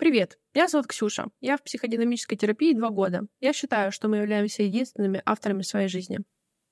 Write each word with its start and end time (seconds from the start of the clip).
Привет, 0.00 0.38
меня 0.54 0.66
зовут 0.66 0.86
Ксюша. 0.86 1.26
Я 1.42 1.58
в 1.58 1.62
психодинамической 1.62 2.38
терапии 2.38 2.72
два 2.72 2.88
года. 2.88 3.26
Я 3.38 3.52
считаю, 3.52 3.92
что 3.92 4.08
мы 4.08 4.16
являемся 4.16 4.62
единственными 4.62 5.20
авторами 5.26 5.60
своей 5.60 5.88
жизни. 5.88 6.20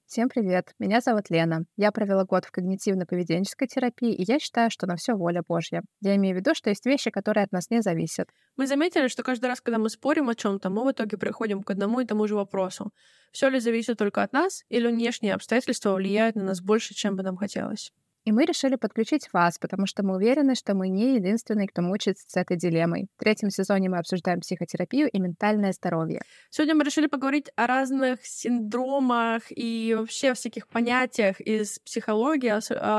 Всем 0.07 0.31
привет, 0.31 0.73
меня 0.79 1.03
зовут 1.03 1.29
Лена. 1.29 1.67
Я 1.77 1.93
провела 1.93 2.25
год 2.25 2.47
в 2.47 2.51
когнитивно-поведенческой 2.51 3.67
терапии, 3.67 4.15
и 4.15 4.25
я 4.27 4.39
считаю, 4.39 4.71
что 4.71 4.87
на 4.87 4.97
все 4.97 5.13
воля 5.13 5.43
Божья. 5.47 5.83
Я 6.01 6.17
имею 6.17 6.37
в 6.37 6.39
виду, 6.39 6.55
что 6.55 6.71
есть 6.71 6.87
вещи, 6.87 7.11
которые 7.11 7.45
от 7.45 7.53
нас 7.53 7.69
не 7.69 7.83
зависят. 7.83 8.31
Мы 8.57 8.67
заметили, 8.67 9.09
что 9.09 9.23
каждый 9.23 9.51
раз, 9.51 9.61
когда 9.61 9.77
мы 9.77 9.91
спорим 9.91 10.31
о 10.31 10.35
чем-то, 10.35 10.71
мы 10.71 10.87
в 10.87 10.93
итоге 10.93 11.19
приходим 11.19 11.63
к 11.63 11.71
одному 11.71 12.01
и 12.01 12.07
тому 12.07 12.27
же 12.27 12.35
вопросу. 12.35 12.95
Все 13.31 13.51
ли 13.51 13.61
зависит 13.61 13.99
только 13.99 14.23
от 14.23 14.33
нас, 14.33 14.65
или 14.71 14.89
внешние 14.89 15.35
обстоятельства 15.35 15.93
влияют 15.93 16.35
на 16.35 16.45
нас 16.45 16.63
больше, 16.63 16.95
чем 16.95 17.15
бы 17.15 17.23
нам 17.23 17.37
хотелось? 17.37 17.93
И 18.29 18.33
мы 18.33 18.45
решили 18.45 18.77
подключить 18.77 19.33
вас, 19.33 19.59
потому 19.59 19.87
что 19.87 20.03
мы 20.03 20.17
уверены, 20.17 20.55
что 20.55 20.75
мы 20.75 20.91
не 20.91 21.15
единственные, 21.15 21.67
кто 21.67 21.81
мучается 21.81 22.27
с 22.29 22.37
этой 22.37 22.59
дилеммой. 22.59 23.07
В 23.17 23.21
третьем 23.21 23.49
сезоне 23.49 23.89
мы 23.89 23.97
обсуждаем 23.97 24.41
психотерапию 24.41 25.09
и 25.09 25.19
ментальное 25.19 25.73
здоровье. 25.73 26.21
Сегодня 26.51 26.75
мы 26.75 26.85
решили 26.85 27.07
поговорить 27.07 27.51
о 27.57 27.67
разных 27.67 28.27
синдромах 28.27 29.45
и 29.49 29.97
вообще 29.99 30.35
всяких 30.35 30.69
понятиях 30.69 31.41
из 31.41 31.79
психологии, 31.79 32.51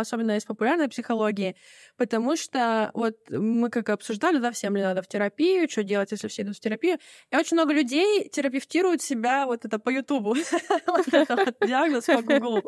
особенно 0.01 0.35
из 0.35 0.45
популярной 0.45 0.89
психологии, 0.89 1.55
потому 1.95 2.35
что 2.35 2.89
вот 2.95 3.15
мы 3.29 3.69
как 3.69 3.89
обсуждали, 3.89 4.39
да, 4.39 4.49
всем 4.49 4.75
ли 4.75 4.81
надо 4.81 5.03
в 5.03 5.07
терапию, 5.07 5.69
что 5.69 5.83
делать, 5.83 6.11
если 6.11 6.27
все 6.27 6.41
идут 6.41 6.57
в 6.57 6.59
терапию. 6.59 6.97
И 7.29 7.35
очень 7.35 7.55
много 7.55 7.71
людей 7.71 8.27
терапевтируют 8.29 9.03
себя 9.03 9.45
вот 9.45 9.63
это 9.63 9.77
по 9.77 9.91
Ютубу. 9.91 10.35
Вот 10.87 11.13
это 11.13 11.53
диагноз 11.67 12.05
по 12.05 12.21
Гуглу. 12.23 12.63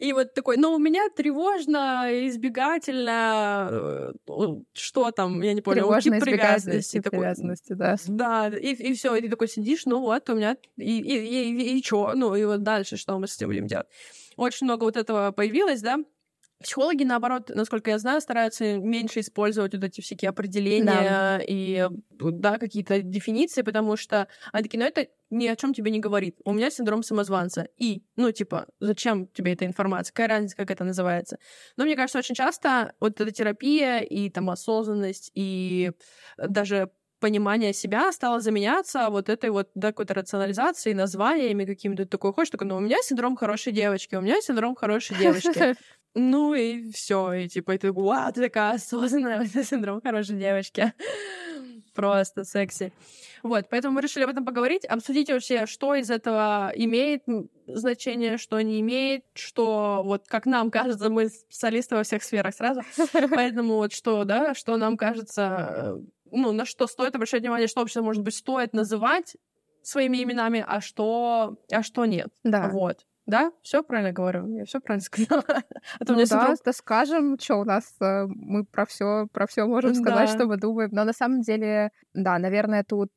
И 0.00 0.14
вот 0.14 0.32
такой, 0.32 0.56
ну, 0.56 0.72
у 0.72 0.78
меня 0.78 1.10
тревожно, 1.14 2.08
избегательно, 2.26 3.68
э, 4.26 4.62
что 4.72 5.10
там, 5.10 5.42
я 5.42 5.52
не 5.52 5.60
помню, 5.60 5.82
тревожно 5.82 6.16
тип 6.18 6.24
привязанности. 6.24 7.02
Такой, 7.02 7.18
привязанности, 7.18 7.74
да. 7.74 7.96
Да, 8.08 8.48
и, 8.48 8.72
и 8.72 8.94
все, 8.94 9.14
и 9.14 9.20
ты 9.20 9.28
такой 9.28 9.48
сидишь, 9.48 9.84
ну 9.84 10.00
вот, 10.00 10.30
у 10.30 10.34
меня, 10.34 10.56
и, 10.78 11.00
и, 11.00 11.18
и, 11.18 11.50
и, 11.50 11.78
и 11.78 11.84
что, 11.84 12.14
ну, 12.14 12.34
и 12.34 12.44
вот 12.46 12.62
дальше, 12.62 12.96
что 12.96 13.18
мы 13.18 13.28
с 13.28 13.36
этим 13.36 13.48
будем 13.48 13.66
делать. 13.66 13.88
Очень 14.36 14.64
много 14.68 14.84
вот 14.84 14.96
этого 14.96 15.32
появилось, 15.32 15.82
да, 15.82 15.98
Психологи, 16.62 17.04
наоборот, 17.04 17.50
насколько 17.54 17.90
я 17.90 17.98
знаю, 17.98 18.20
стараются 18.20 18.76
меньше 18.76 19.20
использовать 19.20 19.72
вот 19.72 19.82
эти 19.82 20.02
всякие 20.02 20.28
определения 20.28 20.84
да. 20.84 21.40
и 21.46 21.88
да, 22.10 22.58
какие-то 22.58 23.00
дефиниции, 23.00 23.62
потому 23.62 23.96
что 23.96 24.28
они 24.52 24.64
такие, 24.64 24.78
ну 24.78 24.86
это 24.86 25.06
ни 25.30 25.46
о 25.46 25.56
чем 25.56 25.72
тебе 25.72 25.90
не 25.90 26.00
говорит. 26.00 26.36
У 26.44 26.52
меня 26.52 26.70
синдром 26.70 27.02
самозванца. 27.02 27.68
И, 27.78 28.02
ну, 28.16 28.30
типа, 28.30 28.66
зачем 28.80 29.28
тебе 29.28 29.52
эта 29.54 29.64
информация? 29.64 30.12
Какая 30.12 30.28
разница, 30.28 30.56
как 30.56 30.70
это 30.70 30.84
называется? 30.84 31.38
Но 31.76 31.84
мне 31.84 31.96
кажется, 31.96 32.18
очень 32.18 32.34
часто 32.34 32.92
вот 33.00 33.20
эта 33.20 33.30
терапия 33.30 34.00
и 34.00 34.28
там 34.28 34.50
осознанность 34.50 35.30
и 35.34 35.92
даже 36.36 36.90
понимание 37.20 37.72
себя 37.72 38.10
стало 38.12 38.40
заменяться 38.40 39.08
вот 39.10 39.28
этой 39.28 39.50
вот 39.50 39.68
да, 39.74 39.88
какой-то 39.88 40.14
рационализацией, 40.14 40.94
названиями 40.94 41.64
какими-то 41.64 42.06
такой 42.06 42.32
хочешь, 42.32 42.50
такой, 42.50 42.66
ну, 42.66 42.76
у 42.76 42.80
меня 42.80 42.96
синдром 43.02 43.36
хорошей 43.36 43.72
девочки, 43.72 44.16
у 44.16 44.20
меня 44.20 44.40
синдром 44.40 44.74
хорошей 44.74 45.16
девочки. 45.16 45.76
Ну 46.14 46.54
и 46.54 46.90
все, 46.90 47.32
и 47.34 47.48
типа, 47.48 47.76
и 47.76 47.78
ты, 47.78 47.92
вау, 47.92 48.32
ты 48.32 48.40
такая 48.40 48.74
осознанная, 48.74 49.44
это 49.44 49.62
синдром 49.62 50.00
хорошей 50.02 50.36
девочки. 50.36 50.92
Просто 51.94 52.44
секси. 52.44 52.92
Вот, 53.42 53.66
поэтому 53.70 53.94
мы 53.94 54.00
решили 54.00 54.24
об 54.24 54.30
этом 54.30 54.44
поговорить, 54.44 54.84
обсудить 54.84 55.30
вообще, 55.30 55.66
что 55.66 55.94
из 55.94 56.10
этого 56.10 56.72
имеет 56.74 57.22
значение, 57.66 58.38
что 58.38 58.60
не 58.60 58.80
имеет, 58.80 59.24
что 59.34 60.02
вот 60.04 60.26
как 60.26 60.46
нам 60.46 60.70
кажется, 60.70 61.08
мы 61.10 61.28
специалисты 61.28 61.94
во 61.94 62.02
всех 62.02 62.22
сферах 62.22 62.54
сразу, 62.54 62.82
поэтому 63.30 63.76
вот 63.76 63.92
что, 63.92 64.24
да, 64.24 64.54
что 64.54 64.76
нам 64.76 64.96
кажется, 64.96 66.00
ну, 66.32 66.52
на 66.52 66.64
что 66.64 66.86
стоит 66.86 67.14
обращать 67.14 67.42
внимание, 67.42 67.68
что 67.68 67.80
вообще, 67.80 68.00
может 68.00 68.22
быть, 68.22 68.34
стоит 68.34 68.72
называть 68.72 69.36
своими 69.82 70.22
именами, 70.22 70.64
а 70.66 70.80
что, 70.80 71.56
а 71.72 71.82
что 71.82 72.04
нет. 72.04 72.28
Да. 72.44 72.68
Вот. 72.68 73.06
Да, 73.26 73.52
все 73.62 73.84
правильно 73.84 74.12
говорю, 74.12 74.48
я 74.56 74.64
все 74.64 74.80
правильно 74.80 75.04
сказала. 75.04 75.44
А 76.00 76.04
то 76.04 76.14
ну, 76.14 76.18
да, 76.18 76.26
синдром... 76.26 76.56
да, 76.64 76.72
скажем, 76.72 77.38
что 77.38 77.56
у 77.56 77.64
нас 77.64 77.94
э, 78.00 78.26
мы 78.26 78.64
про 78.64 78.86
все, 78.86 79.28
про 79.32 79.46
все 79.46 79.66
можем 79.66 79.94
сказать, 79.94 80.28
да. 80.30 80.34
что 80.34 80.46
мы 80.46 80.56
думаем. 80.56 80.90
Но 80.92 81.04
на 81.04 81.12
самом 81.12 81.42
деле, 81.42 81.90
да, 82.12 82.38
наверное, 82.38 82.82
тут 82.82 83.10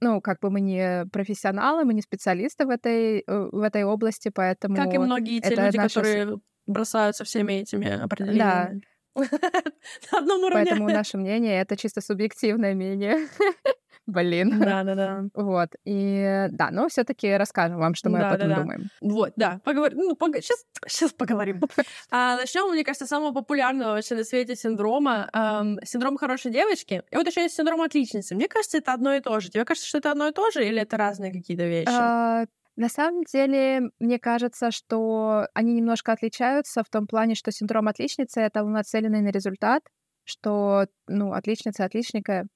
ну, 0.00 0.20
как 0.20 0.40
бы 0.40 0.50
мы 0.50 0.60
не 0.60 1.06
профессионалы, 1.12 1.84
мы 1.84 1.94
не 1.94 2.02
специалисты 2.02 2.66
в 2.66 2.70
этой, 2.70 3.20
э, 3.20 3.48
в 3.52 3.60
этой 3.60 3.84
области, 3.84 4.30
поэтому... 4.34 4.76
Как 4.76 4.92
и 4.92 4.98
многие 4.98 5.40
те 5.40 5.54
люди, 5.54 5.76
наша... 5.76 6.00
которые 6.00 6.38
бросаются 6.66 7.24
всеми 7.24 7.54
этими 7.54 7.88
определениями. 7.88 8.80
Да. 8.82 8.86
На 10.12 10.18
одном 10.18 10.42
уровне. 10.42 10.66
Поэтому 10.66 10.88
наше 10.88 11.16
мнение— 11.16 11.60
это 11.62 11.76
чисто 11.76 12.00
субъективное 12.00 12.74
мнение. 12.74 13.28
Блин. 14.06 14.60
Да, 14.60 14.84
да, 14.84 14.94
да. 14.94 15.24
Вот. 15.34 15.70
И 15.84 16.46
да, 16.50 16.70
но 16.70 16.88
все-таки 16.88 17.36
расскажем 17.36 17.78
вам, 17.78 17.94
что 17.94 18.08
мы 18.08 18.18
да, 18.20 18.28
об 18.28 18.34
этом 18.36 18.48
да, 18.48 18.54
да. 18.54 18.60
думаем. 18.62 18.90
Вот, 19.00 19.32
да. 19.34 19.60
Поговорим. 19.64 19.98
Ну, 19.98 20.14
пог... 20.14 20.36
сейчас, 20.36 20.64
сейчас 20.86 21.12
поговорим. 21.12 21.60
а, 22.10 22.36
начнем, 22.36 22.70
мне 22.70 22.84
кажется, 22.84 23.06
самого 23.06 23.32
популярного 23.32 23.94
вообще 23.94 24.14
на 24.14 24.22
свете 24.22 24.54
синдрома. 24.54 25.28
Эм, 25.32 25.80
синдром 25.84 26.16
хорошей 26.18 26.52
девочки. 26.52 27.02
И 27.10 27.16
вот 27.16 27.26
еще 27.26 27.42
есть 27.42 27.56
синдром 27.56 27.82
отличницы. 27.82 28.36
Мне 28.36 28.46
кажется, 28.46 28.78
это 28.78 28.92
одно 28.92 29.12
и 29.14 29.20
то 29.20 29.40
же. 29.40 29.50
Тебе 29.50 29.64
кажется, 29.64 29.88
что 29.88 29.98
это 29.98 30.12
одно 30.12 30.28
и 30.28 30.32
то 30.32 30.50
же, 30.52 30.64
или 30.64 30.80
это 30.80 30.96
разные 30.96 31.32
какие-то 31.32 31.64
вещи? 31.64 31.90
А, 31.90 32.46
на 32.76 32.88
самом 32.88 33.24
деле, 33.24 33.90
мне 33.98 34.18
кажется, 34.18 34.70
что 34.70 35.48
они 35.54 35.72
немножко 35.74 36.12
отличаются 36.12 36.82
в 36.84 36.90
том 36.90 37.06
плане, 37.06 37.34
что 37.34 37.50
синдром 37.50 37.88
отличницы— 37.88 38.40
это 38.42 38.62
нацеленный 38.64 39.22
на 39.22 39.28
результат, 39.28 39.82
что, 40.24 40.86
ну, 41.06 41.32
отличница, 41.32 41.84
отличника 41.84 42.46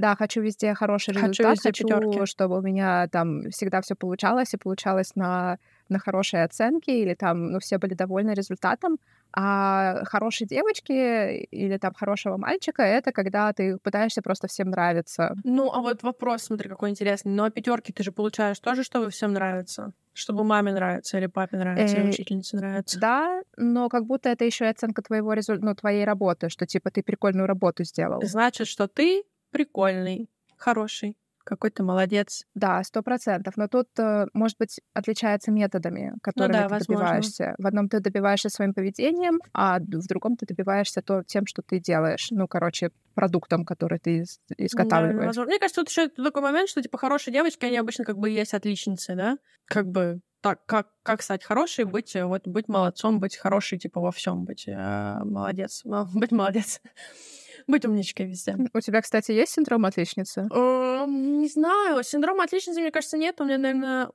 да, 0.00 0.16
хочу 0.16 0.40
везде 0.40 0.72
хороший 0.72 1.10
результат, 1.12 1.36
хочу, 1.36 1.50
везде 1.50 1.94
хочу 1.94 2.26
чтобы 2.26 2.58
у 2.58 2.62
меня 2.62 3.06
там 3.08 3.50
всегда 3.50 3.82
все 3.82 3.94
получалось 3.94 4.54
и 4.54 4.56
получалось 4.56 5.14
на, 5.14 5.58
на 5.90 5.98
хорошие 5.98 6.44
оценки, 6.44 6.90
или 6.90 7.14
там, 7.14 7.52
ну, 7.52 7.58
все 7.58 7.76
были 7.76 7.92
довольны 7.92 8.30
результатом. 8.30 8.96
А 9.32 10.04
хорошие 10.04 10.48
девочки 10.48 10.92
или 10.92 11.76
там 11.78 11.94
хорошего 11.94 12.36
мальчика 12.36 12.82
это 12.82 13.12
когда 13.12 13.52
ты 13.52 13.78
пытаешься 13.78 14.22
просто 14.22 14.48
всем 14.48 14.70
нравиться. 14.70 15.36
Ну, 15.44 15.70
а 15.72 15.80
вот 15.80 16.02
вопрос, 16.02 16.42
смотри, 16.42 16.68
какой 16.68 16.90
интересный. 16.90 17.32
Ну, 17.32 17.44
а 17.44 17.50
пятерки 17.50 17.92
ты 17.92 18.02
же 18.02 18.12
получаешь 18.12 18.58
тоже, 18.58 18.82
чтобы 18.82 19.10
всем 19.10 19.32
нравится? 19.32 19.92
Чтобы 20.12 20.44
маме 20.44 20.72
нравится, 20.72 21.18
или 21.18 21.26
папе 21.26 21.56
нравится, 21.56 21.96
или 21.96 22.06
э, 22.06 22.08
учительнице 22.10 22.56
нравится. 22.56 22.98
Да, 22.98 23.42
но 23.56 23.88
как 23.88 24.06
будто 24.06 24.28
это 24.28 24.44
еще 24.44 24.64
и 24.64 24.68
оценка 24.68 25.02
твоего 25.02 25.32
результа, 25.32 25.64
ну, 25.64 25.74
твоей 25.74 26.04
работы, 26.04 26.48
что 26.48 26.66
типа 26.66 26.90
ты 26.90 27.02
прикольную 27.02 27.46
работу 27.46 27.84
сделал. 27.84 28.20
Значит, 28.22 28.66
что 28.66 28.88
ты 28.88 29.22
прикольный, 29.50 30.28
хороший, 30.56 31.16
какой 31.50 31.70
ты 31.70 31.82
молодец. 31.82 32.46
Да, 32.54 32.82
сто 32.84 33.02
процентов. 33.02 33.56
Но 33.56 33.66
тут, 33.66 33.88
э, 33.98 34.26
может 34.32 34.56
быть, 34.58 34.80
отличается 34.94 35.50
методами, 35.50 36.14
которыми 36.22 36.52
ну 36.52 36.58
да, 36.58 36.68
ты 36.68 36.74
возможно. 36.74 37.04
добиваешься. 37.04 37.54
В 37.58 37.66
одном 37.66 37.88
ты 37.88 37.98
добиваешься 37.98 38.48
своим 38.48 38.72
поведением, 38.72 39.40
а 39.52 39.80
в 39.80 40.06
другом 40.06 40.36
ты 40.36 40.46
добиваешься 40.46 41.02
то, 41.02 41.24
тем, 41.24 41.46
что 41.46 41.62
ты 41.62 41.80
делаешь. 41.80 42.28
Ну, 42.30 42.46
короче, 42.46 42.92
продуктом, 43.14 43.64
который 43.64 43.98
ты 43.98 44.24
изготавливаешь. 44.56 45.34
Да, 45.34 45.44
Мне 45.44 45.58
кажется, 45.58 45.80
тут 45.80 45.90
еще 45.90 46.08
такой 46.08 46.42
момент, 46.42 46.68
что 46.68 46.80
типа 46.82 46.98
хорошие 46.98 47.34
девочки, 47.34 47.66
они 47.66 47.78
обычно 47.78 48.04
как 48.04 48.16
бы 48.16 48.30
есть 48.30 48.54
отличницы, 48.54 49.16
да? 49.16 49.36
Как 49.66 49.88
бы 49.88 50.20
так, 50.40 50.64
как, 50.66 50.88
как 51.02 51.22
стать 51.22 51.44
хорошей, 51.44 51.84
быть, 51.84 52.14
вот, 52.14 52.46
быть 52.46 52.68
молодцом, 52.68 53.18
быть 53.18 53.36
хорошей, 53.36 53.78
типа, 53.78 54.00
во 54.00 54.12
всем 54.12 54.44
быть 54.44 54.68
э, 54.68 55.18
молодец, 55.24 55.82
быть 56.14 56.30
молодец. 56.30 56.80
Быть 57.70 57.84
умничкой 57.84 58.26
везде. 58.26 58.56
У 58.72 58.80
тебя, 58.80 59.00
кстати, 59.00 59.32
есть 59.32 59.52
синдром 59.52 59.84
отличницы? 59.86 60.42
Не 60.50 61.48
знаю. 61.48 62.02
Синдром 62.02 62.40
отличницы, 62.40 62.80
мне 62.80 62.90
кажется, 62.90 63.16
нет. 63.16 63.40
У 63.40 63.44
меня, 63.44 63.58
наверное, 63.58 64.10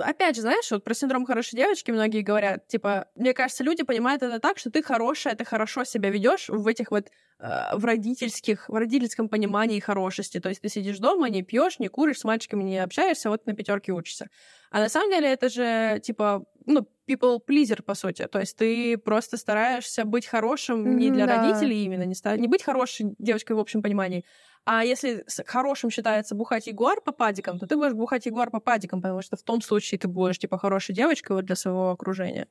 опять 0.00 0.36
же, 0.36 0.42
знаешь, 0.42 0.70
вот 0.70 0.84
про 0.84 0.94
синдром 0.94 1.26
хорошей 1.26 1.56
девочки 1.56 1.90
многие 1.90 2.22
говорят, 2.22 2.66
типа, 2.68 3.08
мне 3.14 3.32
кажется, 3.32 3.64
люди 3.64 3.82
понимают 3.82 4.22
это 4.22 4.40
так, 4.40 4.58
что 4.58 4.70
ты 4.70 4.82
хорошая, 4.82 5.34
ты 5.34 5.44
хорошо 5.44 5.84
себя 5.84 6.10
ведешь 6.10 6.48
в 6.48 6.66
этих 6.66 6.90
вот 6.90 7.08
э, 7.38 7.76
в 7.76 7.84
родительских, 7.84 8.68
в 8.68 8.74
родительском 8.74 9.28
понимании 9.28 9.80
хорошести. 9.80 10.40
То 10.40 10.48
есть 10.48 10.60
ты 10.60 10.68
сидишь 10.68 10.98
дома, 10.98 11.28
не 11.28 11.42
пьешь, 11.42 11.78
не 11.78 11.88
куришь, 11.88 12.20
с 12.20 12.24
мальчиками 12.24 12.62
не 12.62 12.78
общаешься, 12.78 13.30
вот 13.30 13.46
на 13.46 13.54
пятерке 13.54 13.92
учишься. 13.92 14.28
А 14.70 14.80
на 14.80 14.88
самом 14.88 15.10
деле 15.10 15.28
это 15.28 15.48
же, 15.48 16.00
типа, 16.02 16.44
ну, 16.66 16.86
people 17.08 17.38
pleaser, 17.46 17.82
по 17.82 17.94
сути. 17.94 18.26
То 18.26 18.40
есть 18.40 18.56
ты 18.56 18.98
просто 18.98 19.36
стараешься 19.36 20.04
быть 20.04 20.26
хорошим 20.26 20.96
не 20.96 21.10
для 21.10 21.26
да. 21.26 21.36
родителей 21.36 21.84
именно, 21.84 22.02
не, 22.02 22.14
ста... 22.14 22.36
не 22.36 22.48
быть 22.48 22.62
хорошей 22.62 23.14
девочкой 23.18 23.56
в 23.56 23.60
общем 23.60 23.82
понимании, 23.82 24.24
а 24.64 24.84
если 24.84 25.24
хорошим 25.46 25.90
считается 25.90 26.34
бухать 26.34 26.66
ягуар 26.66 27.00
по 27.00 27.12
падикам, 27.12 27.60
то 27.60 27.68
ты 27.68 27.76
будешь 27.76 27.92
бухать 27.92 28.26
ягуар 28.26 28.50
по 28.50 28.58
падикам, 28.58 29.00
потому 29.00 29.22
что 29.22 29.36
в 29.36 29.42
том 29.42 29.62
случае 29.62 30.00
ты 30.00 30.08
будешь, 30.08 30.38
типа, 30.40 30.58
хорошей 30.58 30.92
девочкой 30.92 31.36
вот 31.36 31.44
для 31.44 31.54
своего 31.54 31.90
окружения. 31.90 32.48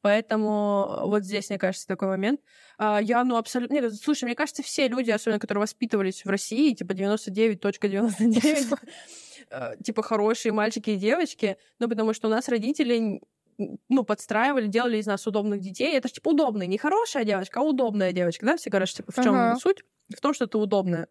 Поэтому 0.00 1.00
вот 1.04 1.24
здесь, 1.24 1.50
мне 1.50 1.58
кажется, 1.58 1.86
такой 1.86 2.08
момент. 2.08 2.40
А, 2.78 3.00
я, 3.00 3.22
ну, 3.22 3.36
абсолютно... 3.36 3.74
Нет, 3.74 3.94
слушай, 3.94 4.24
мне 4.24 4.34
кажется, 4.34 4.62
все 4.62 4.88
люди, 4.88 5.10
особенно 5.10 5.38
которые 5.38 5.60
воспитывались 5.60 6.24
в 6.24 6.28
России, 6.28 6.74
типа 6.74 6.92
99.99, 6.92 8.78
э, 9.50 9.76
типа 9.84 10.02
хорошие 10.02 10.52
мальчики 10.52 10.90
и 10.90 10.96
девочки, 10.96 11.56
ну, 11.78 11.88
потому 11.88 12.14
что 12.14 12.26
у 12.28 12.30
нас 12.30 12.48
родители 12.48 13.20
ну, 13.58 14.04
подстраивали, 14.04 14.66
делали 14.66 14.98
из 14.98 15.06
нас 15.06 15.26
удобных 15.26 15.60
детей. 15.60 15.96
Это 15.96 16.08
же, 16.08 16.14
типа, 16.14 16.30
удобная, 16.30 16.66
не 16.66 16.78
хорошая 16.78 17.24
девочка, 17.24 17.60
а 17.60 17.62
удобная 17.62 18.12
девочка, 18.12 18.46
да? 18.46 18.56
Все 18.56 18.70
говорят, 18.70 18.88
что, 18.88 18.98
типа, 18.98 19.12
в 19.12 19.24
чем 19.24 19.34
Ага. 19.34 19.56
суть? 19.56 19.82
В 20.14 20.20
том, 20.20 20.34
что 20.34 20.46
ты 20.46 20.58
удобная. 20.58 21.08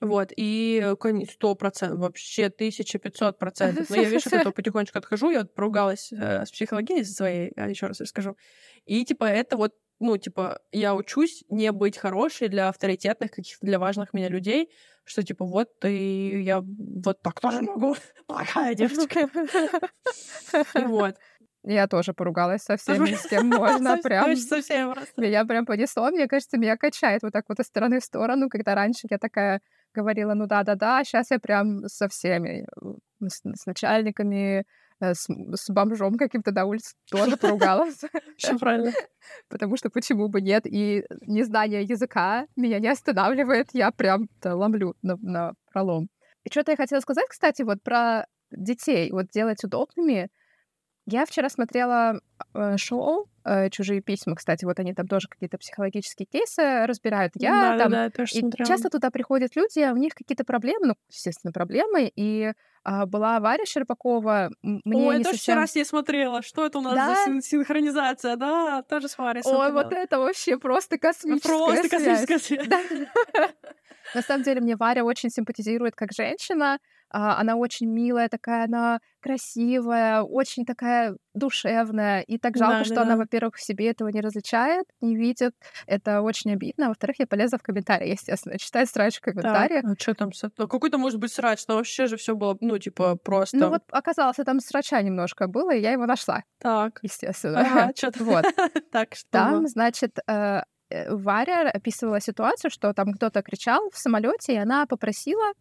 Вот, 0.00 0.32
и 0.36 0.94
сто 1.30 1.54
процентов, 1.54 2.00
вообще 2.00 2.50
тысяча 2.50 2.98
пятьсот 2.98 3.38
процентов. 3.38 3.88
Но 3.88 3.96
я, 3.96 4.08
видишь, 4.08 4.26
от 4.26 4.32
этого 4.32 4.52
потихонечку 4.52 4.98
отхожу, 4.98 5.30
я 5.30 5.40
вот 5.40 5.54
поругалась 5.54 6.12
э, 6.12 6.44
с 6.44 6.50
психологиней 6.50 7.04
своей, 7.04 7.52
еще 7.68 7.86
раз 7.86 8.00
расскажу. 8.00 8.36
И, 8.86 9.04
типа, 9.04 9.24
это 9.24 9.56
вот, 9.56 9.72
ну, 10.00 10.16
типа, 10.18 10.60
я 10.72 10.96
учусь 10.96 11.44
не 11.48 11.70
быть 11.70 11.96
хорошей 11.96 12.48
для 12.48 12.68
авторитетных, 12.68 13.30
каких-то 13.30 13.64
для 13.64 13.78
важных 13.78 14.12
меня 14.12 14.28
людей, 14.28 14.68
что, 15.04 15.22
типа, 15.22 15.44
вот, 15.44 15.68
и 15.84 16.42
я 16.42 16.60
вот 16.60 17.22
так 17.22 17.40
тоже 17.40 17.62
могу. 17.62 17.94
Плохая 18.26 18.74
девочка. 18.74 19.30
И 20.74 20.84
вот. 20.84 21.16
Я 21.66 21.86
тоже 21.88 22.12
поругалась 22.12 22.62
со 22.62 22.76
всеми, 22.76 23.14
с 23.14 23.26
кем 23.26 23.48
можно. 23.48 23.98
Прям 24.02 24.30
меня 25.16 25.44
прям 25.46 25.64
понесло. 25.64 26.10
Мне 26.10 26.28
кажется, 26.28 26.58
меня 26.58 26.76
качает 26.76 27.22
вот 27.22 27.32
так 27.32 27.44
вот 27.48 27.58
из 27.58 27.66
стороны 27.66 28.00
в 28.00 28.04
сторону, 28.04 28.48
когда 28.50 28.74
раньше 28.74 29.06
я 29.10 29.18
такая 29.18 29.60
говорила, 29.94 30.34
ну 30.34 30.46
да-да-да, 30.46 31.02
сейчас 31.04 31.30
я 31.30 31.38
прям 31.38 31.86
со 31.86 32.08
всеми, 32.08 32.66
с, 33.20 33.40
с 33.42 33.66
начальниками, 33.66 34.64
э, 35.00 35.14
с, 35.14 35.26
с 35.28 35.70
бомжом 35.70 36.16
каким-то 36.16 36.52
на 36.52 36.66
улице 36.66 36.94
тоже 37.10 37.36
поругалась. 37.36 38.00
Все 38.36 38.58
правильно. 38.58 38.92
Потому 39.48 39.76
что 39.76 39.88
почему 39.88 40.28
бы 40.28 40.42
нет? 40.42 40.66
И 40.66 41.04
незнание 41.22 41.82
языка 41.82 42.46
меня 42.56 42.80
не 42.80 42.88
останавливает. 42.88 43.68
Я 43.72 43.90
прям 43.92 44.28
ломлю 44.44 44.94
на, 45.02 45.16
на 45.22 45.52
пролом. 45.72 46.08
И 46.42 46.50
что-то 46.50 46.72
я 46.72 46.76
хотела 46.76 47.00
сказать, 47.00 47.26
кстати, 47.28 47.62
вот 47.62 47.82
про 47.82 48.26
детей. 48.50 49.10
Вот 49.12 49.28
делать 49.28 49.64
удобными. 49.64 50.28
Я 51.06 51.26
вчера 51.26 51.50
смотрела 51.50 52.18
э, 52.54 52.76
шоу 52.78 53.28
э, 53.44 53.68
«Чужие 53.68 54.00
письма», 54.00 54.36
кстати, 54.36 54.64
вот 54.64 54.78
они 54.78 54.94
там 54.94 55.06
тоже 55.06 55.28
какие-то 55.28 55.58
психологические 55.58 56.26
кейсы 56.26 56.86
разбирают. 56.86 57.32
Я 57.36 57.50
там... 57.50 57.78
Да-да-да, 57.78 58.04
я 58.04 58.10
тоже 58.10 58.34
И 58.36 58.40
смотрела. 58.40 58.66
часто 58.66 58.88
туда 58.88 59.10
приходят 59.10 59.54
люди, 59.54 59.80
а 59.80 59.92
у 59.92 59.96
них 59.96 60.14
какие-то 60.14 60.44
проблемы, 60.44 60.86
ну, 60.86 60.94
естественно, 61.10 61.52
проблемы. 61.52 62.10
И 62.16 62.52
а, 62.84 63.04
была 63.04 63.38
Варя 63.40 63.66
Щербакова. 63.66 64.50
Мне 64.62 65.08
Ой, 65.08 65.18
я 65.18 65.24
тоже 65.24 65.36
совсем... 65.36 65.54
вчера 65.54 65.66
с 65.66 65.74
ней 65.74 65.84
смотрела. 65.84 66.40
Что 66.42 66.64
это 66.64 66.78
у 66.78 66.80
нас 66.82 66.94
Да? 66.94 67.14
за 67.14 67.24
син- 67.24 67.42
синхронизация? 67.42 68.36
Да, 68.36 68.82
тоже 68.82 69.08
с 69.08 69.18
Варей 69.18 69.42
Ой, 69.44 69.50
смотрела. 69.50 69.72
вот 69.82 69.92
это 69.92 70.18
вообще 70.18 70.58
просто 70.58 70.96
космическая 70.98 71.48
Просто 71.48 71.88
связь. 71.88 71.90
космическая 71.90 72.38
связь. 72.38 72.66
Да. 72.68 72.80
На 74.14 74.22
самом 74.22 74.42
деле 74.42 74.60
мне 74.60 74.76
Варя 74.76 75.04
очень 75.04 75.28
симпатизирует 75.30 75.94
как 75.96 76.12
женщина. 76.12 76.78
А, 77.16 77.38
Она 77.40 77.54
очень 77.54 77.86
милая 77.88 78.28
такая, 78.28 78.64
она 78.64 78.98
красивая, 79.20 80.22
очень 80.22 80.64
такая 80.66 81.16
душевная. 81.32 82.22
И 82.22 82.38
так 82.38 82.56
жалко, 82.56 82.78
Да, 82.78 82.84
что 82.84 82.94
да, 82.96 83.02
она, 83.02 83.10
да. 83.12 83.16
во-первых, 83.18 83.54
в 83.54 83.62
себе 83.62 83.88
этого 83.90 84.08
не 84.08 84.20
различает, 84.20 84.84
не 85.00 85.14
видит. 85.16 85.54
Это 85.86 86.22
очень 86.22 86.52
обидно. 86.52 86.86
А 86.86 86.88
Во-вторых, 86.88 87.20
я 87.20 87.26
полезла 87.28 87.58
в 87.58 87.62
комментарии, 87.62 88.08
естественно, 88.18 88.58
читать 88.58 88.90
срач 88.90 89.18
в 89.18 89.20
комментариях. 89.20 89.84
а 89.84 89.94
что 89.96 90.14
там? 90.14 90.30
ну, 90.58 90.66
Какой-то, 90.66 90.98
может 90.98 91.20
быть, 91.20 91.32
срач, 91.32 91.64
но 91.68 91.76
вообще 91.76 92.06
же 92.08 92.16
все 92.16 92.34
было, 92.34 92.56
ну, 92.60 92.78
типа, 92.78 93.14
просто. 93.14 93.56
Ну 93.58 93.68
вот 93.68 93.82
оказалось, 93.90 94.36
там 94.44 94.58
срача 94.58 95.00
немножко 95.00 95.46
было, 95.46 95.72
и 95.72 95.80
я 95.80 95.92
его 95.92 96.06
нашла, 96.06 96.42
Так. 96.58 96.98
естественно. 97.02 97.60
Ага, 97.60 97.92
что 97.96 98.10
там? 98.10 98.26
Вот. 98.26 98.44
Так, 98.90 99.14
что 99.14 99.28
Там, 99.30 99.68
значит, 99.68 100.18
э, 100.26 100.62
э, 100.90 101.14
Варя 101.14 101.70
описывала 101.70 102.20
ситуацию, 102.20 102.70
что 102.72 102.92
там 102.92 103.12
кто-то 103.12 103.40
кричал 103.42 103.88
в 103.92 103.98
самолете, 103.98 104.54
и 104.54 104.56
она 104.56 104.86
попросила. 104.86 105.52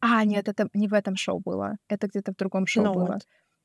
А, 0.00 0.24
нет, 0.24 0.48
это 0.48 0.68
не 0.74 0.88
в 0.88 0.94
этом 0.94 1.16
шоу 1.16 1.40
было. 1.40 1.76
Это 1.88 2.06
где-то 2.06 2.32
в 2.32 2.36
другом 2.36 2.66
шоу 2.66 2.84
Ну 2.84 2.92
было. 2.92 3.06
вот. 3.06 3.22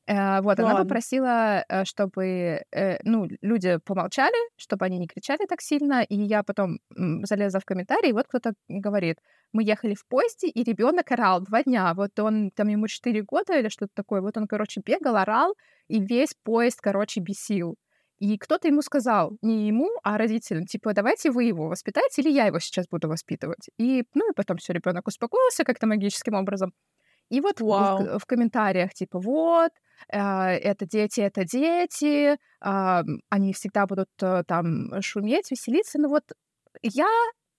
Э, 0.08 0.42
вот, 0.42 0.58
Ну 0.58 0.66
она 0.66 0.74
ладно. 0.74 0.84
попросила, 0.86 1.64
э, 1.70 1.86
чтобы 1.86 2.62
э, 2.72 2.98
ну, 3.04 3.28
люди 3.42 3.78
помолчали, 3.86 4.36
чтобы 4.58 4.86
они 4.86 4.98
не 5.00 5.08
кричали 5.08 5.46
так 5.48 5.62
сильно. 5.62 6.02
И 6.04 6.16
я 6.16 6.44
потом 6.44 6.80
залезла 7.24 7.60
в 7.60 7.66
комментарии, 7.66 8.10
и 8.10 8.14
вот 8.14 8.28
кто-то 8.28 8.54
говорит: 8.68 9.20
мы 9.54 9.64
ехали 9.64 9.94
в 9.96 10.06
поезде, 10.08 10.48
и 10.50 10.64
ребенок 10.64 11.12
орал 11.12 11.42
два 11.42 11.64
дня. 11.64 11.94
Вот 11.94 12.20
он, 12.20 12.52
там 12.52 12.68
ему 12.68 12.88
4 12.88 13.22
года 13.24 13.58
или 13.60 13.70
что-то 13.70 13.92
такое. 13.96 14.22
Вот 14.22 14.36
он, 14.38 14.48
короче, 14.48 14.82
бегал, 14.86 15.16
орал, 15.18 15.56
и 15.88 16.00
весь 16.02 16.34
поезд, 16.44 16.82
короче, 16.82 17.22
бесил. 17.22 17.76
И 18.24 18.38
кто-то 18.38 18.70
ему 18.70 18.82
сказал, 18.82 19.38
не 19.42 19.68
ему, 19.68 19.90
а 20.04 20.18
родителям, 20.18 20.66
типа, 20.66 20.94
давайте 20.94 21.30
вы 21.30 21.44
его 21.44 21.68
воспитаете, 21.68 22.22
или 22.22 22.30
я 22.32 22.46
его 22.46 22.60
сейчас 22.60 22.88
буду 22.88 23.10
воспитывать. 23.10 23.70
И, 23.78 24.06
ну, 24.14 24.32
и 24.32 24.34
потом 24.34 24.56
все, 24.58 24.72
ребенок 24.74 25.08
успокоился 25.08 25.66
как-то 25.66 25.88
магическим 25.88 26.36
образом. 26.36 26.72
И 27.30 27.42
вот 27.42 27.62
в- 27.62 27.66
Вау. 27.70 27.98
в, 27.98 28.20
в 28.20 28.26
комментариях, 28.26 28.94
типа, 28.94 29.20
вот, 29.20 29.72
э, 30.10 30.20
это 30.20 30.86
дети, 30.86 31.22
это 31.22 31.46
дети, 31.46 32.38
м, 32.64 33.22
они 33.30 33.54
всегда 33.54 33.88
будут 33.88 34.10
э, 34.22 34.44
там 34.48 35.02
шуметь, 35.02 35.52
веселиться. 35.52 36.00
Но 36.00 36.10
вот 36.10 36.24
я 36.84 37.10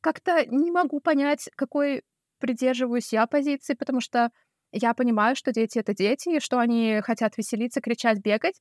как-то 0.01 0.45
не 0.47 0.71
могу 0.71 1.01
понять, 1.01 1.49
какой 1.57 2.03
придерживаюсь 2.41 3.13
я 3.13 3.27
позиции, 3.27 3.75
потому 3.75 4.01
что 4.01 4.31
я 4.73 4.95
понимаю, 4.95 5.37
что 5.37 5.53
дети— 5.53 5.79
это 5.81 5.95
дети, 5.95 6.37
и 6.37 6.41
что 6.41 6.59
они 6.59 7.01
хотят 7.03 7.37
веселиться, 7.39 7.81
кричать, 7.81 8.21
бегать. 8.21 8.61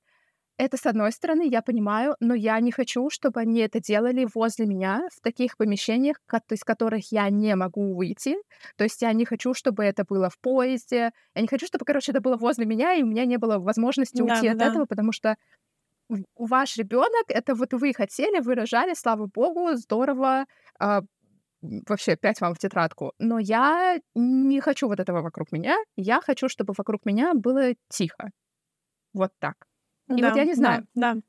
Это 0.60 0.78
с 0.78 0.86
одной 0.86 1.12
стороны, 1.12 1.48
я 1.50 1.62
понимаю, 1.64 2.16
но 2.20 2.36
я 2.36 2.60
не 2.60 2.72
хочу, 2.72 3.10
чтобы 3.10 3.40
они 3.40 3.60
это 3.62 3.80
делали 3.80 4.28
возле 4.34 4.66
меня, 4.68 5.08
в 5.12 5.20
таких 5.22 5.58
помещениях, 5.58 6.18
из 6.52 6.64
которых 6.64 7.12
я 7.12 7.30
не 7.32 7.56
могу 7.56 7.96
выйти. 7.96 8.36
То 8.78 8.84
есть 8.84 9.02
я 9.02 9.12
не 9.14 9.26
хочу, 9.26 9.54
чтобы 9.56 9.84
это 9.84 10.04
было 10.08 10.30
в 10.30 10.38
поезде. 10.40 11.12
Я 11.36 11.42
не 11.42 11.48
хочу, 11.48 11.66
чтобы, 11.66 11.86
короче, 11.86 12.12
это 12.12 12.22
было 12.22 12.38
возле 12.38 12.66
меня, 12.66 12.94
и 12.94 13.02
у 13.02 13.08
меня 13.08 13.26
не 13.26 13.38
было 13.38 13.58
возможности 13.58 14.22
Да, 14.22 14.22
уйти 14.22 14.46
да, 14.46 14.54
от 14.54 14.62
да. 14.62 14.72
этого, 14.72 14.86
потому 14.86 15.12
что 15.12 15.38
ваш 16.38 16.78
ребенок, 16.78 17.26
это 17.30 17.56
вот 17.56 17.74
вы 17.74 17.94
хотели, 17.94 18.40
вы 18.42 18.56
рожали, 18.56 18.94
слава 18.94 19.28
богу, 19.28 19.76
здорово, 19.76 20.46
м, 21.64 21.84
вообще 21.88 22.16
пять 22.18 22.42
вам 22.42 22.54
в 22.56 22.60
тетрадку. 22.60 23.14
Но 23.20 23.40
я 23.40 24.00
не 24.16 24.62
хочу 24.62 24.88
вот 24.88 25.00
этого 25.00 25.22
вокруг 25.22 25.52
меня. 25.52 25.78
Я 25.96 26.22
хочу, 26.22 26.50
чтобы 26.50 26.74
вокруг 26.78 27.06
меня 27.06 27.34
было 27.34 27.74
тихо. 27.90 28.32
Вот 29.14 29.32
так. 29.40 29.56
И 30.16 30.24
вот 30.24 30.36
Да, 30.36 30.42
я 30.42 30.46
не 30.46 30.54
знаю. 30.54 30.86
Да, 30.96 31.14
да. 31.14 31.22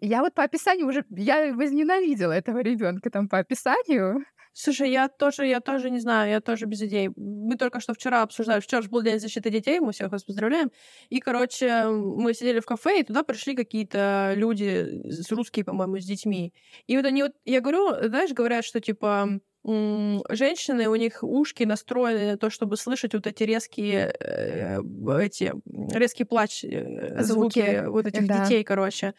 Я 0.00 0.22
вот 0.22 0.34
по 0.34 0.42
описанию 0.42 0.88
уже, 0.88 1.04
я 1.10 1.54
возненавидела 1.54 2.32
этого 2.32 2.58
ребенка 2.60 3.10
там 3.10 3.28
по 3.28 3.38
описанию. 3.38 4.24
Слушай, 4.54 4.90
я 4.90 5.08
тоже, 5.08 5.46
я 5.46 5.60
тоже 5.60 5.90
не 5.90 6.00
знаю, 6.00 6.30
я 6.30 6.40
тоже 6.40 6.66
без 6.66 6.82
идей. 6.82 7.08
Мы 7.16 7.56
только 7.56 7.80
что 7.80 7.94
вчера 7.94 8.22
обсуждали, 8.22 8.60
вчера 8.60 8.82
же 8.82 8.90
был 8.90 9.00
День 9.02 9.18
защиты 9.20 9.48
детей, 9.50 9.80
мы 9.80 9.92
всех 9.92 10.12
вас 10.12 10.24
поздравляем. 10.24 10.70
И, 11.08 11.20
короче, 11.20 11.86
мы 11.88 12.34
сидели 12.34 12.60
в 12.60 12.66
кафе, 12.66 13.00
и 13.00 13.04
туда 13.04 13.22
пришли 13.22 13.54
какие-то 13.56 14.34
люди, 14.36 15.00
с- 15.10 15.30
русские, 15.32 15.64
по-моему, 15.64 15.98
с 15.98 16.04
детьми. 16.04 16.52
И 16.86 16.96
вот 16.96 17.06
они 17.06 17.22
вот, 17.22 17.32
я 17.44 17.60
говорю, 17.60 17.94
знаешь, 18.08 18.32
говорят, 18.32 18.64
что, 18.64 18.80
типа, 18.80 19.40
женщины, 19.64 20.88
у 20.88 20.96
них 20.96 21.22
ушки 21.22 21.64
настроены 21.64 22.32
на 22.32 22.36
то, 22.36 22.50
чтобы 22.50 22.76
слышать 22.76 23.14
вот 23.14 23.26
эти 23.26 23.44
резкие, 23.44 24.14
э, 24.18 24.80
эти, 25.20 25.52
резкий 25.94 26.24
плач, 26.24 26.64
э, 26.64 27.22
звуки, 27.22 27.60
Звуки, 27.60 27.86
вот 27.86 28.06
этих 28.06 28.26
да. 28.26 28.44
детей, 28.44 28.64
короче. 28.64 29.14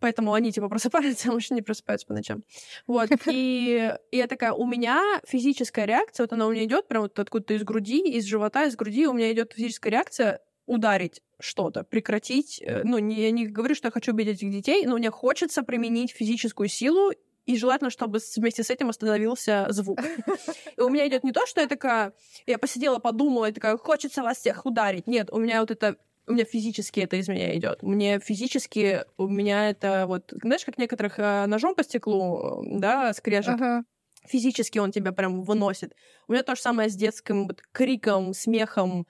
Поэтому 0.00 0.32
они, 0.32 0.50
типа, 0.50 0.68
просыпаются, 0.68 1.28
а 1.30 1.32
мужчины 1.32 1.56
не 1.56 1.62
просыпаются 1.62 2.06
по 2.06 2.14
ночам. 2.14 2.42
Вот. 2.86 3.08
И, 3.26 3.92
и 4.10 4.16
я 4.16 4.26
такая, 4.26 4.52
у 4.52 4.66
меня 4.66 5.20
физическая 5.26 5.84
реакция, 5.84 6.24
вот 6.24 6.32
она 6.32 6.46
у 6.46 6.52
меня 6.52 6.64
идет 6.64 6.88
прям 6.88 7.02
вот 7.02 7.18
откуда-то 7.18 7.54
из 7.54 7.62
груди, 7.62 8.00
из 8.00 8.24
живота, 8.24 8.64
из 8.64 8.76
груди, 8.76 9.06
у 9.06 9.12
меня 9.12 9.32
идет 9.32 9.52
физическая 9.54 9.92
реакция 9.92 10.40
ударить 10.66 11.20
что-то, 11.40 11.84
прекратить. 11.84 12.62
Э, 12.62 12.82
Ну, 12.84 12.98
не, 12.98 13.20
я 13.20 13.30
не 13.30 13.46
говорю, 13.46 13.74
что 13.74 13.88
я 13.88 13.92
хочу 13.92 14.12
убить 14.12 14.28
этих 14.28 14.50
детей, 14.50 14.86
но 14.86 14.96
мне 14.96 15.10
хочется 15.10 15.62
применить 15.62 16.12
физическую 16.12 16.68
силу, 16.68 17.12
и 17.46 17.56
желательно, 17.56 17.90
чтобы 17.90 18.20
вместе 18.36 18.62
с 18.62 18.70
этим 18.70 18.90
остановился 18.90 19.66
звук. 19.70 20.00
И 20.76 20.80
у 20.80 20.88
меня 20.88 21.08
идет 21.08 21.24
не 21.24 21.32
то, 21.32 21.46
что 21.46 21.60
я 21.60 21.66
такая, 21.66 22.12
я 22.46 22.58
посидела, 22.58 22.98
подумала, 22.98 23.48
и 23.48 23.52
такая, 23.52 23.76
хочется 23.76 24.22
вас 24.22 24.38
всех 24.38 24.66
ударить. 24.66 25.06
Нет, 25.06 25.30
у 25.32 25.38
меня 25.38 25.60
вот 25.60 25.70
это 25.70 25.96
у 26.26 26.32
меня 26.32 26.44
физически 26.44 27.00
это 27.00 27.16
из 27.16 27.28
меня 27.28 27.56
идет. 27.56 27.82
Мне 27.82 28.20
физически 28.20 29.04
у 29.16 29.26
меня 29.26 29.70
это 29.70 30.04
вот, 30.06 30.32
знаешь, 30.42 30.64
как 30.64 30.78
некоторых 30.78 31.18
э, 31.18 31.46
ножом 31.46 31.74
по 31.74 31.82
стеклу, 31.82 32.62
э, 32.62 32.78
да, 32.78 33.12
скрежет. 33.12 33.54
Ага. 33.54 33.82
Физически 34.26 34.78
он 34.78 34.92
тебя 34.92 35.12
прям 35.12 35.42
выносит. 35.42 35.94
У 36.28 36.32
меня 36.32 36.44
то 36.44 36.54
же 36.54 36.60
самое 36.60 36.88
с 36.88 36.94
детским 36.94 37.48
вот 37.48 37.62
криком, 37.72 38.32
смехом, 38.32 39.06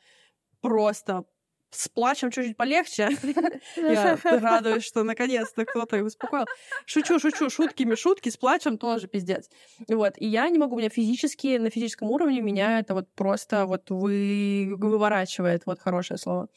просто 0.62 1.25
с 1.71 1.89
плачем 1.89 2.31
чуть-чуть 2.31 2.57
полегче. 2.57 3.11
Я 3.77 4.19
радуюсь, 4.23 4.85
что 4.85 5.03
наконец-то 5.05 5.65
кто-то 5.65 5.97
их 5.97 6.05
успокоил. 6.05 6.47
Шучу, 6.85 7.19
шучу, 7.19 7.50
шутками 7.50 7.95
шутки, 7.95 8.29
с 8.29 8.37
плачем 8.37 8.79
тоже 8.79 9.07
пиздец. 9.07 9.49
Вот. 9.89 10.15
И 10.17 10.27
я 10.27 10.49
не 10.49 10.59
могу, 10.59 10.75
у 10.75 10.79
меня 10.79 10.89
физически, 10.89 11.59
на 11.59 11.71
физическом 11.71 12.11
уровне 12.11 12.41
меня 12.41 12.81
это 12.81 12.95
вот 12.95 13.09
просто 13.15 13.67
вот 13.67 13.91
вы... 13.91 14.75
выворачивает, 14.77 15.62
вот 15.67 15.81
хорошее 15.81 16.19
слово. 16.19 16.49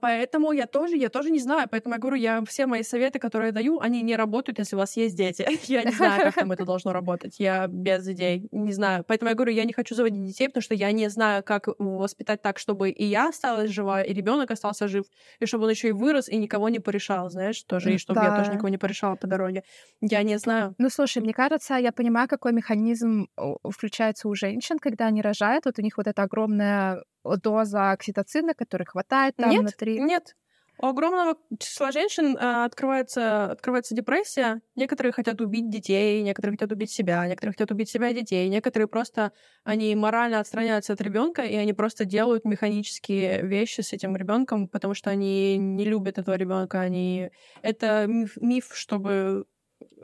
Поэтому 0.00 0.52
я 0.52 0.66
тоже, 0.66 0.96
я 0.96 1.08
тоже 1.08 1.30
не 1.30 1.38
знаю. 1.38 1.68
Поэтому 1.70 1.94
я 1.94 2.00
говорю, 2.00 2.16
я 2.16 2.42
все 2.44 2.66
мои 2.66 2.82
советы, 2.82 3.18
которые 3.18 3.48
я 3.48 3.52
даю, 3.52 3.80
они 3.80 4.02
не 4.02 4.16
работают, 4.16 4.58
если 4.58 4.76
у 4.76 4.78
вас 4.78 4.96
есть 4.96 5.16
дети. 5.16 5.46
Я 5.70 5.84
не 5.84 5.92
знаю, 5.92 6.24
как 6.24 6.34
там 6.34 6.52
это 6.52 6.64
должно 6.64 6.92
работать. 6.92 7.36
Я 7.38 7.66
без 7.68 8.08
идей, 8.08 8.48
не 8.50 8.72
знаю. 8.72 9.04
Поэтому 9.06 9.28
я 9.30 9.34
говорю, 9.34 9.52
я 9.52 9.64
не 9.64 9.72
хочу 9.72 9.94
заводить 9.94 10.24
детей, 10.24 10.48
потому 10.48 10.62
что 10.62 10.74
я 10.74 10.92
не 10.92 11.08
знаю, 11.08 11.42
как 11.44 11.68
воспитать 11.78 12.42
так, 12.42 12.58
чтобы 12.58 12.90
и 12.90 13.04
я 13.04 13.28
осталась 13.28 13.70
жива, 13.70 14.02
и 14.02 14.12
ребенок 14.12 14.50
остался 14.50 14.88
жив, 14.88 15.04
и 15.38 15.46
чтобы 15.46 15.64
он 15.64 15.70
еще 15.70 15.88
и 15.88 15.92
вырос 15.92 16.28
и 16.28 16.36
никого 16.36 16.68
не 16.68 16.80
порешал, 16.80 17.30
знаешь, 17.30 17.62
тоже, 17.62 17.94
и 17.94 17.98
чтобы 17.98 18.20
я 18.22 18.36
тоже 18.36 18.52
никого 18.52 18.68
не 18.68 18.78
порешала 18.78 19.16
по 19.16 19.26
дороге. 19.26 19.62
Я 20.00 20.22
не 20.22 20.38
знаю. 20.38 20.74
Ну, 20.78 20.88
слушай, 20.90 21.22
мне 21.22 21.32
кажется, 21.32 21.76
я 21.76 21.92
понимаю, 21.92 22.28
какой 22.28 22.52
механизм 22.52 23.28
включается 23.68 24.28
у 24.28 24.34
женщин, 24.34 24.78
когда 24.78 25.06
они 25.06 25.22
рожают. 25.22 25.66
Вот 25.66 25.78
у 25.78 25.82
них 25.82 25.96
вот 25.96 26.06
эта 26.06 26.22
огромная 26.22 27.02
доза 27.24 27.92
окситоцина, 27.92 28.54
который 28.54 28.86
хватает 28.86 29.36
там 29.36 29.50
нет, 29.50 29.60
внутри. 29.60 30.00
Нет, 30.00 30.34
у 30.82 30.86
огромного 30.86 31.36
числа 31.58 31.92
женщин 31.92 32.36
э, 32.38 32.64
открывается, 32.64 33.50
открывается 33.50 33.94
депрессия. 33.94 34.62
Некоторые 34.76 35.12
хотят 35.12 35.40
убить 35.42 35.68
детей, 35.68 36.22
некоторые 36.22 36.56
хотят 36.56 36.72
убить 36.72 36.90
себя, 36.90 37.26
некоторые 37.26 37.52
хотят 37.52 37.70
убить 37.70 37.90
себя 37.90 38.08
и 38.08 38.14
детей, 38.14 38.48
некоторые 38.48 38.88
просто 38.88 39.32
они 39.62 39.94
морально 39.94 40.40
отстраняются 40.40 40.94
от 40.94 41.00
ребенка 41.02 41.42
и 41.42 41.54
они 41.54 41.74
просто 41.74 42.06
делают 42.06 42.46
механические 42.46 43.42
вещи 43.42 43.82
с 43.82 43.92
этим 43.92 44.16
ребенком, 44.16 44.68
потому 44.68 44.94
что 44.94 45.10
они 45.10 45.58
не 45.58 45.84
любят 45.84 46.16
этого 46.16 46.36
ребенка. 46.36 46.80
Они 46.80 47.30
это 47.60 48.06
миф, 48.06 48.38
миф, 48.40 48.70
чтобы 48.72 49.44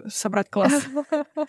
собрать 0.08 0.50
класс. 0.50 0.72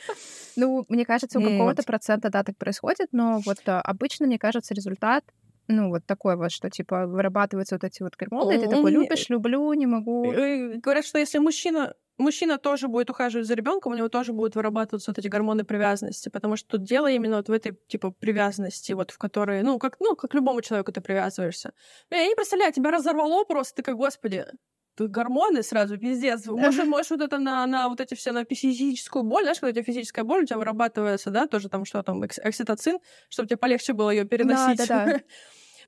Ну, 0.55 0.85
мне 0.89 1.05
кажется, 1.05 1.37
у 1.39 1.43
какого-то 1.43 1.83
процента 1.83 2.29
да 2.29 2.43
так 2.43 2.57
происходит, 2.57 3.09
но 3.11 3.41
вот 3.45 3.59
э, 3.65 3.71
обычно, 3.71 4.25
мне 4.25 4.39
кажется, 4.39 4.73
результат 4.73 5.23
ну, 5.67 5.89
вот 5.89 6.05
такой 6.05 6.35
вот, 6.35 6.51
что, 6.51 6.69
типа, 6.69 7.07
вырабатываются 7.07 7.75
вот 7.75 7.83
эти 7.83 8.03
вот 8.03 8.15
гормоны, 8.15 8.53
и 8.53 8.59
ты 8.59 8.69
такой, 8.69 8.91
любишь, 8.91 9.29
люблю, 9.29 9.73
не 9.73 9.85
могу. 9.85 10.31
Говорят, 10.31 11.05
что 11.05 11.19
если 11.19 11.39
мужчина 11.39 11.93
мужчина 12.17 12.57
тоже 12.57 12.87
будет 12.87 13.09
ухаживать 13.09 13.47
за 13.47 13.53
ребенком, 13.53 13.93
у 13.93 13.95
него 13.95 14.09
тоже 14.09 14.33
будут 14.33 14.55
вырабатываться 14.55 15.11
вот 15.11 15.19
эти 15.19 15.27
гормоны 15.27 15.63
привязанности, 15.63 16.29
потому 16.29 16.55
что 16.55 16.69
тут 16.69 16.83
дело 16.83 17.07
именно 17.07 17.37
вот 17.37 17.49
в 17.49 17.51
этой 17.51 17.77
типа 17.87 18.11
привязанности, 18.11 18.93
вот 18.93 19.11
в 19.11 19.17
которой, 19.17 19.61
ну, 19.63 19.77
как, 19.79 19.97
ну, 19.99 20.15
как 20.15 20.33
любому 20.33 20.61
человеку 20.61 20.91
ты 20.91 21.01
привязываешься. 21.01 21.73
Я 22.09 22.27
не 22.27 22.35
представляю, 22.35 22.73
тебя 22.73 22.91
разорвало 22.91 23.43
просто, 23.43 23.75
ты 23.75 23.83
как, 23.83 23.95
господи, 23.95 24.45
гормоны 24.97 25.61
сразу, 25.61 25.97
пиздец. 25.97 26.45
Может, 26.47 26.85
можешь 26.87 27.11
вот 27.11 27.21
это 27.21 27.37
на, 27.37 27.65
на 27.67 27.87
вот 27.87 28.01
эти 28.01 28.15
все, 28.15 28.31
на 28.31 28.45
физическую 28.45 29.23
боль, 29.23 29.43
знаешь, 29.43 29.59
когда 29.59 29.69
у 29.69 29.73
тебя 29.73 29.83
физическая 29.83 30.25
боль, 30.25 30.43
у 30.43 30.45
тебя 30.45 30.57
вырабатывается, 30.57 31.29
да, 31.29 31.45
тоже 31.47 31.69
там 31.69 31.85
что 31.85 32.01
там, 32.01 32.23
окситоцин, 32.23 32.99
чтобы 33.29 33.47
тебе 33.47 33.57
полегче 33.57 33.93
было 33.93 34.09
ее 34.09 34.25
переносить. 34.25 34.87
Да, 34.87 35.05
да, 35.05 35.05
да. 35.13 35.21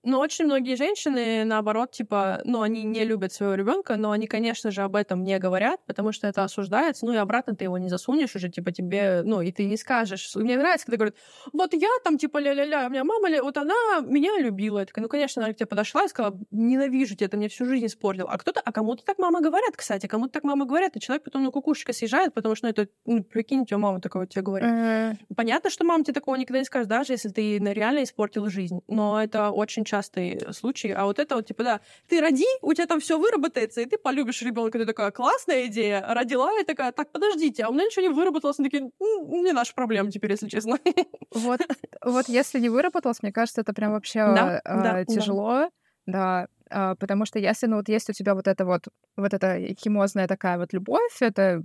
Но 0.04 0.20
очень 0.20 0.46
многие 0.46 0.76
женщины, 0.76 1.44
наоборот, 1.44 1.92
типа, 1.92 2.42
ну, 2.46 2.62
они 2.62 2.84
не 2.84 3.04
любят 3.04 3.34
своего 3.34 3.56
ребенка, 3.56 3.98
но 3.98 4.12
они, 4.12 4.28
конечно 4.28 4.72
же, 4.72 4.82
об 4.82 4.96
этом 4.96 5.24
не 5.24 5.38
говорят, 5.40 5.82
потому 5.86 6.12
что 6.12 6.28
это 6.28 6.44
осуждается. 6.44 7.06
Ну 7.06 7.14
и 7.14 7.18
обратно 7.18 7.56
ты 7.56 7.66
его 7.66 7.78
не 7.78 7.90
засунешь 7.90 8.36
уже, 8.36 8.50
типа, 8.50 8.72
тебе, 8.72 9.22
ну, 9.26 9.42
и 9.42 9.52
ты 9.52 9.66
не 9.66 9.76
скажешь. 9.76 10.34
Мне 10.36 10.58
нравится, 10.58 10.86
когда 10.86 10.98
говорят, 10.98 11.16
вот 11.52 11.74
я 11.74 11.90
там, 12.04 12.18
типа, 12.18 12.38
ля-ля-ля, 12.38 12.88
у 12.88 12.90
меня 12.90 13.04
мама, 13.04 13.28
вот 13.42 13.58
она 13.58 14.00
меня 14.02 14.40
любила. 14.40 14.80
Я 14.80 14.86
такая, 14.86 15.04
ну, 15.04 15.10
конечно, 15.10 15.44
она 15.44 15.54
к 15.54 15.58
тебе 15.58 15.66
подошла 15.66 16.06
и 16.06 16.08
сказала, 16.08 16.40
ненавижу 16.52 17.16
тебя, 17.16 17.28
ты 17.28 17.38
мне 17.38 17.50
всю 17.50 17.66
жизнь 17.66 17.86
испортил. 17.86 18.28
А 18.30 18.38
кто-то, 18.38 18.62
а 18.64 18.72
кому-то 18.72 19.04
так 19.04 19.20
мама 19.20 19.42
говорят, 19.42 19.76
кстати, 19.76 20.08
кому-то 20.08 20.32
так 20.32 20.44
мама 20.44 20.66
говорят, 20.66 20.96
и 20.96 21.00
человек 21.02 21.24
потом 21.24 21.44
на 21.44 21.52
кукушечка 21.52 21.92
съезжает, 21.92 22.34
потому 22.34 22.56
что, 22.56 22.68
ну, 22.68 22.72
это, 22.72 22.88
ну, 23.06 23.24
прикинь, 23.24 23.62
у 23.62 23.66
тебя 23.66 23.78
мама 23.78 24.00
такого 24.00 24.26
тебе 24.28 24.44
говорит. 24.44 24.70
Mm-hmm. 24.70 25.16
Понятно, 25.36 25.70
что 25.70 25.84
мама 25.84 26.04
тебе 26.04 26.14
такого 26.14 26.36
никогда 26.36 26.60
не 26.60 26.66
скажет, 26.66 26.88
даже 26.88 27.14
если 27.14 27.30
ты 27.30 27.58
реально 27.60 28.04
испортил 28.04 28.50
жизнь. 28.50 28.80
Но 28.88 29.22
это 29.22 29.52
очень 29.52 29.86
частый 29.90 30.40
случай. 30.54 30.92
А 30.92 31.06
вот 31.06 31.20
это 31.20 31.36
вот, 31.36 31.48
типа, 31.48 31.64
да, 31.64 31.82
ты 32.08 32.22
роди, 32.22 32.46
у 32.62 32.74
тебя 32.74 32.88
там 32.88 33.00
все 33.00 33.18
выработается, 33.18 33.82
и 33.82 33.86
ты 33.86 33.98
полюбишь 33.98 34.42
ребенка. 34.42 34.78
Ты 34.78 34.86
такая, 34.86 35.12
классная 35.12 35.66
идея. 35.68 36.06
Родила, 36.08 36.52
и 36.60 36.64
такая, 36.64 36.92
так, 36.92 37.12
подождите, 37.12 37.64
а 37.64 37.70
у 37.70 37.74
меня 37.74 37.86
ничего 37.86 38.08
не 38.08 38.14
выработалось. 38.14 38.60
Они 38.60 38.70
такие, 38.70 38.92
не 39.00 39.52
наша 39.52 39.74
проблема 39.74 40.12
теперь, 40.12 40.32
если 40.32 40.48
честно. 40.48 40.80
Вот, 41.32 41.62
вот 42.04 42.28
если 42.28 42.60
не 42.60 42.70
выработалось, 42.70 43.22
мне 43.22 43.32
кажется, 43.32 43.62
это 43.62 43.74
прям 43.74 43.92
вообще 43.92 44.20
да, 44.20 44.62
э, 44.64 44.82
да, 44.84 45.06
тяжело. 45.06 45.70
Да. 46.06 46.48
да, 46.48 46.48
потому 46.70 47.26
что 47.26 47.40
если, 47.40 47.68
ну, 47.68 47.78
вот 47.78 47.90
есть 47.90 48.10
у 48.10 48.14
тебя 48.14 48.36
вот 48.36 48.48
это 48.48 48.66
вот, 48.66 48.88
вот 49.18 49.34
эта 49.34 49.60
химозная 49.76 50.28
такая 50.28 50.58
вот 50.58 50.74
любовь, 50.74 51.22
это, 51.22 51.62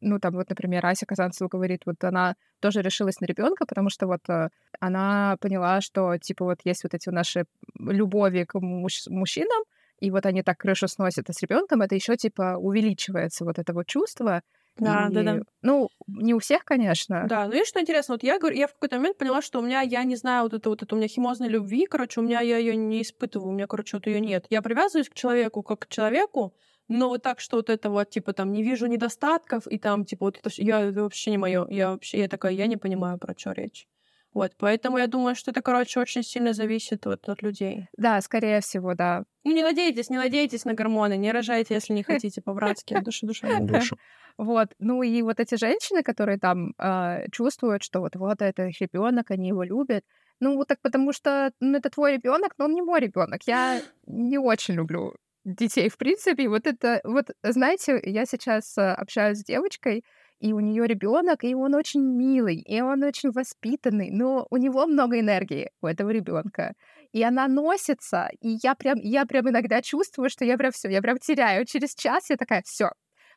ну, 0.00 0.18
там 0.18 0.34
вот, 0.34 0.48
например, 0.48 0.84
Ася 0.86 1.06
Казанцева 1.06 1.48
говорит, 1.48 1.82
вот 1.86 2.02
она 2.04 2.36
тоже 2.60 2.82
решилась 2.82 3.20
на 3.20 3.26
ребенка, 3.26 3.66
потому 3.66 3.90
что 3.90 4.06
вот 4.06 4.20
э, 4.28 4.48
она 4.80 5.36
поняла, 5.40 5.80
что, 5.80 6.16
типа, 6.18 6.44
вот 6.44 6.60
есть 6.64 6.84
вот 6.84 6.94
эти 6.94 7.08
наши 7.10 7.44
любови 7.78 8.44
к 8.44 8.58
муж- 8.60 9.06
мужчинам, 9.08 9.62
и 10.00 10.10
вот 10.10 10.26
они 10.26 10.42
так 10.42 10.58
крышу 10.58 10.88
сносят, 10.88 11.30
а 11.30 11.32
с 11.32 11.42
ребенком 11.42 11.82
это 11.82 11.94
еще 11.94 12.16
типа 12.16 12.56
увеличивается 12.58 13.44
вот 13.44 13.58
это 13.58 13.72
вот 13.72 13.86
чувство. 13.86 14.42
Да, 14.78 15.08
и, 15.08 15.12
да, 15.12 15.22
да. 15.22 15.40
Ну, 15.62 15.88
не 16.06 16.34
у 16.34 16.38
всех, 16.38 16.64
конечно. 16.64 17.26
Да, 17.28 17.46
ну 17.46 17.60
и 17.60 17.64
что 17.64 17.80
интересно, 17.80 18.14
вот 18.14 18.22
я 18.22 18.38
говорю, 18.38 18.56
я 18.56 18.66
в 18.66 18.74
какой-то 18.74 18.96
момент 18.96 19.18
поняла, 19.18 19.42
что 19.42 19.58
у 19.58 19.62
меня, 19.62 19.80
я 19.80 20.04
не 20.04 20.16
знаю, 20.16 20.44
вот 20.44 20.54
это 20.54 20.68
вот 20.68 20.82
это 20.82 20.94
у 20.94 20.98
меня 20.98 21.08
химозной 21.08 21.48
любви, 21.48 21.86
короче, 21.86 22.20
у 22.20 22.22
меня 22.22 22.40
я 22.40 22.58
ее 22.58 22.76
не 22.76 23.02
испытываю, 23.02 23.50
у 23.50 23.52
меня, 23.52 23.66
короче, 23.66 23.96
вот 23.96 24.06
ее 24.06 24.20
нет. 24.20 24.46
Я 24.50 24.62
привязываюсь 24.62 25.08
к 25.08 25.14
человеку 25.14 25.62
как 25.62 25.80
к 25.80 25.88
человеку, 25.88 26.54
но 26.88 27.08
вот 27.08 27.22
так, 27.22 27.40
что 27.40 27.56
вот 27.56 27.70
это 27.70 27.90
вот, 27.90 28.10
типа, 28.10 28.32
там, 28.32 28.52
не 28.52 28.62
вижу 28.62 28.86
недостатков, 28.86 29.66
и 29.66 29.78
там, 29.78 30.04
типа, 30.04 30.26
вот 30.26 30.38
это, 30.38 30.50
я, 30.56 30.80
это 30.82 31.02
вообще 31.02 31.30
не 31.30 31.38
мое. 31.38 31.66
Я 31.68 31.90
вообще, 31.90 32.18
я 32.18 32.28
такая, 32.28 32.52
я 32.52 32.66
не 32.66 32.76
понимаю, 32.76 33.18
про 33.18 33.34
что 33.36 33.52
речь. 33.52 33.88
Вот, 34.36 34.52
поэтому 34.58 34.98
я 34.98 35.06
думаю, 35.06 35.34
что 35.34 35.50
это, 35.50 35.62
короче, 35.62 35.98
очень 35.98 36.22
сильно 36.22 36.52
зависит 36.52 37.06
вот 37.06 37.26
от 37.26 37.40
людей. 37.40 37.86
Да, 37.96 38.20
скорее 38.20 38.60
всего, 38.60 38.94
да. 38.94 39.24
Ну, 39.44 39.54
не 39.54 39.62
надейтесь, 39.62 40.10
не 40.10 40.18
надейтесь 40.18 40.66
на 40.66 40.74
гормоны, 40.74 41.16
не 41.16 41.32
рожайте, 41.32 41.72
если 41.72 41.94
не 41.94 42.02
хотите, 42.02 42.42
по-братски, 42.42 43.00
душа 43.02 43.26
душа. 43.26 43.96
Вот, 44.36 44.68
ну 44.78 45.02
и 45.02 45.22
вот 45.22 45.40
эти 45.40 45.54
женщины, 45.54 46.02
которые 46.02 46.38
там 46.38 46.74
э, 46.78 47.30
чувствуют, 47.32 47.82
что 47.82 48.00
вот 48.00 48.16
вот 48.16 48.42
это 48.42 48.66
их 48.66 48.78
ребенок, 48.82 49.30
они 49.30 49.48
его 49.48 49.62
любят, 49.62 50.04
ну 50.38 50.56
вот 50.56 50.68
так 50.68 50.82
потому 50.82 51.14
что 51.14 51.50
ну, 51.60 51.78
это 51.78 51.88
твой 51.88 52.12
ребенок, 52.12 52.52
но 52.58 52.66
он 52.66 52.74
не 52.74 52.82
мой 52.82 53.00
ребенок. 53.00 53.40
Я 53.46 53.80
не 54.06 54.36
очень 54.36 54.74
люблю 54.74 55.14
детей, 55.46 55.88
в 55.88 55.96
принципе. 55.96 56.46
Вот 56.50 56.66
это, 56.66 57.00
вот, 57.04 57.30
знаете, 57.42 57.98
я 58.04 58.26
сейчас 58.26 58.76
э, 58.76 58.82
общаюсь 58.82 59.38
с 59.38 59.44
девочкой, 59.44 60.04
и 60.40 60.52
у 60.52 60.60
нее 60.60 60.86
ребенок, 60.86 61.44
и 61.44 61.54
он 61.54 61.74
очень 61.74 62.02
милый, 62.02 62.56
и 62.56 62.80
он 62.80 63.02
очень 63.02 63.30
воспитанный, 63.30 64.10
но 64.10 64.46
у 64.50 64.56
него 64.56 64.86
много 64.86 65.18
энергии, 65.18 65.70
у 65.80 65.86
этого 65.86 66.10
ребенка. 66.10 66.74
И 67.12 67.22
она 67.22 67.48
носится, 67.48 68.28
и 68.40 68.58
я 68.62 68.74
прям, 68.74 68.98
я 68.98 69.24
прям 69.26 69.48
иногда 69.48 69.80
чувствую, 69.82 70.28
что 70.30 70.44
я 70.44 70.58
прям 70.58 70.72
все, 70.72 70.88
я 70.88 71.00
прям 71.00 71.18
теряю. 71.18 71.64
Через 71.64 71.94
час 71.94 72.30
я 72.30 72.36
такая, 72.36 72.62
все, 72.64 72.90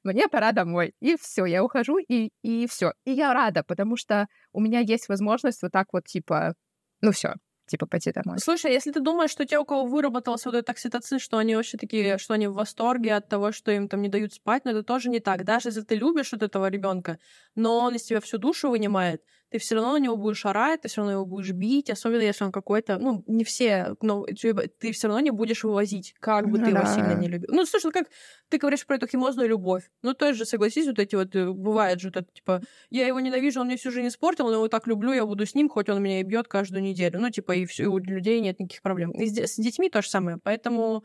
мне 0.03 0.27
пора 0.27 0.51
домой. 0.51 0.93
И 1.01 1.15
все, 1.17 1.45
я 1.45 1.63
ухожу, 1.63 1.97
и, 1.97 2.31
и 2.41 2.67
все. 2.67 2.93
И 3.05 3.11
я 3.11 3.33
рада, 3.33 3.63
потому 3.63 3.97
что 3.97 4.27
у 4.51 4.59
меня 4.61 4.79
есть 4.79 5.09
возможность 5.09 5.61
вот 5.61 5.71
так 5.71 5.87
вот, 5.93 6.05
типа, 6.05 6.53
ну 7.01 7.11
все, 7.11 7.35
типа 7.69 7.85
пойти 7.85 8.11
домой. 8.11 8.39
Слушай, 8.39 8.73
если 8.73 8.91
ты 8.91 8.99
думаешь, 8.99 9.31
что 9.31 9.45
те, 9.45 9.57
у 9.59 9.65
кого 9.65 9.85
выработался 9.85 10.49
вот 10.49 10.57
этот 10.57 10.69
окситоцин, 10.71 11.19
что 11.19 11.37
они 11.37 11.55
вообще 11.55 11.77
такие, 11.77 12.17
что 12.17 12.33
они 12.33 12.47
в 12.47 12.53
восторге 12.53 13.15
от 13.15 13.29
того, 13.29 13.51
что 13.51 13.71
им 13.71 13.87
там 13.87 14.01
не 14.01 14.09
дают 14.09 14.33
спать, 14.33 14.65
но 14.65 14.71
это 14.71 14.83
тоже 14.83 15.09
не 15.09 15.19
так. 15.19 15.45
Даже 15.45 15.69
если 15.69 15.81
ты 15.81 15.95
любишь 15.95 16.31
вот 16.31 16.43
этого 16.43 16.69
ребенка, 16.69 17.19
но 17.55 17.79
он 17.79 17.95
из 17.95 18.03
тебя 18.03 18.19
всю 18.19 18.37
душу 18.37 18.69
вынимает, 18.69 19.23
ты 19.49 19.57
все 19.57 19.75
равно 19.75 19.93
на 19.93 19.99
него 19.99 20.15
будешь 20.15 20.45
орать, 20.45 20.81
ты 20.81 20.87
все 20.87 21.01
равно 21.01 21.13
его 21.13 21.25
будешь 21.25 21.51
бить, 21.51 21.89
особенно 21.89 22.21
если 22.21 22.43
он 22.43 22.51
какой-то, 22.51 22.97
ну, 22.99 23.23
не 23.27 23.43
все, 23.43 23.95
но 24.01 24.25
ты 24.25 24.91
все 24.91 25.07
равно 25.07 25.19
не 25.21 25.31
будешь 25.31 25.63
вывозить, 25.63 26.15
как 26.19 26.49
бы 26.49 26.59
ты 26.59 26.71
да. 26.71 26.79
его 26.79 26.85
сильно 26.85 27.13
не 27.15 27.27
любил. 27.27 27.49
Ну, 27.51 27.65
слушай, 27.65 27.91
как 27.91 28.07
ты 28.49 28.57
говоришь 28.57 28.85
про 28.85 28.95
эту 28.95 29.07
химозную 29.07 29.49
любовь. 29.49 29.89
Ну, 30.03 30.13
то 30.13 30.33
же, 30.33 30.45
согласись, 30.45 30.87
вот 30.87 30.99
эти 30.99 31.15
вот, 31.15 31.35
э, 31.35 31.51
бывает 31.51 31.99
же, 31.99 32.09
вот 32.09 32.17
это, 32.17 32.31
типа, 32.31 32.61
я 32.89 33.07
его 33.07 33.19
ненавижу, 33.19 33.61
он 33.61 33.67
мне 33.67 33.77
всю 33.77 33.91
жизнь 33.91 34.07
испортил, 34.07 34.45
но 34.47 34.53
его 34.53 34.67
так 34.67 34.87
люблю, 34.87 35.11
я 35.11 35.25
буду 35.25 35.45
с 35.45 35.55
ним, 35.55 35.69
хоть 35.69 35.89
он 35.89 36.01
меня 36.01 36.19
и 36.19 36.23
бьет 36.23 36.47
каждую 36.47 36.83
неделю. 36.83 37.19
Ну, 37.19 37.29
типа, 37.29 37.53
и 37.53 37.65
все, 37.65 37.87
у 37.87 37.97
людей 37.97 38.39
нет 38.41 38.59
никаких 38.59 38.81
проблем. 38.81 39.11
И 39.11 39.27
с 39.27 39.55
детьми 39.55 39.89
то 39.89 40.01
же 40.01 40.09
самое. 40.09 40.37
Поэтому 40.43 41.03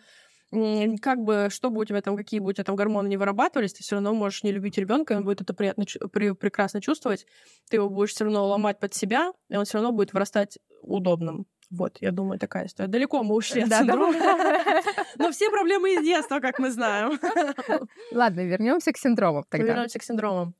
как 1.00 1.20
бы, 1.20 1.48
что 1.50 1.70
бы 1.70 1.80
у 1.80 1.84
тебя 1.84 2.00
там, 2.00 2.16
какие 2.16 2.40
бы 2.40 2.50
у 2.50 2.52
тебя 2.52 2.64
там 2.64 2.76
гормоны 2.76 3.08
не 3.08 3.16
вырабатывались, 3.16 3.74
ты 3.74 3.82
все 3.82 3.96
равно 3.96 4.14
можешь 4.14 4.42
не 4.42 4.52
любить 4.52 4.78
ребенка, 4.78 5.12
он 5.12 5.24
будет 5.24 5.40
это 5.40 5.54
приятно, 5.54 5.84
при, 6.12 6.32
прекрасно 6.32 6.80
чувствовать, 6.80 7.26
ты 7.68 7.76
его 7.76 7.88
будешь 7.88 8.12
все 8.12 8.24
равно 8.24 8.46
ломать 8.46 8.78
под 8.78 8.94
себя, 8.94 9.32
и 9.48 9.56
он 9.56 9.64
все 9.64 9.78
равно 9.78 9.92
будет 9.92 10.12
вырастать 10.12 10.58
удобным. 10.82 11.46
Вот, 11.70 11.96
я 12.00 12.12
думаю, 12.12 12.38
такая 12.38 12.66
история. 12.66 12.88
Далеко 12.88 13.22
мы 13.22 13.34
ушли 13.34 13.62
от 13.62 13.68
синдрома. 13.68 14.12
Но 15.18 15.32
все 15.32 15.50
проблемы 15.50 15.94
из 15.94 16.04
детства, 16.04 16.38
как 16.40 16.58
мы 16.58 16.70
знаем. 16.70 17.18
Ладно, 18.12 18.40
вернемся 18.40 18.92
к 18.92 18.98
синдромам 18.98 19.44
тогда. 19.48 19.66
Вернемся 19.66 19.98
к 19.98 20.02
синдромам. 20.02 20.54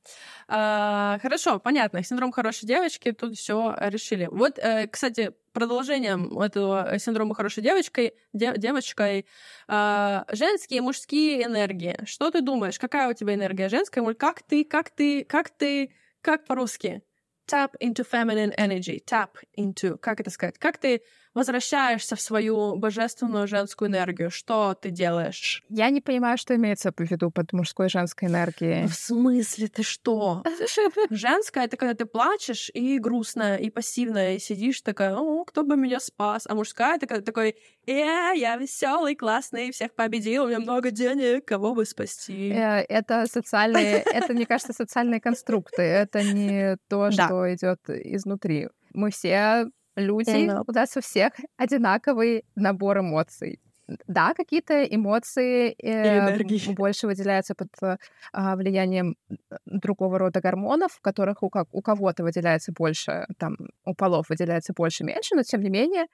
А, 0.47 1.19
хорошо, 1.21 1.59
понятно. 1.59 2.03
Синдром 2.03 2.31
хорошей 2.31 2.65
девочки, 2.65 3.11
тут 3.11 3.35
все 3.35 3.75
решили. 3.79 4.27
Вот, 4.29 4.59
э, 4.59 4.87
кстати, 4.87 5.33
продолжением 5.55 6.39
этого 6.39 6.99
синдрома 6.99 7.33
хорошей 7.33 7.63
девочкой, 7.63 8.13
девочкой, 8.33 9.25
а, 9.67 10.25
женские 10.31 10.77
и 10.77 10.81
мужские 10.81 11.43
энергии. 11.45 11.97
Что 12.05 12.29
ты 12.29 12.41
думаешь? 12.41 12.77
Какая 12.77 13.09
у 13.09 13.13
тебя 13.13 13.33
энергия 13.33 13.69
женская? 13.69 14.13
Как 14.13 14.43
ты, 14.43 14.63
как 14.63 14.91
ты, 14.91 15.23
как 15.23 15.49
ты, 15.49 15.91
как 16.21 16.45
по-русски? 16.45 17.01
tap 17.47 17.75
into 17.79 18.03
feminine 18.03 18.53
energy. 18.57 18.99
Tap 19.05 19.37
into, 19.57 19.97
как 19.97 20.19
это 20.19 20.29
сказать? 20.29 20.57
Как 20.57 20.77
ты 20.77 21.01
возвращаешься 21.35 22.15
в 22.15 22.21
свою 22.21 22.77
божественную 22.77 23.47
женскую 23.47 23.89
энергию? 23.89 24.31
Что 24.31 24.73
ты 24.73 24.89
делаешь? 24.89 25.63
Я 25.69 25.89
не 25.91 26.01
понимаю, 26.01 26.37
что 26.37 26.55
имеется 26.55 26.91
в 26.91 26.99
виду 26.99 27.29
под 27.29 27.53
мужской 27.53 27.87
и 27.87 27.89
женской 27.89 28.29
энергией. 28.29 28.87
В 28.87 28.95
смысле? 28.95 29.67
Ты 29.67 29.83
что? 29.83 30.43
Женская— 31.11 31.65
это 31.65 31.77
когда 31.77 31.93
ты 31.93 32.05
плачешь 32.05 32.71
и 32.73 32.97
грустная, 32.97 33.57
и 33.57 33.69
пассивная, 33.69 34.35
и 34.35 34.39
сидишь 34.39 34.81
такая, 34.81 35.15
о, 35.15 35.43
кто 35.43 35.63
бы 35.63 35.75
меня 35.75 35.99
спас? 35.99 36.45
А 36.47 36.55
мужская— 36.55 36.95
это 36.97 37.05
когда 37.05 37.21
ты 37.21 37.25
такой, 37.25 37.55
э, 37.85 38.31
я 38.35 38.55
веселый, 38.55 39.15
классный, 39.15 39.71
всех 39.71 39.93
победил, 39.93 40.45
у 40.45 40.47
меня 40.47 40.59
много 40.59 40.89
денег, 40.89 41.45
кого 41.45 41.75
бы 41.75 41.85
спасти? 41.85 42.49
Э, 42.49 42.85
Это 42.87 43.25
социальные, 43.29 43.97
это, 43.97 44.33
мне 44.33 44.45
кажется, 44.45 44.73
социальные 44.73 45.19
конструкты. 45.19 45.81
Это 45.81 46.23
не 46.23 46.77
то, 46.87 47.11
что 47.11 47.53
идет 47.53 47.81
изнутри. 47.89 48.69
Мы 48.93 49.11
все 49.11 49.69
люди, 49.95 50.49
у 50.67 50.71
нас 50.71 50.97
у 50.97 51.01
всех 51.01 51.33
одинаковый 51.57 52.45
набор 52.55 52.99
эмоций. 52.99 53.59
Да, 54.07 54.33
какие-то 54.33 54.83
эмоции 54.83 55.75
э, 55.79 56.39
больше 56.73 57.05
выделяются 57.05 57.53
под 57.53 57.67
э, 57.83 57.97
а, 58.33 58.55
влиянием 58.55 59.15
э, 59.29 59.35
другого 59.67 60.17
рода 60.17 60.41
гормонов, 60.41 60.93
в 60.93 61.01
которых 61.01 61.43
у, 61.43 61.49
ко- 61.51 61.67
у 61.71 61.81
кого-то 61.83 62.23
выделяется 62.23 62.71
больше, 62.71 63.27
там, 63.37 63.57
у 63.85 63.93
полов 63.93 64.29
выделяется 64.29 64.73
больше, 64.75 65.03
меньше, 65.03 65.35
но 65.35 65.43
тем 65.43 65.61
не 65.61 65.69
менее 65.69 66.07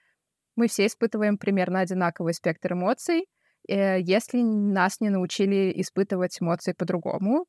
мы 0.56 0.68
все 0.68 0.86
испытываем 0.86 1.38
примерно 1.38 1.80
одинаковый 1.80 2.34
спектр 2.34 2.74
эмоций, 2.74 3.28
э, 3.68 4.02
если 4.02 4.42
нас 4.42 5.00
не 5.02 5.10
научили 5.10 5.72
испытывать 5.82 6.42
эмоции 6.42 6.74
по-другому. 6.74 7.46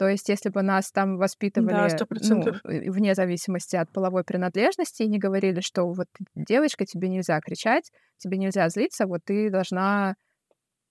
То 0.00 0.08
есть, 0.08 0.30
если 0.30 0.48
бы 0.48 0.62
нас 0.62 0.90
там 0.92 1.18
воспитывали 1.18 1.88
сто 1.88 2.06
ну, 2.08 2.42
вне 2.64 3.14
зависимости 3.14 3.76
от 3.76 3.92
половой 3.92 4.24
принадлежности 4.24 5.02
и 5.02 5.08
не 5.08 5.18
говорили, 5.18 5.60
что 5.60 5.84
вот 5.92 6.06
девочка, 6.34 6.86
тебе 6.86 7.10
нельзя 7.10 7.38
кричать, 7.40 7.92
тебе 8.16 8.38
нельзя 8.38 8.66
злиться, 8.70 9.06
вот 9.06 9.20
ты 9.26 9.50
должна, 9.50 10.14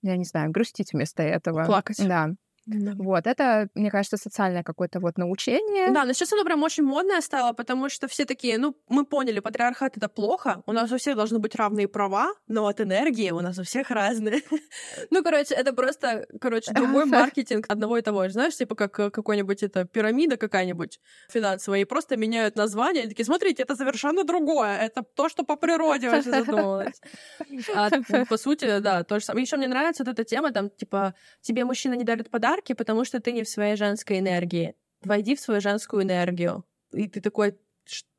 я 0.03 0.15
не 0.15 0.25
знаю, 0.25 0.51
грустить 0.51 0.93
вместо 0.93 1.23
этого. 1.23 1.65
Плакать. 1.65 2.07
Да. 2.07 2.29
Да. 2.69 2.93
Вот, 2.97 3.25
это, 3.25 3.67
мне 3.73 3.89
кажется, 3.89 4.17
социальное 4.17 4.63
какое-то 4.63 4.99
вот 4.99 5.17
научение. 5.17 5.91
Да, 5.91 6.05
но 6.05 6.13
сейчас 6.13 6.33
оно 6.33 6.43
прям 6.43 6.61
очень 6.61 6.83
модное 6.83 7.21
стало, 7.21 7.53
потому 7.53 7.89
что 7.89 8.07
все 8.07 8.25
такие, 8.25 8.59
ну, 8.59 8.75
мы 8.89 9.05
поняли, 9.05 9.39
патриархат— 9.39 9.97
это 9.97 10.07
плохо, 10.07 10.61
у 10.67 10.71
нас 10.71 10.91
у 10.91 10.97
всех 10.97 11.15
должны 11.15 11.39
быть 11.39 11.55
равные 11.55 11.88
права, 11.88 12.31
но 12.47 12.67
от 12.67 12.79
энергии 12.79 13.31
у 13.31 13.39
нас 13.39 13.57
у 13.57 13.63
всех 13.63 13.91
разные. 13.91 14.41
Ну, 15.11 15.23
короче, 15.23 15.55
это 15.55 15.73
просто, 15.73 16.27
короче, 16.41 16.71
другой 16.73 17.05
маркетинг 17.19 17.65
одного 17.69 17.97
и 17.97 18.01
того 18.01 18.27
же. 18.27 18.33
Знаешь, 18.33 18.55
типа 18.55 18.75
как 18.75 18.99
э, 18.99 19.09
какой-нибудь 19.09 19.63
это 19.63 19.85
пирамида 19.85 20.38
какая-нибудь 20.38 20.99
финансовая, 21.29 21.79
и 21.79 21.85
просто 21.85 22.17
меняют 22.17 22.55
название, 22.55 23.05
и 23.05 23.07
такие, 23.07 23.25
смотрите, 23.25 23.63
это 23.63 23.75
совершенно 23.75 24.23
другое, 24.23 24.77
это 24.77 25.03
то, 25.03 25.29
что 25.29 25.43
по 25.43 25.55
природе 25.55 26.09
вообще 26.09 26.31
задумалось. 26.31 27.01
А, 27.75 27.89
по 28.29 28.38
сути, 28.38 28.79
да, 28.79 29.03
то 29.03 29.19
же 29.19 29.25
самое. 29.25 29.43
Еще 29.43 29.57
мне 29.57 29.67
нравится 29.67 30.03
вот 30.03 30.13
эта 30.13 30.23
тема, 30.23 30.51
там, 30.51 30.69
типа, 30.69 31.13
тебе 31.41 31.65
мужчина 31.65 31.93
не 31.95 32.03
дарит 32.03 32.29
подарки, 32.59 32.73
потому 32.73 33.05
что 33.05 33.19
ты 33.19 33.31
не 33.31 33.43
в 33.43 33.49
своей 33.49 33.75
женской 33.75 34.19
энергии. 34.19 34.75
Войди 35.03 35.35
в 35.35 35.39
свою 35.39 35.61
женскую 35.61 36.03
энергию. 36.03 36.65
И 36.91 37.07
ты 37.07 37.21
такой, 37.21 37.57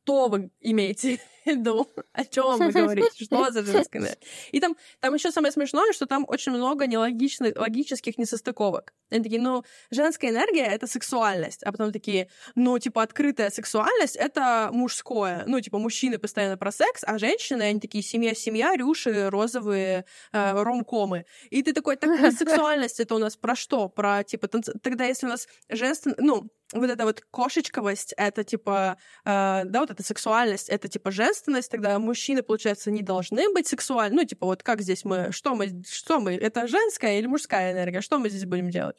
что 0.03 0.29
вы 0.29 0.51
имеете 0.61 1.19
в 1.19 1.47
виду? 1.47 1.89
О 2.13 2.25
чем 2.25 2.59
вы 2.59 2.71
говорите? 2.71 3.25
Что 3.25 3.51
за 3.51 3.65
женская 3.65 3.99
энергия? 3.99 4.19
И 4.51 4.61
там, 4.61 4.77
там 5.01 5.15
еще 5.15 5.31
самое 5.31 5.53
смешное, 5.53 5.93
что 5.93 6.07
там 6.07 6.25
очень 6.27 6.53
много 6.53 6.87
нелогичных, 6.87 7.57
логических 7.57 8.19
несостыковок. 8.19 8.93
Они 9.11 9.23
такие, 9.23 9.41
ну, 9.41 9.65
женская 9.91 10.31
энергия— 10.31 10.65
это 10.67 10.87
сексуальность. 10.87 11.63
А 11.63 11.73
потом 11.73 11.93
такие, 11.93 12.29
ну, 12.55 12.79
типа, 12.79 13.03
открытая 13.03 13.51
сексуальность— 13.51 14.17
это 14.17 14.71
мужское. 14.73 15.45
Ну, 15.47 15.61
типа, 15.61 15.79
мужчины 15.79 16.19
постоянно 16.19 16.57
про 16.57 16.73
секс, 16.73 17.03
а 17.07 17.19
женщины, 17.19 17.63
они 17.63 17.81
такие, 17.81 18.03
семья, 18.03 18.35
семья, 18.35 18.75
рюши, 18.77 19.31
розовые 19.31 20.05
э, 20.33 20.63
ромкомы. 20.63 21.25
И 21.51 21.63
ты 21.63 21.73
такой, 21.73 21.97
так 21.97 22.11
а 22.21 22.33
сексуальность 22.33 23.01
это 23.01 23.15
у 23.15 23.19
нас 23.19 23.37
про 23.37 23.55
что? 23.55 23.89
Про, 23.89 24.25
типа, 24.25 24.47
танц- 24.47 24.79
тогда 24.83 25.05
если 25.05 25.27
у 25.27 25.31
нас 25.31 25.47
женственно... 25.69 26.17
Ну, 26.19 26.51
вот 26.73 26.91
эта 26.91 27.05
вот 27.05 27.23
кошечковость, 27.31 28.15
это 28.17 28.45
типа, 28.45 28.97
э, 29.25 29.63
да, 29.65 29.81
вот 29.81 29.91
эта 29.91 30.03
сексуальность, 30.03 30.69
это 30.69 30.89
типа 30.89 31.11
женственность, 31.11 31.71
тогда 31.71 31.99
мужчины, 31.99 32.43
получается, 32.43 32.91
не 32.91 33.03
должны 33.03 33.53
быть 33.53 33.67
сексуальны. 33.67 34.17
Ну, 34.17 34.25
типа, 34.25 34.47
вот 34.47 34.63
как 34.63 34.81
здесь 34.83 35.05
мы, 35.05 35.33
что 35.33 35.55
мы, 35.55 35.83
что 35.91 36.21
мы, 36.21 36.35
это 36.35 36.67
женская 36.67 37.19
или 37.19 37.27
мужская 37.27 37.73
энергия, 37.73 38.01
что 38.01 38.19
мы 38.19 38.29
здесь 38.31 38.45
будем 38.45 38.71
делать? 38.71 38.97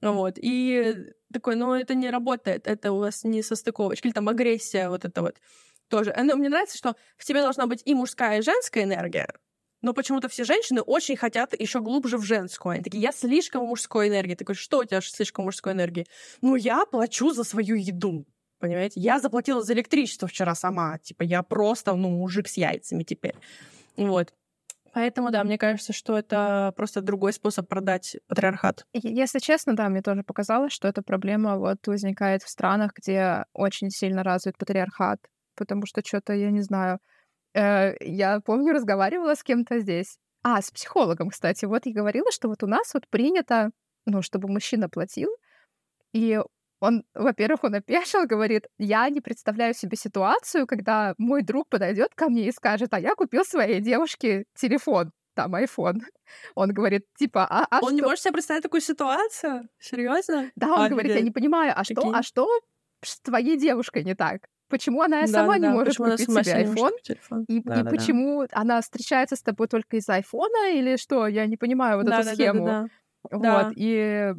Вот, 0.00 0.38
и 0.38 0.96
такой, 1.32 1.56
ну, 1.56 1.74
это 1.74 1.94
не 1.94 2.08
работает, 2.10 2.66
это 2.66 2.92
у 2.92 3.00
вас 3.00 3.24
не 3.24 3.42
состыковочка, 3.42 4.08
или 4.08 4.14
там 4.14 4.28
агрессия 4.28 4.88
вот 4.88 5.04
это 5.04 5.20
вот 5.20 5.36
тоже. 5.88 6.14
Ну, 6.16 6.36
мне 6.36 6.48
нравится, 6.48 6.78
что 6.78 6.96
в 7.18 7.24
тебе 7.24 7.42
должна 7.42 7.66
быть 7.66 7.82
и 7.84 7.94
мужская, 7.94 8.38
и 8.38 8.42
женская 8.42 8.84
энергия, 8.84 9.28
но 9.82 9.94
почему-то 9.94 10.28
все 10.28 10.44
женщины 10.44 10.80
очень 10.82 11.16
хотят 11.16 11.58
еще 11.58 11.80
глубже 11.80 12.18
в 12.18 12.22
женскую. 12.22 12.74
Они 12.74 12.82
такие, 12.82 13.02
я 13.02 13.12
слишком 13.12 13.64
мужской 13.64 14.08
энергии. 14.08 14.34
Такой, 14.34 14.54
что 14.54 14.78
у 14.78 14.84
тебя 14.84 15.00
слишком 15.00 15.44
мужской 15.44 15.72
энергии? 15.72 16.06
Ну, 16.42 16.56
я 16.56 16.84
плачу 16.84 17.30
за 17.32 17.44
свою 17.44 17.76
еду. 17.76 18.26
Понимаете? 18.58 19.00
Я 19.00 19.20
заплатила 19.20 19.62
за 19.62 19.72
электричество 19.72 20.28
вчера 20.28 20.54
сама. 20.54 20.98
Типа, 20.98 21.22
я 21.22 21.42
просто, 21.42 21.94
ну, 21.94 22.10
мужик 22.10 22.46
с 22.46 22.56
яйцами 22.56 23.04
теперь. 23.04 23.34
Вот. 23.96 24.34
Поэтому, 24.92 25.30
да, 25.30 25.44
мне 25.44 25.56
кажется, 25.56 25.92
что 25.92 26.18
это 26.18 26.72
просто 26.76 27.00
другой 27.00 27.32
способ 27.32 27.68
продать 27.68 28.16
патриархат. 28.26 28.84
Если 28.92 29.38
честно, 29.38 29.74
да, 29.74 29.88
мне 29.88 30.02
тоже 30.02 30.24
показалось, 30.24 30.72
что 30.72 30.88
эта 30.88 31.00
проблема 31.02 31.58
вот 31.58 31.86
возникает 31.86 32.42
в 32.42 32.48
странах, 32.48 32.92
где 32.96 33.44
очень 33.52 33.90
сильно 33.90 34.22
развит 34.24 34.58
патриархат, 34.58 35.20
потому 35.56 35.86
что 35.86 36.02
что-то, 36.04 36.32
я 36.32 36.50
не 36.50 36.62
знаю, 36.62 36.98
э, 37.54 37.94
я 38.00 38.40
помню, 38.40 38.72
разговаривала 38.72 39.34
с 39.34 39.42
кем-то 39.42 39.78
здесь, 39.80 40.18
а, 40.42 40.62
с 40.62 40.70
психологом, 40.70 41.30
кстати, 41.30 41.64
вот 41.66 41.86
и 41.86 41.92
говорила, 41.92 42.30
что 42.32 42.48
вот 42.48 42.62
у 42.62 42.66
нас 42.66 42.94
вот 42.94 43.06
принято, 43.08 43.70
ну, 44.06 44.22
чтобы 44.22 44.48
мужчина 44.48 44.88
платил, 44.88 45.30
и 46.12 46.40
он, 46.80 47.04
во-первых, 47.14 47.64
он 47.64 47.74
опешил, 47.74 48.26
говорит, 48.26 48.66
я 48.78 49.08
не 49.10 49.20
представляю 49.20 49.74
себе 49.74 49.96
ситуацию, 49.96 50.66
когда 50.66 51.14
мой 51.18 51.42
друг 51.42 51.68
подойдет 51.68 52.14
ко 52.14 52.28
мне 52.30 52.48
и 52.48 52.52
скажет, 52.52 52.94
а 52.94 53.00
я 53.00 53.14
купил 53.14 53.44
своей 53.44 53.80
девушке 53.80 54.44
телефон, 54.56 55.12
там, 55.34 55.54
iPhone. 55.54 56.00
Он 56.54 56.70
говорит, 56.70 57.04
типа, 57.18 57.46
а, 57.48 57.66
а 57.70 57.80
Он 57.82 57.92
не 57.92 57.98
что? 57.98 58.08
может 58.08 58.22
себе 58.22 58.32
представить 58.32 58.62
такую 58.62 58.80
ситуацию? 58.80 59.68
Серьезно? 59.78 60.50
Да, 60.56 60.74
он 60.74 60.88
говорит, 60.88 61.14
я 61.14 61.20
не 61.20 61.30
понимаю, 61.30 61.72
а 61.76 61.84
что, 61.84 62.10
а 62.14 62.22
что 62.22 62.48
с 63.02 63.20
твоей 63.20 63.58
девушкой 63.58 64.04
не 64.04 64.14
так? 64.14 64.48
Почему 64.70 65.02
она 65.02 65.20
Да, 65.22 65.26
сама 65.26 65.52
да, 65.54 65.58
не 65.58 65.66
да. 65.66 65.70
может 65.72 65.96
Почему 65.98 66.10
купить 66.12 66.46
себе 66.46 66.64
iPhone? 66.64 66.90
купить? 66.92 67.18
И, 67.48 67.56
и 67.58 67.62
Да-да-да. 67.62 67.90
почему 67.90 68.46
она 68.52 68.80
встречается 68.80 69.36
с 69.36 69.42
тобой 69.42 69.66
только 69.68 69.96
из 69.96 70.08
айфона 70.08 70.72
или 70.72 70.96
что? 70.96 71.26
Я 71.26 71.46
не 71.46 71.56
понимаю 71.56 71.98
вот 71.98 72.08
эту 72.08 72.22
схему. 72.34 72.64
Да-да-да-да-да. 72.64 73.36
Вот, 73.38 73.42
Да. 73.42 73.72
и... 73.76 74.32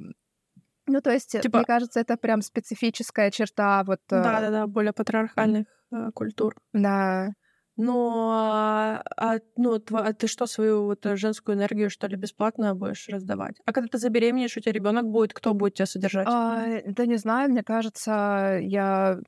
Ну, 0.88 1.02
то 1.02 1.12
есть, 1.12 1.40
Типа- 1.40 1.58
мне 1.60 1.66
кажется, 1.66 2.00
это 2.00 2.18
прям 2.18 2.42
специфическая 2.42 3.30
черта 3.32 3.84
вот... 3.84 4.00
э, 4.10 4.24
Да-да-да, 4.24 4.66
более 4.68 4.94
патриархальных 4.94 5.66
э, 5.92 6.10
культур. 6.14 6.56
да. 6.74 7.30
Но 7.78 8.32
а, 8.34 9.02
а, 9.18 9.38
ну, 9.56 9.78
тва- 9.78 10.04
а 10.06 10.14
ты 10.14 10.28
что, 10.28 10.46
свою 10.46 10.84
вот 10.86 11.04
женскую 11.18 11.56
энергию, 11.58 11.90
что 11.90 12.08
ли, 12.08 12.16
бесплатно 12.18 12.76
будешь 12.76 13.08
раздавать? 13.08 13.56
А 13.66 13.72
когда 13.74 13.88
ты 13.88 13.98
забеременеешь, 13.98 14.56
у 14.58 14.60
тебя 14.60 14.74
ребенок 14.74 15.06
будет, 15.06 15.34
кто 15.34 15.54
будет 15.54 15.76
тебя 15.76 15.86
содержать? 15.86 16.28
А, 16.30 16.64
да 16.86 17.06
не 17.06 17.16
знаю, 17.18 17.50
мне 17.50 17.64
кажется, 17.64 18.60
я... 18.62 19.20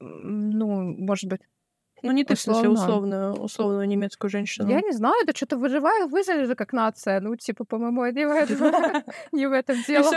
Ну, 0.00 0.94
может 0.96 1.28
быть, 1.28 1.40
ну, 2.02 2.12
не 2.12 2.24
ты, 2.24 2.34
в 2.34 2.40
смысле, 2.40 2.68
условно. 2.70 2.84
условную, 2.84 3.32
условную 3.34 3.86
немецкую 3.88 4.30
женщину. 4.30 4.70
я 4.70 4.80
не 4.80 4.92
знаю, 4.92 5.14
это 5.22 5.36
что-то 5.36 5.58
выживаю, 5.58 6.08
выжили 6.08 6.44
же 6.44 6.54
как 6.54 6.72
нация. 6.72 7.20
Ну, 7.20 7.36
типа, 7.36 7.64
по-моему, 7.64 8.06
не 8.12 8.26
в 8.26 8.30
этом, 8.30 9.04
не 9.32 9.46
в 9.46 9.52
этом 9.52 9.76
дело. 9.86 10.10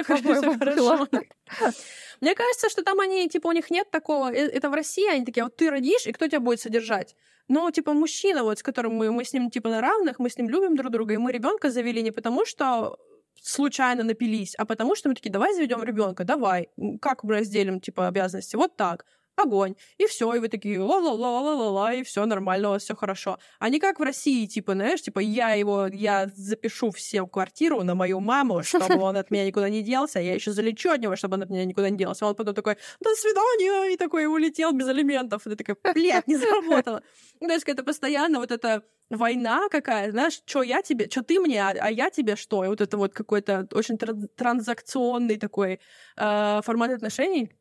Мне 2.22 2.36
кажется, 2.36 2.69
что 2.69 2.84
там 2.84 3.00
они, 3.02 3.28
типа, 3.28 3.48
у 3.48 3.52
них 3.52 3.69
нет 3.69 3.91
такого... 3.91 4.32
э, 4.32 4.48
Это 4.48 4.69
в 4.69 4.74
России, 4.74 5.10
они 5.10 5.26
такие, 5.26 5.43
вот 5.43 5.58
ты 5.58 5.69
родишь, 5.69 6.08
и 6.08 6.13
кто 6.13 6.28
тебя 6.28 6.39
будет 6.39 6.62
содержать? 6.62 7.15
Ну, 7.50 7.69
типа, 7.72 7.93
мужчина, 7.93 8.43
вот, 8.43 8.60
с 8.60 8.63
которым 8.63 8.93
мы, 8.93 9.12
мы 9.12 9.26
с 9.26 9.34
ним, 9.34 9.50
типа, 9.50 9.69
на 9.69 9.82
равных, 9.82 10.19
мы 10.19 10.30
с 10.30 10.38
ним 10.38 10.50
любим 10.50 10.78
друг 10.78 10.91
друга, 10.91 11.13
и 11.13 11.17
мы 11.17 11.34
ребенка 11.34 11.69
завели 11.69 12.02
не 12.02 12.12
потому, 12.12 12.46
что 12.46 12.98
случайно 13.41 14.04
напились, 14.04 14.56
а 14.56 14.65
потому 14.65 14.96
что 14.96 15.10
мы 15.10 15.15
такие, 15.15 15.32
давай 15.32 15.54
заведем 15.54 15.84
ребенка, 15.84 16.24
давай. 16.24 16.69
Как 17.02 17.24
мы 17.26 17.34
разделим, 17.34 17.82
типа, 17.82 18.08
обязанности? 18.08 18.56
Вот 18.56 18.78
так. 18.78 19.06
Огонь. 19.36 19.76
И 19.98 20.06
все, 20.06 20.34
и 20.34 20.39
вы 20.39 20.48
такие 20.48 20.80
ла-ла-ла-ла-ла-ла, 20.80 21.93
и 21.93 22.04
все 22.04 22.26
нормально, 22.26 22.69
у 22.69 22.72
вас 22.72 22.84
все 22.84 22.96
хорошо. 22.96 23.39
А 23.60 23.69
не 23.69 23.80
как 23.80 24.00
в 24.00 24.04
России, 24.04 24.46
типа, 24.46 24.74
знаешь, 24.74 25.02
типа, 25.02 25.19
я 25.19 25.54
его, 25.54 25.88
я 25.88 26.30
запишу 26.36 26.91
все 26.91 27.24
в 27.24 27.28
квартиру 27.28 27.84
на 27.84 27.96
мою 27.96 28.19
маму, 28.19 28.63
чтобы 28.63 29.02
он 29.02 29.17
от 29.17 29.32
меня 29.32 29.46
никуда 29.46 29.69
не 29.69 29.82
делся, 29.82 30.19
я 30.19 30.34
еще 30.34 30.52
залечу 30.52 30.91
от 30.91 31.02
него, 31.02 31.15
чтобы 31.15 31.36
он 31.36 31.43
от 31.43 31.50
меня 31.50 31.65
никуда 31.65 31.89
не 31.89 31.98
делся. 31.98 32.26
А 32.26 32.30
он 32.30 32.36
потом 32.36 32.54
такой, 32.54 32.78
до 33.00 33.10
свидания, 33.15 33.93
и 33.93 33.98
такой 33.98 34.26
улетел 34.26 34.72
без 34.72 34.88
алиментов. 34.88 35.48
И 35.48 35.50
ты 35.50 35.56
такая, 35.56 35.78
блядь, 35.93 36.28
не 36.28 36.36
заработала. 36.36 37.02
Ну, 37.39 37.48
то 37.48 37.54
есть 37.54 37.67
это 37.67 37.84
постоянно 37.84 38.39
вот 38.39 38.52
эта 38.52 38.84
война 39.10 39.67
какая, 39.69 40.12
знаешь, 40.12 40.41
что 40.46 40.63
я 40.63 40.82
тебе, 40.82 41.10
что 41.10 41.24
ты 41.24 41.39
мне, 41.39 41.62
а, 41.62 41.74
а 41.80 41.91
я 41.91 42.10
тебе 42.10 42.36
что? 42.36 42.63
И 42.63 42.67
вот 42.67 42.82
это 42.82 42.98
вот 42.98 43.13
какой-то 43.13 43.67
очень 43.72 43.96
тран- 43.96 44.28
транзакционный 44.36 45.38
такой 45.38 45.80
э, 46.17 46.62
формат 46.63 46.91
отношений. 46.91 47.52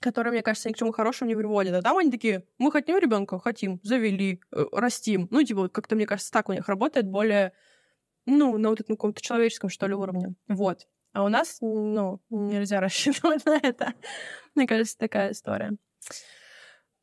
Которые, 0.00 0.32
мне 0.32 0.42
кажется, 0.42 0.68
ни 0.68 0.72
к 0.72 0.76
чему 0.76 0.92
хорошему 0.92 1.28
не 1.28 1.36
приводят. 1.36 1.74
А 1.74 1.82
там 1.82 1.96
они 1.98 2.10
такие, 2.10 2.44
мы 2.58 2.70
хотим 2.70 2.98
ребенка, 2.98 3.38
хотим, 3.38 3.80
завели, 3.82 4.40
э, 4.54 4.64
растим. 4.72 5.28
Ну, 5.30 5.42
типа, 5.42 5.68
как-то, 5.68 5.96
мне 5.96 6.06
кажется, 6.06 6.32
так 6.32 6.48
у 6.48 6.52
них 6.52 6.68
работает 6.68 7.06
более, 7.06 7.52
ну, 8.26 8.58
на 8.58 8.70
вот 8.70 8.80
этом 8.80 8.96
каком-то 8.96 9.20
человеческом, 9.20 9.70
что 9.70 9.86
ли, 9.86 9.94
уровне. 9.94 10.34
Вот. 10.48 10.86
А 11.12 11.24
у 11.24 11.28
нас, 11.28 11.58
ну, 11.60 12.20
нельзя 12.30 12.80
рассчитывать 12.82 13.44
на 13.46 13.58
это. 13.62 13.94
Мне 14.54 14.66
кажется, 14.66 14.98
такая 14.98 15.32
история. 15.32 15.76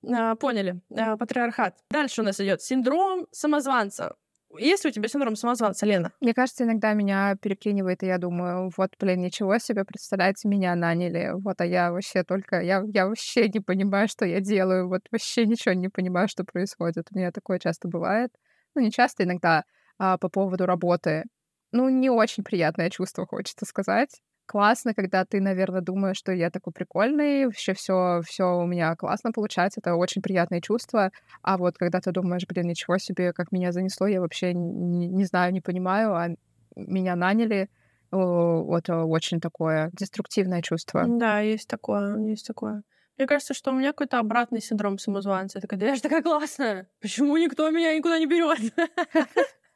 А, 0.07 0.35
поняли. 0.35 0.81
А, 0.95 1.17
патриархат. 1.17 1.77
Дальше 1.89 2.21
у 2.21 2.23
нас 2.23 2.39
идет 2.39 2.61
синдром 2.61 3.27
самозванца. 3.31 4.15
Есть 4.59 4.85
у 4.85 4.89
тебя 4.89 5.07
синдром 5.07 5.35
самозванца, 5.35 5.85
Лена? 5.85 6.11
Мне 6.21 6.33
кажется, 6.33 6.63
иногда 6.63 6.93
меня 6.93 7.35
переклинивает, 7.41 8.03
и 8.03 8.07
я 8.07 8.17
думаю, 8.17 8.71
вот, 8.77 8.91
блин, 8.99 9.21
ничего 9.21 9.57
себе, 9.57 9.83
представляете, 9.83 10.47
меня 10.47 10.75
наняли, 10.75 11.31
вот, 11.33 11.59
а 11.59 11.65
я 11.65 11.91
вообще 11.91 12.23
только, 12.23 12.61
я, 12.61 12.83
я 12.93 13.07
вообще 13.07 13.49
не 13.49 13.59
понимаю, 13.59 14.07
что 14.07 14.25
я 14.25 14.39
делаю, 14.39 14.87
вот 14.87 15.01
вообще 15.11 15.45
ничего 15.45 15.73
не 15.73 15.89
понимаю, 15.89 16.27
что 16.27 16.43
происходит. 16.43 17.07
У 17.11 17.17
меня 17.17 17.31
такое 17.31 17.59
часто 17.59 17.87
бывает. 17.87 18.31
Ну, 18.75 18.81
не 18.81 18.91
часто, 18.91 19.23
иногда 19.23 19.63
а, 19.97 20.17
по 20.17 20.29
поводу 20.29 20.65
работы. 20.65 21.23
Ну, 21.71 21.89
не 21.89 22.09
очень 22.09 22.43
приятное 22.43 22.89
чувство, 22.89 23.25
хочется 23.25 23.65
сказать 23.65 24.21
классно, 24.45 24.93
когда 24.93 25.25
ты, 25.25 25.41
наверное, 25.41 25.81
думаешь, 25.81 26.17
что 26.17 26.31
я 26.31 26.49
такой 26.49 26.73
прикольный, 26.73 27.45
вообще 27.45 27.73
все, 27.73 28.21
все 28.25 28.43
у 28.57 28.65
меня 28.65 28.95
классно 28.95 29.31
получается, 29.31 29.79
это 29.79 29.95
очень 29.95 30.21
приятное 30.21 30.61
чувство. 30.61 31.11
А 31.41 31.57
вот 31.57 31.77
когда 31.77 31.99
ты 32.01 32.11
думаешь, 32.11 32.45
блин, 32.47 32.67
ничего 32.67 32.97
себе, 32.97 33.33
как 33.33 33.51
меня 33.51 33.71
занесло, 33.71 34.07
я 34.07 34.21
вообще 34.21 34.53
не, 34.53 35.07
не 35.07 35.25
знаю, 35.25 35.53
не 35.53 35.61
понимаю, 35.61 36.13
а 36.13 36.29
меня 36.75 37.15
наняли, 37.15 37.69
вот 38.11 38.89
очень 38.89 39.39
такое 39.39 39.89
деструктивное 39.93 40.61
чувство. 40.61 41.05
Да, 41.07 41.39
есть 41.39 41.67
такое, 41.67 42.17
есть 42.19 42.45
такое. 42.45 42.83
Мне 43.17 43.27
кажется, 43.27 43.53
что 43.53 43.71
у 43.71 43.75
меня 43.75 43.91
какой-то 43.91 44.19
обратный 44.19 44.61
синдром 44.61 44.97
самозванца. 44.97 45.59
Я 45.59 45.61
такая, 45.61 45.79
да 45.79 45.85
я 45.87 45.95
же 45.95 46.01
такая 46.01 46.21
классная, 46.23 46.89
почему 46.99 47.37
никто 47.37 47.69
меня 47.69 47.95
никуда 47.95 48.19
не 48.19 48.25
берет? 48.25 48.59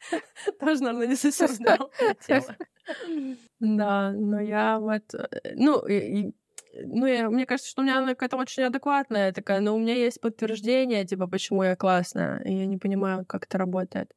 Тоже, 0.59 0.83
наверное, 0.83 1.07
не 1.07 1.15
совсем. 1.15 1.57
Да, 3.59 4.11
но 4.11 4.39
я 4.39 4.79
вот... 4.79 5.13
Э, 5.13 5.27
ну, 5.55 5.83
ну, 6.83 7.05
я, 7.05 7.29
мне 7.29 7.45
кажется, 7.45 7.69
что 7.69 7.81
у 7.81 7.85
меня 7.85 8.05
какая-то 8.05 8.37
очень 8.37 8.63
адекватная 8.63 9.31
такая, 9.31 9.59
но 9.61 9.75
у 9.75 9.79
меня 9.79 9.95
есть 9.95 10.21
подтверждение, 10.21 11.05
типа, 11.05 11.27
почему 11.27 11.63
я 11.63 11.75
классная, 11.75 12.39
и 12.43 12.53
я 12.53 12.65
не 12.65 12.77
понимаю, 12.77 13.25
как 13.25 13.45
это 13.45 13.57
работает. 13.57 14.13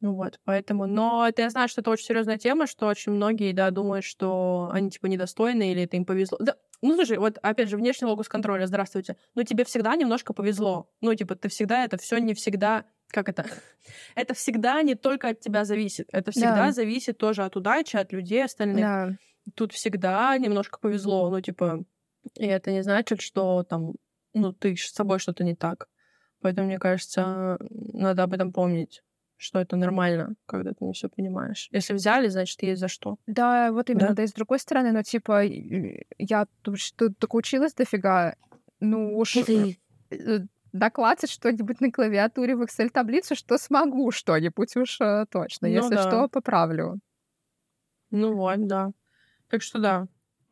Ну 0.00 0.14
вот, 0.14 0.40
поэтому... 0.44 0.86
Но 0.86 1.28
это 1.28 1.42
я 1.42 1.50
знаю, 1.50 1.68
что 1.68 1.80
это 1.80 1.90
очень 1.90 2.06
серьезная 2.06 2.38
тема, 2.38 2.66
что 2.66 2.88
очень 2.88 3.12
многие, 3.12 3.52
да, 3.52 3.70
думают, 3.70 4.04
что 4.04 4.68
они, 4.72 4.90
типа, 4.90 5.06
недостойны 5.06 5.70
или 5.70 5.82
это 5.84 5.96
им 5.96 6.04
повезло. 6.04 6.38
Да, 6.40 6.56
ну, 6.82 6.96
слушай, 6.96 7.18
вот, 7.18 7.38
опять 7.40 7.68
же, 7.68 7.76
внешний 7.76 8.08
логус 8.08 8.28
контроля, 8.28 8.66
здравствуйте. 8.66 9.16
Ну, 9.36 9.44
тебе 9.44 9.64
всегда 9.64 9.94
немножко 9.94 10.32
повезло. 10.32 10.90
Ну, 11.00 11.14
типа, 11.14 11.36
ты 11.36 11.48
всегда, 11.48 11.84
это 11.84 11.98
все 11.98 12.18
не 12.18 12.34
всегда 12.34 12.84
как 13.12 13.28
это? 13.28 13.46
это 14.16 14.34
всегда 14.34 14.82
не 14.82 14.94
только 14.94 15.28
от 15.28 15.40
тебя 15.40 15.64
зависит. 15.64 16.08
Это 16.12 16.32
всегда 16.32 16.66
да. 16.66 16.72
зависит 16.72 17.18
тоже 17.18 17.44
от 17.44 17.56
удачи, 17.56 17.96
от 17.96 18.12
людей 18.12 18.44
остальных. 18.44 18.80
Да. 18.80 19.16
Тут 19.54 19.72
всегда 19.72 20.36
немножко 20.38 20.78
повезло. 20.80 21.30
Ну, 21.30 21.40
типа, 21.40 21.84
и 22.34 22.46
это 22.46 22.72
не 22.72 22.82
значит, 22.82 23.20
что 23.20 23.62
там, 23.62 23.92
ну, 24.34 24.52
ты 24.52 24.76
с 24.76 24.92
собой 24.92 25.18
что-то 25.18 25.44
не 25.44 25.54
так. 25.54 25.88
Поэтому, 26.40 26.66
мне 26.66 26.78
кажется, 26.78 27.58
надо 27.70 28.24
об 28.24 28.32
этом 28.32 28.52
помнить 28.52 29.02
что 29.42 29.58
это 29.58 29.74
нормально, 29.74 30.36
когда 30.46 30.72
ты 30.72 30.84
не 30.84 30.92
все 30.92 31.08
понимаешь. 31.08 31.68
Если 31.72 31.94
взяли, 31.94 32.28
значит, 32.28 32.62
есть 32.62 32.80
за 32.80 32.86
что. 32.86 33.16
Да, 33.26 33.72
вот 33.72 33.90
именно, 33.90 34.10
да, 34.10 34.14
да 34.14 34.22
и 34.22 34.28
с 34.28 34.32
другой 34.32 34.60
стороны, 34.60 34.92
ну, 34.92 35.02
типа, 35.02 35.42
я 35.42 36.46
тут, 36.62 36.78
тут 36.96 37.18
так 37.18 37.34
училась 37.34 37.74
дофига, 37.74 38.36
ну 38.78 39.18
уж 39.18 39.36
доклацать 40.72 41.30
что-нибудь 41.30 41.80
на 41.80 41.90
клавиатуре 41.90 42.56
в 42.56 42.62
Excel-таблицу, 42.62 43.34
что 43.34 43.58
смогу 43.58 44.10
что-нибудь 44.10 44.76
уж 44.76 45.00
э, 45.00 45.26
точно. 45.30 45.68
Ну, 45.68 45.74
Если 45.74 45.94
да. 45.94 46.02
что, 46.02 46.28
поправлю. 46.28 46.98
Ну 48.10 48.34
вот, 48.34 48.66
да. 48.66 48.90
Так 49.48 49.62
что 49.62 49.78
да. 49.78 50.06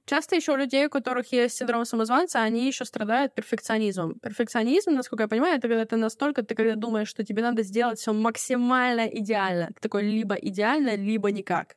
Часто 0.06 0.34
еще 0.34 0.52
у 0.52 0.56
людей, 0.56 0.86
у 0.86 0.90
которых 0.90 1.32
есть 1.32 1.56
синдром 1.56 1.84
самозванца, 1.84 2.42
они 2.42 2.66
еще 2.66 2.84
страдают 2.84 3.34
перфекционизмом. 3.34 4.18
Перфекционизм, 4.20 4.92
насколько 4.92 5.22
я 5.24 5.28
понимаю, 5.28 5.58
это 5.58 5.68
когда 5.68 5.84
ты 5.84 5.96
настолько, 5.96 6.42
ты 6.42 6.54
когда 6.54 6.74
думаешь, 6.74 7.08
что 7.08 7.24
тебе 7.24 7.42
надо 7.42 7.62
сделать 7.62 7.98
все 7.98 8.12
максимально 8.12 9.06
идеально. 9.06 9.68
Ты 9.68 9.80
такой 9.80 10.02
либо 10.02 10.34
идеально, 10.34 10.96
либо 10.96 11.30
никак. 11.30 11.76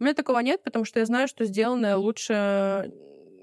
У 0.00 0.04
меня 0.04 0.14
такого 0.14 0.38
нет, 0.38 0.62
потому 0.62 0.84
что 0.84 1.00
я 1.00 1.06
знаю, 1.06 1.28
что 1.28 1.44
сделанное 1.44 1.96
лучше 1.96 2.90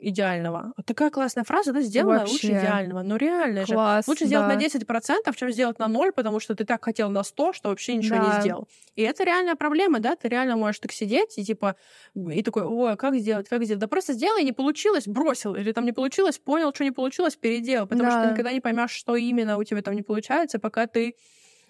идеального. 0.01 0.73
Такая 0.85 1.09
классная 1.09 1.43
фраза, 1.43 1.73
да, 1.73 1.81
сделала 1.81 2.19
Вообще. 2.19 2.33
лучше 2.33 2.47
идеального. 2.47 3.01
Ну 3.03 3.17
реально 3.17 3.65
Класс, 3.65 4.05
же. 4.05 4.11
Лучше 4.11 4.23
да. 4.25 4.27
сделать 4.27 4.47
на 4.47 4.59
10%, 4.59 5.35
чем 5.35 5.51
сделать 5.51 5.79
на 5.79 5.87
0, 5.87 6.11
потому 6.11 6.39
что 6.39 6.55
ты 6.55 6.65
так 6.65 6.83
хотел 6.83 7.09
на 7.09 7.23
100, 7.23 7.53
что 7.53 7.69
вообще 7.69 7.95
ничего 7.95 8.17
да. 8.17 8.35
не 8.35 8.41
сделал. 8.41 8.67
И 8.95 9.03
это 9.03 9.23
реальная 9.23 9.55
проблема, 9.55 9.99
да, 9.99 10.15
ты 10.15 10.27
реально 10.27 10.57
можешь 10.57 10.79
так 10.79 10.91
сидеть 10.91 11.37
и 11.37 11.43
типа, 11.43 11.75
и 12.15 12.43
такой, 12.43 12.63
ой, 12.63 12.97
как 12.97 13.15
сделать, 13.15 13.47
как 13.47 13.63
сделать? 13.63 13.79
Да 13.79 13.87
просто 13.87 14.13
сделай, 14.13 14.43
не 14.43 14.53
получилось, 14.53 15.07
бросил. 15.07 15.55
Или 15.55 15.71
там 15.71 15.85
не 15.85 15.93
получилось, 15.93 16.39
понял, 16.39 16.73
что 16.73 16.83
не 16.83 16.91
получилось, 16.91 17.35
переделал. 17.35 17.87
Потому 17.87 18.09
да. 18.09 18.11
что 18.11 18.23
ты 18.23 18.31
никогда 18.31 18.51
не 18.51 18.61
поймешь, 18.61 18.91
что 18.91 19.15
именно 19.15 19.57
у 19.57 19.63
тебя 19.63 19.81
там 19.81 19.95
не 19.95 20.01
получается, 20.01 20.59
пока 20.59 20.87
ты 20.87 21.15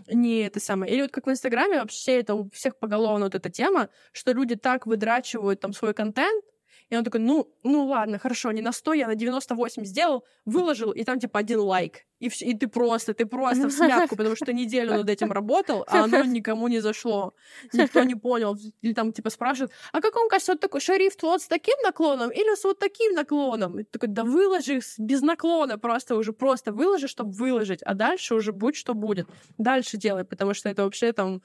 не 0.07 0.41
это 0.41 0.59
самое. 0.59 0.91
Или 0.91 1.01
вот 1.03 1.11
как 1.11 1.27
в 1.27 1.31
Инстаграме 1.31 1.79
вообще 1.79 2.19
это 2.19 2.35
у 2.35 2.49
всех 2.49 2.77
поголовно 2.77 3.25
вот 3.25 3.35
эта 3.35 3.49
тема, 3.49 3.89
что 4.11 4.31
люди 4.31 4.55
так 4.55 4.85
выдрачивают 4.85 5.59
там 5.59 5.73
свой 5.73 5.93
контент, 5.93 6.43
и 6.91 6.97
он 6.97 7.05
такой, 7.05 7.21
ну, 7.21 7.47
ну 7.63 7.85
ладно, 7.85 8.19
хорошо, 8.19 8.51
не 8.51 8.61
на 8.61 8.73
100, 8.73 8.93
я 8.93 9.07
на 9.07 9.15
98 9.15 9.85
сделал, 9.85 10.25
выложил, 10.45 10.91
и 10.91 11.05
там 11.05 11.19
типа 11.19 11.39
один 11.39 11.61
лайк. 11.61 11.99
И, 12.19 12.27
все, 12.27 12.45
и 12.45 12.53
ты 12.53 12.67
просто, 12.67 13.13
ты 13.13 13.25
просто 13.25 13.69
в 13.69 13.71
смятку, 13.71 14.17
потому 14.17 14.35
что 14.35 14.51
неделю 14.51 14.91
над 14.97 15.09
этим 15.09 15.31
работал, 15.31 15.85
а 15.87 16.03
оно 16.03 16.23
никому 16.25 16.67
не 16.67 16.81
зашло. 16.81 17.33
Никто 17.73 18.03
не 18.03 18.15
понял. 18.15 18.57
Или 18.81 18.93
там 18.93 19.13
типа 19.13 19.29
спрашивают, 19.29 19.71
а 19.93 20.01
как 20.01 20.15
вам 20.15 20.27
кажется, 20.27 20.51
вот 20.51 20.59
такой 20.59 20.81
шрифт 20.81 21.23
вот 21.23 21.41
с 21.41 21.47
таким 21.47 21.75
наклоном 21.81 22.29
или 22.29 22.55
с 22.55 22.63
вот 22.65 22.77
таким 22.77 23.13
наклоном? 23.13 23.79
И 23.79 23.83
ты 23.83 23.89
такой, 23.91 24.09
да 24.09 24.23
выложи 24.23 24.81
без 24.97 25.21
наклона 25.21 25.79
просто 25.79 26.15
уже, 26.15 26.33
просто 26.33 26.73
выложи, 26.73 27.07
чтобы 27.07 27.31
выложить, 27.31 27.81
а 27.83 27.93
дальше 27.93 28.35
уже 28.35 28.51
будь 28.51 28.75
что 28.75 28.93
будет. 28.93 29.27
Дальше 29.57 29.97
делай, 29.97 30.25
потому 30.25 30.53
что 30.53 30.67
это 30.67 30.83
вообще 30.83 31.13
там 31.13 31.41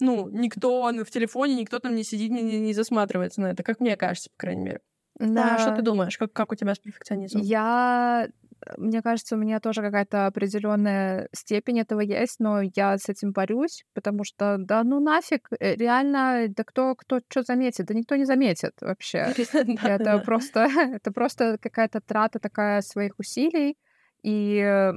ну, 0.00 0.28
никто 0.30 0.90
в 1.04 1.10
телефоне, 1.10 1.54
никто 1.54 1.78
там 1.78 1.94
не 1.94 2.04
сидит, 2.04 2.30
не, 2.30 2.42
не 2.42 2.72
засматривается 2.72 3.40
на 3.40 3.50
это, 3.50 3.62
как 3.62 3.80
мне 3.80 3.96
кажется, 3.96 4.30
по 4.30 4.36
крайней 4.38 4.62
мере. 4.62 4.80
Да. 5.20 5.56
А 5.56 5.58
что 5.58 5.76
ты 5.76 5.82
думаешь? 5.82 6.16
Как, 6.16 6.32
как 6.32 6.52
у 6.52 6.54
тебя 6.54 6.74
с 6.74 6.78
перфекционизмом? 6.78 7.42
Я 7.42 8.28
мне 8.76 9.02
кажется, 9.02 9.36
у 9.36 9.38
меня 9.38 9.60
тоже 9.60 9.80
какая-то 9.80 10.26
определенная 10.26 11.28
степень 11.32 11.80
этого 11.80 12.00
есть, 12.00 12.40
но 12.40 12.60
я 12.60 12.98
с 12.98 13.08
этим 13.08 13.32
борюсь, 13.32 13.84
потому 13.94 14.24
что, 14.24 14.56
да, 14.58 14.84
ну 14.84 15.00
нафиг, 15.00 15.48
э, 15.58 15.76
реально, 15.76 16.46
да 16.48 16.64
кто, 16.64 16.94
кто 16.94 17.20
что 17.28 17.42
заметит? 17.42 17.86
Да 17.86 17.94
никто 17.94 18.16
не 18.16 18.24
заметит 18.24 18.74
вообще. 18.80 19.32
Это 19.82 20.18
просто, 20.18 20.68
это 20.94 21.10
просто 21.12 21.58
какая-то 21.60 22.00
трата 22.00 22.38
такая 22.38 22.82
своих 22.82 23.18
усилий, 23.18 23.76
и 24.22 24.92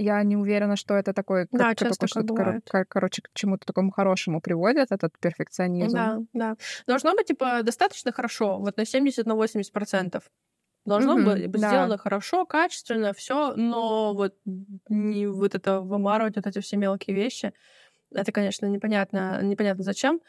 я 0.00 0.22
не 0.22 0.36
уверена, 0.36 0.76
что 0.76 0.94
это 0.94 1.12
такой, 1.12 1.46
да, 1.52 1.70
как, 1.70 1.78
часто 1.78 2.06
что 2.06 2.22
кор- 2.24 2.60
кор- 2.62 2.86
короче, 2.86 3.22
к 3.22 3.30
чему-то 3.34 3.66
такому 3.66 3.90
хорошему 3.90 4.40
приводит, 4.40 4.90
этот 4.90 5.18
перфекционизм. 5.18 5.96
Да, 5.96 6.18
да. 6.32 6.56
Должно 6.86 7.14
быть, 7.14 7.26
типа, 7.26 7.62
достаточно 7.62 8.12
хорошо, 8.12 8.58
вот 8.58 8.76
на 8.76 8.84
70 8.84 9.26
на 9.26 9.34
80 9.34 9.72
процентов. 9.72 10.30
Должно 10.86 11.18
mm-hmm, 11.18 11.24
быть 11.24 11.50
да. 11.50 11.68
сделано 11.68 11.98
хорошо, 11.98 12.46
качественно, 12.46 13.12
все, 13.12 13.54
но 13.54 14.14
вот 14.14 14.34
не 14.88 15.26
вот 15.26 15.54
это 15.54 15.80
вымарывать 15.80 16.36
вот 16.36 16.46
эти 16.46 16.60
все 16.60 16.76
мелкие 16.76 17.14
вещи, 17.14 17.52
это, 18.12 18.32
конечно, 18.32 18.66
непонятно, 18.66 19.40
непонятно 19.42 19.84
зачем. 19.84 20.20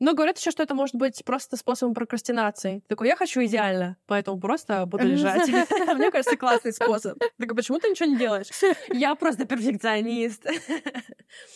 Но 0.00 0.14
говорят 0.14 0.38
еще, 0.38 0.50
что 0.50 0.62
это 0.62 0.74
может 0.74 0.94
быть 0.94 1.24
просто 1.24 1.56
способом 1.56 1.94
прокрастинации. 1.94 2.80
Ты 2.80 2.88
такой, 2.88 3.08
я 3.08 3.16
хочу 3.16 3.44
идеально, 3.44 3.96
поэтому 4.06 4.38
просто 4.40 4.86
буду 4.86 5.06
лежать. 5.06 5.48
Мне 5.94 6.10
кажется, 6.10 6.36
классный 6.36 6.72
способ. 6.72 7.18
Так 7.38 7.54
почему 7.54 7.78
ты 7.78 7.88
ничего 7.88 8.08
не 8.08 8.16
делаешь? 8.16 8.48
Я 8.90 9.14
просто 9.14 9.44
перфекционист. 9.44 10.46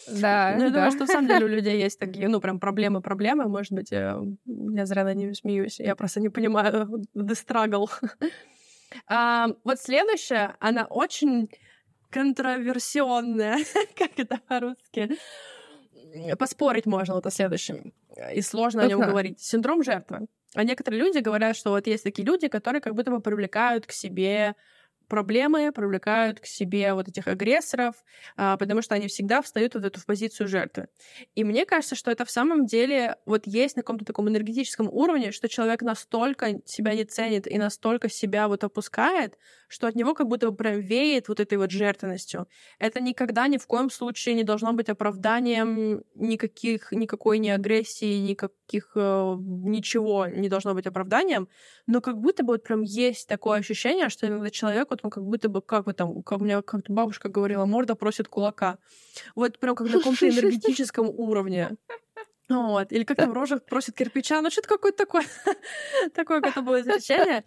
Да. 0.08 0.54
Ну, 0.58 0.64
я 0.64 0.70
думаю, 0.70 0.90
что 0.90 1.04
в 1.04 1.08
самом 1.08 1.28
деле 1.28 1.46
у 1.46 1.48
людей 1.48 1.80
есть 1.80 1.98
такие, 1.98 2.28
ну, 2.28 2.40
прям 2.40 2.58
проблемы-проблемы. 2.58 3.48
Может 3.48 3.72
быть, 3.72 3.92
я 3.92 4.20
зря 4.44 5.04
над 5.04 5.16
ними 5.16 5.32
смеюсь. 5.32 5.78
Я 5.78 5.94
просто 5.94 6.20
не 6.20 6.28
понимаю 6.28 7.04
the 7.14 7.36
struggle. 7.36 7.88
А, 9.06 9.48
вот 9.64 9.80
следующая, 9.80 10.56
она 10.60 10.84
очень 10.84 11.48
контроверсионная, 12.10 13.58
как 13.96 14.18
это 14.18 14.38
по-русски 14.46 15.16
поспорить 16.38 16.86
можно 16.86 17.14
вот 17.14 17.26
о 17.26 17.30
следующем. 17.30 17.92
И 18.34 18.40
сложно 18.42 18.82
о 18.82 18.86
нем 18.86 19.00
говорить. 19.00 19.40
Синдром 19.40 19.82
жертвы. 19.82 20.26
А 20.54 20.64
некоторые 20.64 21.00
люди 21.00 21.18
говорят, 21.18 21.56
что 21.56 21.70
вот 21.70 21.86
есть 21.86 22.04
такие 22.04 22.26
люди, 22.26 22.48
которые 22.48 22.82
как 22.82 22.94
будто 22.94 23.10
бы 23.10 23.20
привлекают 23.20 23.86
к 23.86 23.92
себе 23.92 24.54
проблемы, 25.08 25.72
привлекают 25.72 26.40
к 26.40 26.46
себе 26.46 26.94
вот 26.94 27.06
этих 27.06 27.28
агрессоров, 27.28 27.96
а, 28.36 28.56
потому 28.56 28.80
что 28.80 28.94
они 28.94 29.08
всегда 29.08 29.42
встают 29.42 29.74
вот 29.74 29.82
в 29.82 29.86
эту 29.86 30.00
в 30.00 30.06
позицию 30.06 30.48
жертвы. 30.48 30.88
И 31.34 31.44
мне 31.44 31.66
кажется, 31.66 31.94
что 31.94 32.10
это 32.10 32.24
в 32.24 32.30
самом 32.30 32.64
деле 32.64 33.16
вот 33.26 33.42
есть 33.46 33.76
на 33.76 33.82
каком-то 33.82 34.06
таком 34.06 34.30
энергетическом 34.30 34.88
уровне, 34.88 35.30
что 35.32 35.50
человек 35.50 35.82
настолько 35.82 36.60
себя 36.64 36.94
не 36.94 37.04
ценит 37.04 37.46
и 37.46 37.58
настолько 37.58 38.08
себя 38.08 38.48
вот 38.48 38.64
опускает, 38.64 39.36
что 39.72 39.86
от 39.86 39.94
него 39.94 40.14
как 40.14 40.28
будто 40.28 40.50
бы 40.50 40.56
прям 40.56 40.80
веет 40.80 41.28
вот 41.28 41.40
этой 41.40 41.56
вот 41.56 41.70
жертвенностью. 41.70 42.46
Это 42.78 43.00
никогда 43.00 43.48
ни 43.48 43.56
в 43.56 43.66
коем 43.66 43.90
случае 43.90 44.34
не 44.34 44.44
должно 44.44 44.72
быть 44.72 44.88
оправданием 44.88 46.02
никаких, 46.14 46.92
никакой 46.92 47.38
ни 47.38 47.48
агрессии, 47.48 48.18
никаких, 48.18 48.92
э, 48.94 49.36
ничего 49.38 50.26
не 50.26 50.48
должно 50.48 50.74
быть 50.74 50.86
оправданием, 50.86 51.48
но 51.86 52.00
как 52.00 52.18
будто 52.18 52.42
бы 52.44 52.54
вот 52.54 52.62
прям 52.62 52.82
есть 52.82 53.28
такое 53.28 53.60
ощущение, 53.60 54.10
что 54.10 54.26
иногда 54.26 54.50
человек, 54.50 54.88
вот 54.90 55.00
он 55.02 55.10
как 55.10 55.24
будто 55.24 55.48
бы, 55.48 55.62
как 55.62 55.86
бы 55.86 55.94
там, 55.94 56.22
как 56.22 56.40
у 56.40 56.44
меня 56.44 56.60
как-то 56.60 56.92
бабушка 56.92 57.28
говорила, 57.30 57.64
морда 57.64 57.94
просит 57.94 58.28
кулака. 58.28 58.78
Вот 59.34 59.58
прям 59.58 59.74
как 59.74 59.88
на 59.88 59.98
каком-то 59.98 60.28
энергетическом 60.28 61.08
уровне. 61.08 61.70
Вот. 62.52 62.92
Или 62.92 63.04
как 63.04 63.16
там 63.16 63.32
рожа 63.32 63.58
просит 63.58 63.96
кирпича, 63.96 64.40
ну 64.42 64.50
что-то 64.50 64.68
какое-то 64.68 64.98
такое, 64.98 65.24
такое 66.14 66.40
какое-то 66.40 66.62
было 66.62 66.80
изречение. 66.80 67.44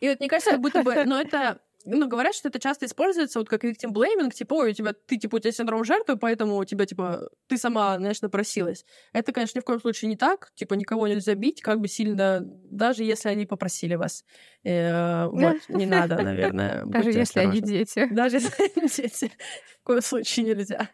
И 0.00 0.08
вот 0.08 0.20
мне 0.20 0.28
кажется, 0.28 0.52
как 0.52 0.60
будто 0.60 0.82
бы, 0.82 1.04
ну 1.04 1.16
это 1.16 1.60
ну, 1.84 2.08
говорят, 2.08 2.34
что 2.34 2.48
это 2.48 2.58
часто 2.58 2.86
используется 2.86 3.38
вот 3.38 3.48
как 3.48 3.64
victim 3.64 3.92
blaming, 3.92 4.30
типа, 4.30 4.54
ой, 4.54 4.70
у 4.70 4.72
тебя, 4.72 4.92
ты, 4.94 5.18
типа, 5.18 5.36
у 5.36 5.38
тебя 5.38 5.52
синдром 5.52 5.84
жертвы, 5.84 6.16
поэтому 6.16 6.56
у 6.56 6.64
тебя, 6.64 6.86
типа, 6.86 7.28
ты 7.46 7.58
сама, 7.58 7.96
знаешь, 7.98 8.22
напросилась. 8.22 8.84
Это, 9.12 9.32
конечно, 9.32 9.58
ни 9.58 9.62
в 9.62 9.64
коем 9.64 9.80
случае 9.80 10.08
не 10.08 10.16
так, 10.16 10.50
типа, 10.54 10.74
никого 10.74 11.06
нельзя 11.06 11.34
бить, 11.34 11.60
как 11.60 11.80
бы 11.80 11.88
сильно, 11.88 12.40
даже 12.42 13.04
если 13.04 13.28
они 13.28 13.46
попросили 13.46 13.96
вас. 13.96 14.24
Э, 14.64 15.26
вот, 15.26 15.56
не 15.68 15.86
надо, 15.86 16.22
наверное. 16.22 16.84
Даже 16.86 17.10
если 17.10 17.40
они 17.40 17.60
дети. 17.60 18.08
Даже 18.10 18.36
если 18.36 18.72
они 18.76 18.88
дети. 18.88 19.32
В 19.80 19.84
коем 19.84 20.00
случае 20.00 20.46
нельзя. 20.46 20.88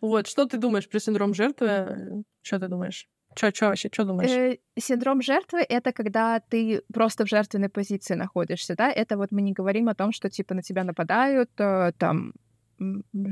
Вот, 0.00 0.26
что 0.26 0.46
ты 0.46 0.58
думаешь 0.58 0.88
про 0.88 0.98
синдром 0.98 1.34
жертвы? 1.34 2.24
Что 2.42 2.58
ты 2.58 2.68
думаешь? 2.68 3.08
Что, 3.34 3.54
что 3.54 3.66
вообще, 3.66 3.88
что 3.92 4.04
думаешь? 4.04 4.30
Э, 4.30 4.58
синдром 4.78 5.22
жертвы— 5.22 5.60
это 5.68 5.92
когда 5.92 6.40
ты 6.40 6.82
просто 6.92 7.24
в 7.24 7.28
жертвенной 7.28 7.68
позиции 7.68 8.14
находишься, 8.14 8.74
да? 8.76 8.90
Это 8.90 9.16
вот 9.16 9.30
мы 9.30 9.42
не 9.42 9.52
говорим 9.52 9.88
о 9.88 9.94
том, 9.94 10.12
что, 10.12 10.28
типа, 10.28 10.54
на 10.54 10.62
тебя 10.62 10.84
нападают, 10.84 11.50
э, 11.58 11.92
там, 11.98 12.32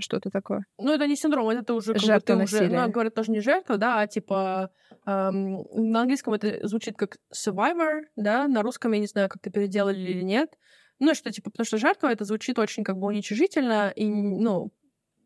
что-то 0.01 0.31
такое. 0.31 0.64
Ну, 0.79 0.92
это 0.92 1.07
не 1.07 1.16
синдром, 1.16 1.49
это 1.49 1.75
уже 1.75 1.92
как 1.92 2.03
жертва 2.03 2.35
бы 2.35 2.46
ты 2.46 2.57
уже, 2.57 2.68
ну, 2.68 2.88
говорят, 2.90 3.14
тоже 3.14 3.33
не 3.33 3.40
жертва, 3.40 3.79
да, 3.79 4.01
а 4.01 4.07
типа 4.07 4.70
эм, 5.07 5.64
на 5.73 6.03
английском 6.03 6.35
это 6.35 6.66
звучит 6.66 6.96
как 6.96 7.16
survivor, 7.35 8.03
да, 8.16 8.46
на 8.46 8.62
русском 8.62 8.92
я 8.92 9.01
не 9.01 9.07
знаю, 9.07 9.29
как 9.29 9.42
ты 9.42 9.51
переделали 9.51 9.99
или 9.99 10.23
нет. 10.23 10.57
Ну, 10.99 11.14
что, 11.14 11.33
типа, 11.33 11.51
потому 11.51 11.64
что 11.64 11.79
жертва 11.79 12.12
это 12.12 12.25
звучит 12.25 12.59
очень 12.59 12.85
как 12.85 12.99
бы 12.99 13.07
уничижительно, 13.07 13.90
и, 13.96 14.07
ну, 14.07 14.70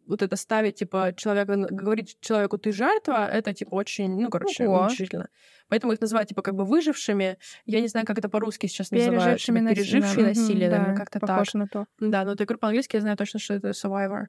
вот 0.07 0.23
это 0.23 0.37
ставить, 0.37 0.77
типа, 0.77 1.12
человека, 1.17 1.57
говорить 1.57 2.19
человеку, 2.21 2.59
ты 2.59 2.73
жертва, 2.73 3.27
это, 3.29 3.53
типа, 3.53 3.75
очень, 3.75 4.21
ну, 4.21 4.31
короче, 4.31 4.67
Ого. 4.67 4.85
мучительно. 4.85 5.29
Поэтому 5.69 5.93
их 5.93 6.01
называют, 6.01 6.29
типа, 6.29 6.43
как 6.43 6.55
бы 6.55 6.64
выжившими. 6.64 7.38
Я 7.67 7.81
не 7.81 7.88
знаю, 7.88 8.07
как 8.07 8.19
это 8.19 8.29
по-русски 8.29 8.67
сейчас 8.67 8.90
называют. 8.90 9.40
Типа, 9.40 9.59
пережившие 9.59 10.27
насилие, 10.27 10.71
наверное, 10.71 10.97
как-то 10.97 11.21
так. 11.21 11.55
на 11.55 11.67
то. 11.67 11.87
Да, 11.99 12.25
но 12.25 12.35
ты 12.35 12.45
говорю 12.45 12.59
по-английски, 12.59 12.97
я 12.97 13.01
знаю 13.01 13.17
точно, 13.17 13.40
что 13.40 13.55
это 13.55 13.71
survivor. 13.71 14.27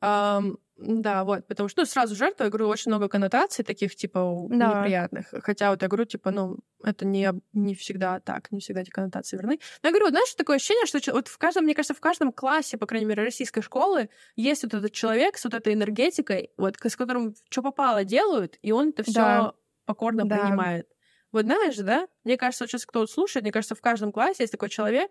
Да, 0.00 1.24
вот, 1.24 1.46
потому 1.46 1.70
что, 1.70 1.80
ну, 1.80 1.86
сразу 1.86 2.14
жертва, 2.14 2.44
я 2.44 2.50
говорю, 2.50 2.68
очень 2.68 2.90
много 2.90 3.08
коннотаций 3.08 3.64
таких, 3.64 3.96
типа, 3.96 4.46
да. 4.50 4.80
неприятных. 4.80 5.32
Хотя 5.42 5.70
вот 5.70 5.80
я 5.80 5.88
говорю, 5.88 6.04
типа, 6.04 6.30
ну, 6.30 6.58
это 6.84 7.06
не, 7.06 7.32
не 7.54 7.74
всегда 7.74 8.20
так, 8.20 8.52
не 8.52 8.60
всегда 8.60 8.82
эти 8.82 8.90
коннотации 8.90 9.38
верны. 9.38 9.58
Но 9.82 9.88
я 9.88 9.90
говорю, 9.90 10.10
знаешь, 10.10 10.34
такое 10.34 10.56
ощущение, 10.56 10.84
что 10.84 11.00
вот 11.14 11.28
в 11.28 11.38
каждом, 11.38 11.64
мне 11.64 11.74
кажется, 11.74 11.94
в 11.94 12.00
каждом 12.00 12.30
классе, 12.30 12.76
по 12.76 12.86
крайней 12.86 13.06
мере, 13.06 13.22
российской 13.22 13.62
школы 13.62 14.10
есть 14.34 14.64
вот 14.64 14.74
этот 14.74 14.92
человек 14.92 15.38
с 15.38 15.44
вот 15.44 15.54
этой 15.54 15.72
энергетикой, 15.72 16.50
вот, 16.58 16.76
с 16.82 16.96
которым 16.96 17.34
что 17.48 17.62
попало 17.62 18.04
делают, 18.04 18.58
и 18.60 18.70
он 18.70 18.90
это 18.90 19.02
все 19.02 19.14
да. 19.14 19.52
покорно 19.86 20.26
да. 20.26 20.36
принимает. 20.36 20.88
Вот 21.32 21.46
знаешь, 21.46 21.76
да? 21.76 22.06
Мне 22.24 22.36
кажется, 22.36 22.64
вот 22.64 22.70
сейчас 22.70 22.84
кто-то 22.84 23.10
слушает, 23.10 23.44
мне 23.44 23.52
кажется, 23.52 23.74
в 23.74 23.80
каждом 23.80 24.12
классе 24.12 24.42
есть 24.42 24.52
такой 24.52 24.68
человек, 24.68 25.10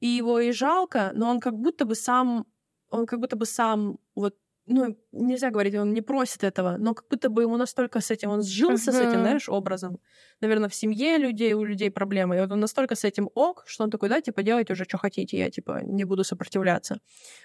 и 0.00 0.08
его 0.08 0.40
и 0.40 0.50
жалко, 0.50 1.12
но 1.14 1.30
он 1.30 1.40
как 1.40 1.54
будто 1.54 1.84
бы 1.84 1.94
сам, 1.94 2.46
он 2.90 3.06
как 3.06 3.20
будто 3.20 3.36
бы 3.36 3.46
сам 3.46 3.98
вот 4.14 4.34
ну, 4.66 4.96
нельзя 5.12 5.50
говорить, 5.50 5.74
он 5.76 5.94
не 5.94 6.02
просит 6.02 6.42
этого, 6.42 6.76
но 6.78 6.94
как 6.94 7.06
будто 7.08 7.28
бы 7.28 7.42
ему 7.42 7.56
настолько 7.56 8.00
с 8.00 8.10
этим, 8.10 8.30
он 8.30 8.42
сжился 8.42 8.90
uh-huh. 8.90 8.94
с 8.94 9.00
этим, 9.00 9.20
знаешь, 9.20 9.48
образом. 9.48 10.00
Наверное, 10.40 10.68
в 10.68 10.74
семье 10.74 11.18
людей, 11.18 11.54
у 11.54 11.64
людей 11.64 11.90
проблемы. 11.90 12.36
И 12.36 12.40
вот 12.40 12.50
он 12.50 12.60
настолько 12.60 12.96
с 12.96 13.04
этим 13.04 13.30
ок, 13.34 13.62
что 13.66 13.84
он 13.84 13.90
такой, 13.90 14.08
да, 14.08 14.20
типа, 14.20 14.42
делайте 14.42 14.72
уже, 14.72 14.84
что 14.84 14.98
хотите, 14.98 15.38
я, 15.38 15.50
типа, 15.50 15.82
не 15.84 16.04
буду 16.04 16.24
сопротивляться. 16.24 16.98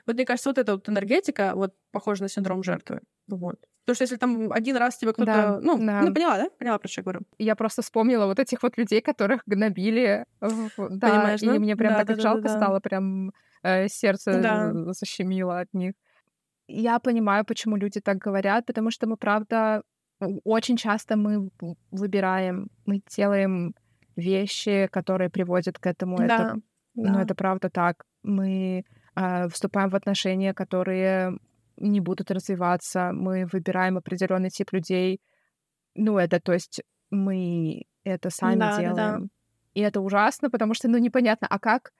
Вот 0.07 0.15
мне 0.15 0.25
кажется, 0.25 0.49
вот 0.49 0.57
эта 0.57 0.73
вот 0.73 0.89
энергетика, 0.89 1.51
вот, 1.55 1.75
похожа 1.91 2.23
на 2.23 2.29
синдром 2.29 2.63
жертвы. 2.63 3.01
Вот. 3.27 3.59
Потому 3.85 3.95
что 3.95 4.03
если 4.03 4.15
там 4.17 4.51
один 4.51 4.77
раз 4.77 4.97
тебе 4.97 5.13
кто-то... 5.13 5.31
Да, 5.31 5.59
ну, 5.61 5.77
да. 5.77 6.01
ну, 6.01 6.13
поняла, 6.13 6.37
да? 6.37 6.49
Поняла, 6.57 6.79
про 6.79 6.87
что 6.87 7.01
я 7.01 7.03
говорю. 7.03 7.21
Я 7.37 7.55
просто 7.55 7.81
вспомнила 7.83 8.25
вот 8.25 8.39
этих 8.39 8.63
вот 8.63 8.77
людей, 8.77 9.01
которых 9.01 9.41
гнобили. 9.45 10.25
Да, 10.39 10.47
Понимаешь, 10.77 11.41
и 11.41 11.45
да? 11.45 11.53
мне 11.53 11.75
прям 11.75 11.93
да, 11.93 12.05
так 12.05 12.15
да, 12.17 12.21
жалко 12.21 12.43
да, 12.43 12.49
да. 12.49 12.57
стало, 12.57 12.79
прям 12.79 13.31
э, 13.63 13.87
сердце 13.87 14.41
да. 14.41 14.93
защемило 14.93 15.59
от 15.59 15.73
них 15.73 15.93
я 16.71 16.99
понимаю, 16.99 17.45
почему 17.45 17.75
люди 17.75 17.99
так 17.99 18.17
говорят, 18.17 18.65
потому 18.65 18.91
что 18.91 19.07
мы, 19.07 19.17
правда, 19.17 19.83
очень 20.43 20.77
часто 20.77 21.15
мы 21.17 21.49
выбираем, 21.91 22.69
мы 22.85 23.01
делаем 23.15 23.73
вещи, 24.15 24.87
которые 24.91 25.29
приводят 25.29 25.79
к 25.79 25.87
этому. 25.87 26.17
Да, 26.17 26.23
это, 26.23 26.55
да. 26.95 27.11
Ну, 27.11 27.19
это 27.19 27.35
правда 27.35 27.69
так. 27.69 28.03
Мы 28.23 28.83
э, 29.15 29.47
вступаем 29.49 29.89
в 29.89 29.95
отношения, 29.95 30.53
которые 30.53 31.37
не 31.77 31.99
будут 31.99 32.31
развиваться. 32.31 33.11
Мы 33.13 33.47
выбираем 33.51 33.97
определенный 33.97 34.49
тип 34.49 34.71
людей. 34.73 35.19
Ну, 35.95 36.17
это, 36.17 36.39
то 36.39 36.53
есть, 36.53 36.81
мы 37.09 37.83
это 38.03 38.29
сами 38.29 38.59
да, 38.59 38.79
делаем. 38.79 38.95
Да, 38.95 39.17
да. 39.17 39.25
И 39.73 39.81
это 39.81 40.01
ужасно, 40.01 40.49
потому 40.49 40.73
что, 40.73 40.87
ну, 40.89 40.97
непонятно, 40.97 41.47
а 41.49 41.57
как, 41.57 41.91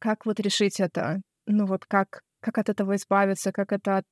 как 0.00 0.26
вот 0.26 0.40
решить 0.40 0.80
это? 0.80 1.20
Ну, 1.46 1.66
вот 1.66 1.86
как 1.86 2.22
как 2.40 2.58
от 2.58 2.68
этого 2.68 2.96
избавиться, 2.96 3.52
как 3.52 3.72
это 3.72 4.02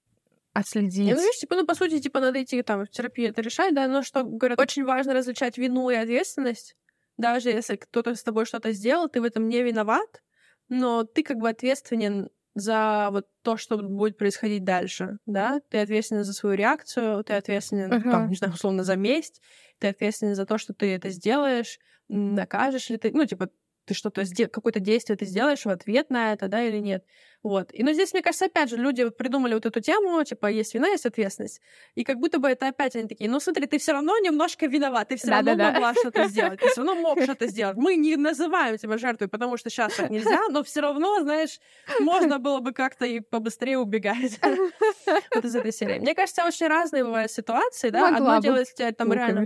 отследить. 0.52 1.14
Ну, 1.14 1.20
видишь, 1.20 1.40
типа, 1.40 1.56
ну, 1.56 1.66
по 1.66 1.74
сути, 1.74 2.00
типа, 2.00 2.20
надо 2.20 2.42
идти 2.42 2.62
там 2.62 2.84
в 2.84 2.90
терапию 2.90 3.30
это 3.30 3.42
решать, 3.42 3.74
да, 3.74 3.88
но 3.88 4.02
что, 4.02 4.24
говорят, 4.24 4.60
очень 4.60 4.84
важно 4.84 5.14
различать 5.14 5.58
вину 5.58 5.90
и 5.90 5.94
ответственность. 5.94 6.74
Даже 7.16 7.50
если 7.50 7.76
кто-то 7.76 8.14
с 8.14 8.22
тобой 8.22 8.44
что-то 8.44 8.72
сделал, 8.72 9.08
ты 9.08 9.20
в 9.20 9.24
этом 9.24 9.48
не 9.48 9.62
виноват, 9.62 10.22
но 10.68 11.04
ты 11.04 11.22
как 11.22 11.38
бы 11.38 11.48
ответственен 11.48 12.28
за 12.54 13.08
вот 13.12 13.26
то, 13.42 13.56
что 13.56 13.78
будет 13.78 14.18
происходить 14.18 14.64
дальше, 14.64 15.18
да? 15.26 15.60
Ты 15.70 15.78
ответственен 15.78 16.24
за 16.24 16.32
свою 16.32 16.56
реакцию, 16.56 17.22
ты 17.24 17.34
ответственен, 17.34 17.92
uh-huh. 17.92 18.10
там, 18.10 18.28
не 18.28 18.36
знаю, 18.36 18.52
условно, 18.54 18.82
за 18.84 18.96
месть, 18.96 19.40
ты 19.78 19.88
ответственен 19.88 20.34
за 20.34 20.44
то, 20.44 20.58
что 20.58 20.74
ты 20.74 20.94
это 20.94 21.10
сделаешь, 21.10 21.78
накажешь 22.08 22.90
ли 22.90 22.96
ты, 22.96 23.12
ну, 23.12 23.26
типа, 23.26 23.48
ты 23.88 23.94
что-то 23.94 24.22
какое-то 24.52 24.80
действие 24.80 25.16
ты 25.16 25.24
сделаешь 25.24 25.64
в 25.64 25.68
ответ 25.68 26.10
на 26.10 26.32
это, 26.32 26.48
да, 26.48 26.62
или 26.62 26.78
нет. 26.78 27.04
Вот. 27.42 27.70
И, 27.72 27.84
ну, 27.84 27.92
здесь, 27.92 28.12
мне 28.12 28.22
кажется, 28.22 28.46
опять 28.46 28.68
же, 28.68 28.76
люди 28.76 29.08
придумали 29.10 29.54
вот 29.54 29.64
эту 29.64 29.80
тему, 29.80 30.22
типа, 30.24 30.46
есть 30.46 30.74
вина, 30.74 30.88
есть 30.88 31.06
ответственность. 31.06 31.60
И 31.94 32.04
как 32.04 32.18
будто 32.18 32.38
бы 32.38 32.48
это 32.48 32.66
опять 32.68 32.96
они 32.96 33.08
такие, 33.08 33.30
ну, 33.30 33.38
смотри, 33.38 33.66
ты 33.66 33.78
все 33.78 33.92
равно 33.92 34.18
немножко 34.18 34.66
виноват, 34.66 35.08
ты 35.08 35.16
все 35.16 35.30
равно 35.30 35.54
да, 35.54 35.72
могла 35.72 35.92
да. 35.92 36.00
что-то 36.00 36.28
сделать, 36.28 36.60
ты 36.60 36.68
все 36.68 36.82
равно 36.82 36.96
мог 36.96 37.20
что-то 37.22 37.46
сделать. 37.46 37.76
Мы 37.76 37.94
не 37.96 38.16
называем 38.16 38.76
тебя 38.76 38.98
жертвой, 38.98 39.28
потому 39.28 39.56
что 39.56 39.70
сейчас 39.70 39.94
так 39.94 40.10
нельзя, 40.10 40.40
но 40.50 40.62
все 40.64 40.80
равно, 40.80 41.20
знаешь, 41.20 41.60
можно 42.00 42.38
было 42.38 42.58
бы 42.58 42.72
как-то 42.72 43.06
и 43.06 43.20
побыстрее 43.20 43.78
убегать 43.78 44.40
вот 45.34 45.44
из 45.44 45.54
этой 45.54 45.72
серии. 45.72 46.00
Мне 46.00 46.14
кажется, 46.14 46.44
очень 46.44 46.66
разные 46.66 47.04
бывают 47.04 47.30
ситуации, 47.30 47.90
да. 47.90 48.16
Одно 48.16 48.38
дело, 48.40 48.58
если 48.58 48.74
тебя 48.74 48.92
там 48.92 49.12
реально... 49.12 49.44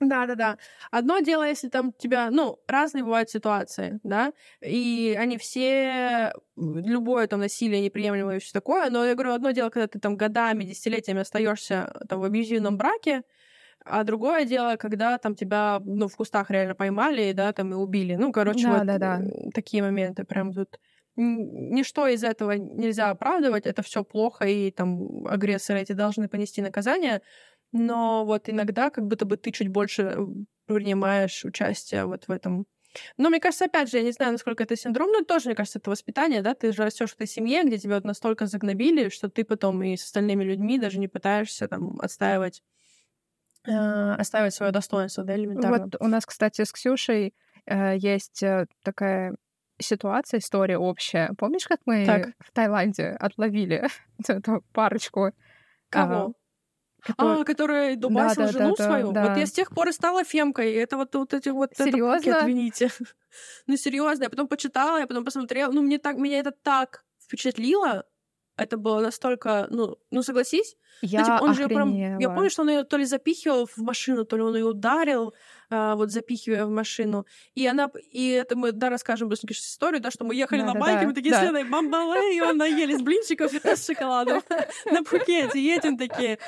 Да, 0.00 0.26
да, 0.26 0.34
да. 0.34 0.58
Одно 0.90 1.20
дело, 1.20 1.44
если 1.48 1.68
там 1.68 1.92
тебя, 1.92 2.30
ну, 2.30 2.58
разные 2.66 3.04
бывают 3.04 3.30
ситуации, 3.30 4.00
да, 4.02 4.32
и 4.60 5.16
они 5.18 5.38
все, 5.38 6.32
любое 6.56 7.26
там 7.28 7.40
насилие 7.40 7.80
неприемлемое 7.80 8.36
и 8.36 8.40
все 8.40 8.52
такое, 8.52 8.90
но 8.90 9.04
я 9.04 9.14
говорю, 9.14 9.32
одно 9.32 9.52
дело, 9.52 9.70
когда 9.70 9.86
ты 9.86 10.00
там 10.00 10.16
годами, 10.16 10.64
десятилетиями 10.64 11.20
остаешься 11.20 11.92
там 12.08 12.20
в 12.20 12.24
абьюзивном 12.24 12.76
браке, 12.76 13.22
а 13.84 14.04
другое 14.04 14.44
дело, 14.46 14.76
когда 14.76 15.18
там 15.18 15.34
тебя, 15.36 15.80
ну, 15.84 16.08
в 16.08 16.16
кустах 16.16 16.50
реально 16.50 16.74
поймали, 16.74 17.32
да, 17.32 17.52
там 17.52 17.72
и 17.72 17.76
убили. 17.76 18.16
Ну, 18.16 18.32
короче, 18.32 18.68
да, 18.68 18.70
вот 18.70 18.84
да, 18.84 18.98
да. 18.98 19.20
такие 19.54 19.82
моменты 19.82 20.24
прям 20.24 20.52
тут 20.52 20.78
ничто 21.16 22.08
из 22.08 22.24
этого 22.24 22.52
нельзя 22.52 23.10
оправдывать, 23.10 23.66
это 23.66 23.82
все 23.82 24.02
плохо, 24.04 24.46
и 24.46 24.70
там 24.70 25.26
агрессоры 25.26 25.80
эти 25.80 25.92
должны 25.92 26.28
понести 26.28 26.60
наказание 26.62 27.22
но 27.74 28.24
вот 28.24 28.48
иногда 28.48 28.88
как 28.88 29.06
будто 29.06 29.26
бы 29.26 29.36
ты 29.36 29.50
чуть 29.50 29.68
больше 29.68 30.16
принимаешь 30.66 31.44
участие 31.44 32.06
вот 32.06 32.28
в 32.28 32.30
этом. 32.30 32.66
Но 33.16 33.28
мне 33.28 33.40
кажется, 33.40 33.64
опять 33.64 33.90
же, 33.90 33.96
я 33.98 34.04
не 34.04 34.12
знаю, 34.12 34.30
насколько 34.30 34.62
это 34.62 34.76
синдром, 34.76 35.10
но 35.10 35.24
тоже, 35.24 35.48
мне 35.48 35.56
кажется, 35.56 35.80
это 35.80 35.90
воспитание, 35.90 36.40
да, 36.40 36.54
ты 36.54 36.72
же 36.72 36.84
растешь 36.84 37.10
в 37.10 37.14
этой 37.16 37.26
семье, 37.26 37.64
где 37.64 37.76
тебя 37.76 37.96
вот 37.96 38.04
настолько 38.04 38.46
загнобили, 38.46 39.08
что 39.08 39.28
ты 39.28 39.44
потом 39.44 39.82
и 39.82 39.96
с 39.96 40.04
остальными 40.04 40.44
людьми 40.44 40.78
даже 40.78 41.00
не 41.00 41.08
пытаешься 41.08 41.66
там 41.66 41.98
отстаивать 42.00 42.62
э, 43.66 43.72
оставить 44.12 44.54
свое 44.54 44.70
достоинство, 44.70 45.24
да, 45.24 45.34
элементарно. 45.34 45.86
Вот 45.86 45.96
у 45.98 46.06
нас, 46.06 46.24
кстати, 46.24 46.62
с 46.62 46.70
Ксюшей 46.70 47.34
э, 47.66 47.96
есть 47.96 48.44
э, 48.44 48.66
такая 48.84 49.34
ситуация, 49.80 50.38
история 50.38 50.78
общая. 50.78 51.32
Помнишь, 51.36 51.66
как 51.66 51.80
мы 51.86 52.06
так. 52.06 52.28
в 52.38 52.52
Таиланде 52.52 53.08
отловили 53.08 53.88
эту 54.28 54.62
парочку? 54.72 55.32
Кого? 55.90 56.34
Который... 57.04 57.40
А, 57.40 57.44
которая 57.44 57.96
дубасила 57.96 58.46
да, 58.46 58.52
да, 58.52 58.58
жену 58.58 58.74
да, 58.76 58.84
свою? 58.84 59.12
Да. 59.12 59.28
Вот 59.28 59.36
я 59.36 59.46
с 59.46 59.52
тех 59.52 59.70
пор 59.70 59.88
и 59.88 59.92
стала 59.92 60.24
фемкой. 60.24 60.72
Это 60.72 60.96
вот, 60.96 61.14
вот 61.14 61.34
эти 61.34 61.50
вот... 61.50 61.70
Серьезно? 61.76 62.30
Это, 62.30 62.40
извините. 62.40 62.90
ну, 63.66 63.76
серьезно. 63.76 64.24
Я 64.24 64.30
потом 64.30 64.48
почитала, 64.48 64.98
я 64.98 65.06
потом 65.06 65.24
посмотрела. 65.24 65.70
Ну, 65.70 65.82
мне 65.82 65.98
так, 65.98 66.16
меня 66.16 66.38
это 66.38 66.50
так 66.50 67.04
впечатлило. 67.18 68.04
Это 68.56 68.76
было 68.76 69.00
настолько... 69.00 69.66
Ну, 69.70 69.96
ну 70.10 70.22
согласись. 70.22 70.76
Я 71.02 71.20
ну, 71.20 71.24
типа, 71.26 71.38
он 71.42 71.50
охренела. 71.50 71.68
же 71.68 71.74
прям... 71.74 72.18
Я 72.20 72.30
помню, 72.30 72.50
что 72.50 72.62
он 72.62 72.70
ее 72.70 72.84
то 72.84 72.96
ли 72.96 73.04
запихивал 73.04 73.66
в 73.66 73.78
машину, 73.78 74.24
то 74.24 74.36
ли 74.36 74.42
он 74.42 74.56
ее 74.56 74.64
ударил 74.64 75.34
а, 75.76 75.96
вот 75.96 76.10
запихивая 76.12 76.66
в 76.66 76.70
машину. 76.70 77.26
И 77.56 77.66
она, 77.66 77.90
и 78.12 78.28
это 78.28 78.56
мы, 78.56 78.70
да, 78.70 78.90
расскажем 78.90 79.28
быстренько 79.28 79.54
историю, 79.54 80.00
да, 80.00 80.12
что 80.12 80.24
мы 80.24 80.36
ехали 80.36 80.60
да, 80.60 80.66
на 80.66 80.74
да, 80.74 80.80
байке, 80.80 81.00
да, 81.00 81.06
мы 81.08 81.14
такие 81.14 81.32
да. 81.32 81.40
с 81.40 81.42
Леной 81.42 81.64
бамбалей, 81.64 82.36
и 82.36 82.52
наелись 82.52 83.02
блинчиков 83.02 83.52
с 83.52 83.86
шоколадом 83.86 84.40
на 84.84 85.02
Пхукете, 85.02 85.60
едем 85.60 85.98
такие. 85.98 86.38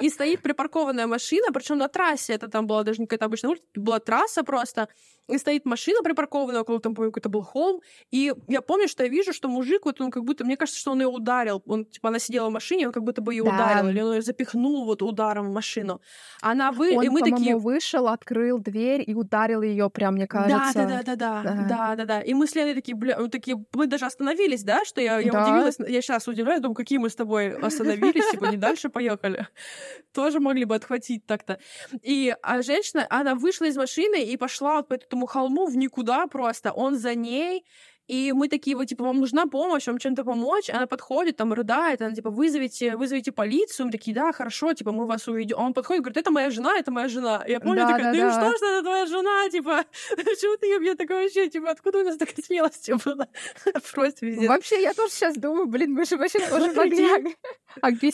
И 0.00 0.08
стоит 0.08 0.40
припаркованная 0.40 1.06
машина, 1.06 1.52
причем 1.52 1.76
на 1.76 1.88
трассе, 1.88 2.32
это 2.32 2.48
там 2.48 2.66
была 2.66 2.84
даже 2.84 3.00
не 3.00 3.06
какая-то 3.06 3.26
обычная 3.26 3.50
улица, 3.50 3.64
была 3.74 4.00
трасса 4.00 4.44
просто, 4.44 4.88
и 5.28 5.38
стоит 5.38 5.64
машина 5.64 6.02
припаркованная 6.02 6.62
около, 6.62 6.80
там, 6.80 6.94
помню, 6.94 7.10
какой-то 7.10 7.28
был 7.28 7.42
холм, 7.42 7.80
и 8.10 8.32
я 8.48 8.62
помню, 8.62 8.88
что 8.88 9.04
я 9.04 9.10
вижу, 9.10 9.32
что 9.32 9.48
мужик, 9.48 9.84
вот 9.84 10.00
он 10.00 10.10
как 10.10 10.24
будто, 10.24 10.44
мне 10.44 10.56
кажется, 10.56 10.80
что 10.80 10.92
он 10.92 11.00
ее 11.00 11.08
ударил, 11.08 11.62
он, 11.66 11.84
типа, 11.84 12.08
она 12.08 12.18
сидела 12.18 12.48
в 12.48 12.52
машине, 12.52 12.86
он 12.86 12.92
как 12.92 13.02
будто 13.02 13.20
бы 13.20 13.34
ее 13.34 13.44
да. 13.44 13.50
ударил, 13.50 13.88
или 13.88 14.00
он 14.00 14.14
ее 14.14 14.22
запихнул 14.22 14.84
вот 14.84 15.02
ударом 15.02 15.50
в 15.50 15.52
машину. 15.52 16.00
Она 16.40 16.72
вы... 16.72 16.96
Он, 16.96 17.04
и 17.04 17.08
мы 17.08 17.20
такие... 17.20 17.56
вышел, 17.56 18.08
открыл 18.08 18.53
дверь 18.58 19.04
и 19.06 19.14
ударил 19.14 19.62
ее 19.62 19.90
прям, 19.90 20.14
мне 20.14 20.26
кажется. 20.26 20.74
Да, 20.74 21.02
да, 21.02 21.02
да, 21.02 21.16
да, 21.16 21.42
да, 21.42 21.66
да, 21.68 21.96
да, 21.96 22.04
да. 22.04 22.20
И 22.20 22.34
мы 22.34 22.46
с 22.46 22.54
Леной 22.54 22.74
такие, 22.74 22.94
бля, 22.96 23.16
такие, 23.28 23.64
мы 23.72 23.86
даже 23.86 24.06
остановились, 24.06 24.62
да, 24.62 24.84
что 24.84 25.00
я, 25.00 25.18
я 25.18 25.32
да. 25.32 25.44
удивилась, 25.44 25.76
я 25.78 26.02
сейчас 26.02 26.28
удивляюсь, 26.28 26.60
думаю, 26.60 26.74
какие 26.74 26.98
мы 26.98 27.08
с 27.08 27.16
тобой 27.16 27.56
остановились, 27.56 28.30
типа, 28.30 28.46
не 28.46 28.56
дальше 28.56 28.88
поехали. 28.88 29.46
Тоже 30.12 30.40
могли 30.40 30.64
бы 30.64 30.74
отхватить 30.74 31.26
так-то. 31.26 31.58
И 32.02 32.34
а 32.42 32.62
женщина, 32.62 33.06
она 33.10 33.34
вышла 33.34 33.66
из 33.66 33.76
машины 33.76 34.24
и 34.24 34.36
пошла 34.36 34.76
вот 34.76 34.88
по 34.88 34.94
этому 34.94 35.26
холму 35.26 35.66
в 35.66 35.76
никуда 35.76 36.26
просто. 36.26 36.72
Он 36.72 36.98
за 36.98 37.14
ней, 37.14 37.64
и 38.06 38.32
мы 38.32 38.48
такие, 38.48 38.76
вот, 38.76 38.86
типа, 38.86 39.04
вам 39.04 39.20
нужна 39.20 39.46
помощь, 39.46 39.86
вам 39.86 39.98
чем-то 39.98 40.24
помочь. 40.24 40.68
Она 40.68 40.86
подходит, 40.86 41.36
там, 41.36 41.52
рыдает, 41.54 42.02
она, 42.02 42.14
типа, 42.14 42.30
вызовите, 42.30 42.96
вызовите 42.96 43.32
полицию. 43.32 43.86
Мы 43.86 43.92
такие, 43.92 44.14
да, 44.14 44.32
хорошо, 44.32 44.74
типа, 44.74 44.92
мы 44.92 45.06
вас 45.06 45.26
уведем. 45.26 45.58
Он 45.58 45.72
подходит, 45.72 46.02
говорит, 46.02 46.18
это 46.18 46.30
моя 46.30 46.50
жена, 46.50 46.76
это 46.78 46.90
моя 46.90 47.08
жена. 47.08 47.42
Я 47.48 47.60
помню, 47.60 47.82
да, 47.82 47.88
такая, 47.88 48.12
да, 48.12 48.30
да. 48.30 48.32
что, 48.32 48.56
что 48.58 48.66
это 48.66 48.82
твоя 48.82 49.06
жена, 49.06 49.48
типа, 49.50 49.84
почему 50.16 50.56
ты 50.58 50.78
мне 50.78 50.94
такое 50.94 51.22
вообще, 51.22 51.48
типа, 51.48 51.70
откуда 51.70 52.00
у 52.00 52.04
нас 52.04 52.16
такая 52.18 52.44
смелость 52.44 52.90
была? 53.04 53.26
Просто 53.94 54.26
везде. 54.26 54.48
Вообще, 54.48 54.82
я 54.82 54.92
тоже 54.92 55.12
сейчас 55.12 55.36
думаю, 55.36 55.66
блин, 55.66 55.92
мы 55.94 56.04
же 56.04 56.18
вообще 56.18 56.40
тоже 56.40 56.72
могли 56.72 57.08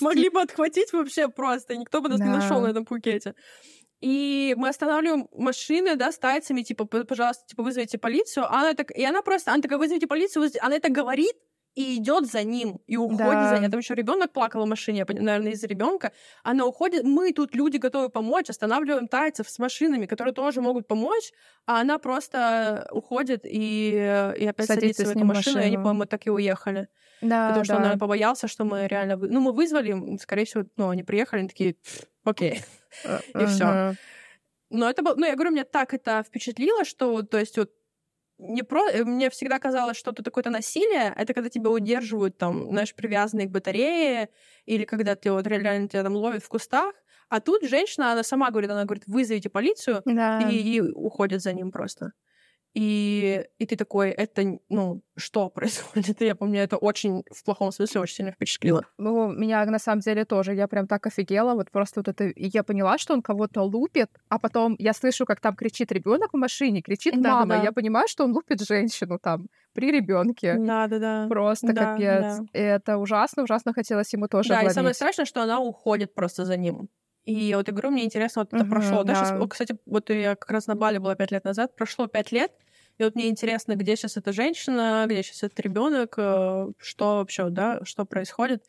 Могли 0.05 0.29
бы 0.29 0.41
отхватить 0.41 0.93
вообще 0.93 1.29
просто, 1.29 1.77
никто 1.77 2.01
бы 2.01 2.09
нас 2.09 2.21
не 2.21 2.27
нашел 2.27 2.61
на 2.61 2.69
этом 2.69 2.85
Пукете. 2.85 3.35
И 4.01 4.55
мы 4.57 4.69
останавливаем 4.69 5.29
машины, 5.33 5.97
да, 5.97 6.11
с 6.11 6.19
тайцами, 6.19 6.63
типа, 6.63 6.87
пожалуйста, 6.87 7.47
типа, 7.47 7.63
вызовите 7.63 7.99
полицию. 7.99 8.47
А 8.47 8.61
она 8.61 8.75
так, 8.75 8.91
и 8.91 9.05
она 9.05 9.23
просто, 9.23 9.53
она 9.53 9.61
такая, 9.63 9.79
вызовите 9.79 10.07
полицию, 10.07 10.43
вызовите... 10.43 10.61
она 10.61 10.77
это 10.77 10.91
говорит, 10.91 11.35
и 11.75 11.97
идет 11.97 12.27
за 12.27 12.43
ним, 12.43 12.81
и 12.87 12.97
уходит 12.97 13.19
да. 13.19 13.55
за 13.55 13.59
ним. 13.61 13.71
Там 13.71 13.81
еще 13.81 13.95
ребенок 13.95 14.33
плакал 14.33 14.65
в 14.65 14.69
машине, 14.69 15.07
наверное, 15.09 15.53
из-за 15.53 15.67
ребенка. 15.67 16.13
Она 16.43 16.67
уходит. 16.67 17.05
Мы 17.05 17.33
тут 17.33 17.55
люди 17.55 17.77
готовы 17.77 18.09
помочь, 18.09 18.51
останавливаем 18.51 19.07
тайцев 19.07 19.49
с 19.49 19.59
машинами, 19.59 20.07
которые 20.07 20.35
тоже 20.35 20.61
могут 20.61 20.89
помочь, 20.89 21.33
а 21.67 21.81
она 21.81 21.99
просто 21.99 22.89
уходит 22.91 23.43
и, 23.45 23.91
и 24.37 24.47
опять 24.47 24.67
садится, 24.67 25.05
садится 25.05 25.07
в 25.07 25.11
эту 25.11 25.25
машину, 25.25 25.35
машину, 25.35 25.59
и 25.61 25.67
они, 25.67 25.77
по-моему, 25.77 26.07
так 26.07 26.27
и 26.27 26.31
уехали. 26.31 26.89
Да, 27.21 27.49
Потому 27.49 27.61
да. 27.61 27.65
что 27.65 27.75
он, 27.75 27.81
наверное, 27.83 28.01
побоялся, 28.01 28.49
что 28.49 28.65
мы 28.65 28.87
реально... 28.87 29.17
Ну, 29.17 29.41
мы 29.41 29.53
вызвали, 29.53 30.17
скорее 30.19 30.47
всего, 30.47 30.65
ну, 30.77 30.89
они 30.89 31.03
приехали, 31.03 31.41
они 31.41 31.49
такие, 31.49 31.77
окей, 32.25 32.63
и 33.05 33.47
все. 33.47 33.95
Но 34.71 34.89
это 34.89 35.03
было, 35.03 35.15
ну, 35.17 35.27
я 35.27 35.35
говорю, 35.35 35.51
мне 35.51 35.65
так 35.65 35.95
это 35.95 36.23
впечатлило, 36.23 36.85
что, 36.85 37.23
то 37.23 37.39
есть, 37.39 37.59
вот 37.59 37.71
не 38.39 38.63
про... 38.63 38.89
Э, 38.89 39.05
мне 39.05 39.29
всегда 39.31 39.59
казалось, 39.59 39.97
что 39.97 40.13
это 40.13 40.23
такое-то 40.23 40.51
насилие, 40.51 41.13
это 41.17 41.35
когда 41.35 41.51
тебя 41.51 41.71
удерживают, 41.71 42.39
там, 42.39 42.71
знаешь, 42.71 42.95
привязанные 42.95 43.49
к 43.49 43.51
батарее, 43.51 44.31
или 44.67 44.85
когда 44.85 45.15
ты 45.15 45.33
вот 45.33 45.47
реально 45.47 45.89
тебя 45.89 46.03
там 46.03 46.15
ловят 46.15 46.43
в 46.43 46.49
кустах, 46.49 46.95
а 47.29 47.41
тут 47.41 47.63
женщина, 47.65 48.13
она 48.13 48.23
сама 48.23 48.51
говорит, 48.51 48.71
она 48.71 48.85
говорит, 48.85 49.05
вызовите 49.07 49.49
полицию, 49.51 50.03
да. 50.05 50.41
и, 50.49 50.57
и 50.57 50.81
уходит 50.81 51.43
за 51.43 51.53
ним 51.53 51.71
просто. 51.71 52.13
И, 52.73 53.45
и 53.59 53.67
ты 53.67 53.77
такой, 53.77 54.11
это, 54.11 54.59
ну, 54.69 55.03
что 55.17 55.49
происходит? 55.55 56.21
я 56.21 56.35
помню, 56.35 56.61
это 56.61 56.77
очень, 56.77 57.25
в 57.31 57.45
плохом 57.45 57.73
смысле, 57.73 58.01
очень 58.01 58.17
сильно 58.17 58.33
впечатлило. 58.33 58.85
Ну, 58.99 59.33
меня 59.33 59.65
на 59.65 59.79
самом 59.79 60.01
деле 60.01 60.25
тоже, 60.25 60.55
я 60.55 60.69
прям 60.69 60.87
так 60.87 61.07
офигела, 61.07 61.55
вот 61.55 61.71
просто 61.71 62.01
вот 62.01 62.09
это, 62.09 62.25
и 62.25 62.51
я 62.53 62.63
поняла, 62.63 62.99
что 62.99 63.15
он 63.15 63.23
кого-то 63.23 63.63
лупит, 63.63 64.11
а 64.29 64.39
потом 64.39 64.77
я 64.79 64.93
слышу, 64.93 65.27
как 65.27 65.41
там 65.41 65.57
кричит 65.57 65.91
ребенок 65.91 66.33
в 66.33 66.37
машине, 66.37 66.81
кричит 66.81 67.17
мама, 67.17 67.47
да, 67.47 67.59
да. 67.59 67.65
я 67.65 67.73
понимаю, 67.73 68.07
что 68.09 68.25
он 68.25 68.33
лупит 68.33 68.61
женщину 68.61 69.19
там 69.19 69.49
при 69.73 69.91
ребенке. 69.91 70.57
Да, 70.59 70.87
да, 70.87 70.99
да. 70.99 71.27
Просто 71.29 71.73
да, 71.73 71.93
капец. 71.93 72.39
Да. 72.39 72.45
И 72.53 72.63
это 72.63 72.99
ужасно, 72.99 73.45
ужасно 73.45 73.73
хотелось 73.73 74.13
ему 74.13 74.29
тоже 74.29 74.51
Да, 74.51 74.57
обломить. 74.57 74.73
и 74.73 74.75
самое 74.75 74.95
страшное, 74.95 75.25
что 75.25 75.43
она 75.43 75.61
уходит 75.61 76.15
просто 76.15 76.45
за 76.45 76.57
ним. 76.57 76.89
И 77.25 77.55
вот 77.55 77.69
игру 77.69 77.91
мне 77.91 78.05
интересно, 78.05 78.43
вот 78.43 78.53
это 78.53 78.65
uh-huh, 78.65 78.71
прошло. 78.71 79.05
Да. 79.05 79.15
Даже, 79.15 79.49
кстати, 79.49 79.77
вот 79.87 80.11
я 80.11 80.37
как 80.37 80.51
раз 80.51 80.67
на 80.67 80.75
Бали 80.75 80.99
была 80.99 81.15
пять 81.15 81.31
лет 81.31 81.45
назад, 81.45 81.77
прошло 81.77 82.07
пять 82.07 82.33
лет, 82.33 82.53
и 82.99 83.05
вот 83.05 83.15
мне 83.15 83.29
интересно, 83.29 83.77
где 83.77 83.97
сейчас 83.97 84.17
эта 84.17 84.33
женщина, 84.33 85.05
где 85.07 85.23
сейчас 85.23 85.43
этот 85.43 85.61
ребенок, 85.61 86.15
э, 86.17 86.69
что 86.79 87.17
вообще, 87.17 87.49
да, 87.49 87.81
что 87.85 88.05
происходит. 88.05 88.65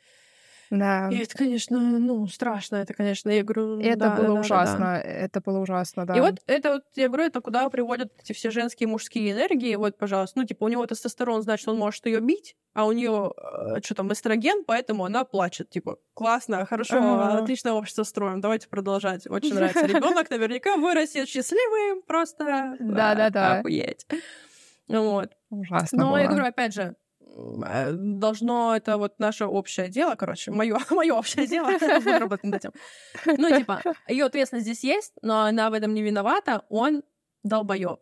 Да. 0.71 1.09
И 1.09 1.17
это, 1.17 1.37
конечно, 1.37 1.77
ну, 1.77 2.25
страшно. 2.27 2.77
Это, 2.77 2.93
конечно, 2.93 3.29
я 3.29 3.43
говорю... 3.43 3.81
Это 3.81 3.97
да, 3.97 4.15
было 4.15 4.35
да, 4.35 4.39
ужасно. 4.39 4.79
Да, 4.79 4.85
да. 4.85 5.01
Это 5.01 5.41
было 5.41 5.59
ужасно, 5.59 6.05
да. 6.05 6.15
И 6.15 6.21
вот 6.21 6.39
это 6.47 6.73
вот, 6.75 6.83
я 6.95 7.09
говорю, 7.09 7.25
это 7.25 7.41
куда 7.41 7.69
приводят 7.69 8.13
эти 8.23 8.31
все 8.31 8.51
женские 8.51 8.87
и 8.87 8.89
мужские 8.89 9.33
энергии. 9.33 9.75
Вот, 9.75 9.97
пожалуйста. 9.97 10.39
Ну, 10.39 10.45
типа, 10.45 10.63
у 10.63 10.67
него 10.69 10.85
тестостерон, 10.85 11.41
значит, 11.41 11.67
он 11.67 11.77
может 11.77 12.05
ее 12.05 12.21
бить, 12.21 12.55
а 12.73 12.85
у 12.85 12.93
нее 12.93 13.33
э, 13.35 13.81
что 13.83 13.95
там, 13.95 14.13
эстроген, 14.13 14.63
поэтому 14.65 15.03
она 15.03 15.25
плачет. 15.25 15.69
Типа, 15.69 15.97
классно, 16.13 16.65
хорошо, 16.65 16.95
uh-huh. 16.95 17.43
отличное 17.43 17.73
общество 17.73 18.03
строим, 18.03 18.39
давайте 18.39 18.69
продолжать. 18.69 19.27
Очень 19.29 19.55
нравится. 19.55 19.85
Ребенок 19.85 20.29
наверняка 20.29 20.77
вырастет 20.77 21.27
счастливым, 21.27 22.01
просто 22.03 22.77
да-да-да. 22.79 23.59
охуеть. 23.59 24.07
Вот. 24.87 25.31
Ужасно 25.49 26.05
Но 26.05 26.09
было. 26.11 26.17
я 26.17 26.27
говорю, 26.27 26.45
опять 26.45 26.73
же, 26.73 26.95
должно 27.35 28.75
это 28.75 28.97
вот 28.97 29.19
наше 29.19 29.45
общее 29.45 29.89
дело, 29.89 30.15
короче, 30.15 30.51
мое 30.51 30.77
мое 30.89 31.13
общее 31.13 31.47
дело, 31.47 31.71
буду 31.99 32.19
работать 32.19 32.43
над 32.43 32.55
этим. 32.55 32.71
Ну, 33.25 33.57
типа, 33.57 33.81
ее 34.07 34.25
ответственность 34.25 34.65
здесь 34.65 34.83
есть, 34.83 35.13
но 35.21 35.43
она 35.43 35.69
в 35.69 35.73
этом 35.73 35.93
не 35.93 36.01
виновата, 36.01 36.63
он 36.69 37.03
долбоеб. 37.43 37.99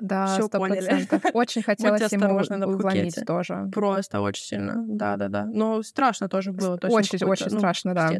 Да, 0.00 0.26
Все 0.26 0.48
поняли. 0.48 1.08
Очень 1.34 1.62
хотелось 1.62 2.12
ему 2.12 2.76
уломить 2.76 3.18
тоже. 3.26 3.68
Просто 3.72 4.20
очень 4.20 4.44
сильно. 4.44 4.74
Да, 4.86 5.16
да, 5.16 5.28
да. 5.28 5.44
Но 5.44 5.82
страшно 5.82 6.28
тоже 6.28 6.52
было. 6.52 6.78
Очень, 6.84 7.24
очень 7.26 7.46
ну, 7.50 7.58
страшно, 7.58 7.94
да. 7.94 8.12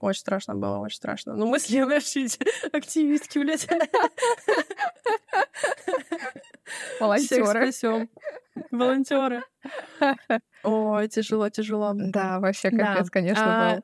Очень 0.00 0.20
страшно 0.20 0.54
было, 0.54 0.78
очень 0.78 0.96
страшно. 0.96 1.34
Ну, 1.34 1.46
мы 1.46 1.58
с 1.58 1.68
Леной 1.70 1.96
активистки, 1.96 3.38
блядь. 3.38 3.66
Волонтеры. 7.00 7.72
Волонтеры. 8.70 9.42
Ой, 10.62 11.08
тяжело, 11.08 11.48
тяжело. 11.50 11.92
Да, 11.94 12.40
вообще 12.40 12.70
капец, 12.70 13.10
конечно, 13.10 13.44
а, 13.44 13.74
был. 13.74 13.82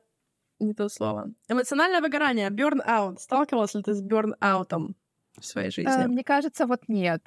Не 0.60 0.74
то 0.74 0.88
слово. 0.88 1.30
Эмоциональное 1.48 2.00
выгорание, 2.00 2.50
burn-out. 2.50 3.18
Сталкивалась 3.18 3.74
ли 3.74 3.82
ты 3.82 3.94
с 3.94 4.02
burn-аутом 4.02 4.94
в 5.38 5.44
своей 5.44 5.70
жизни? 5.70 6.04
Э, 6.04 6.06
мне 6.06 6.24
кажется, 6.24 6.66
вот 6.66 6.82
нет. 6.88 7.22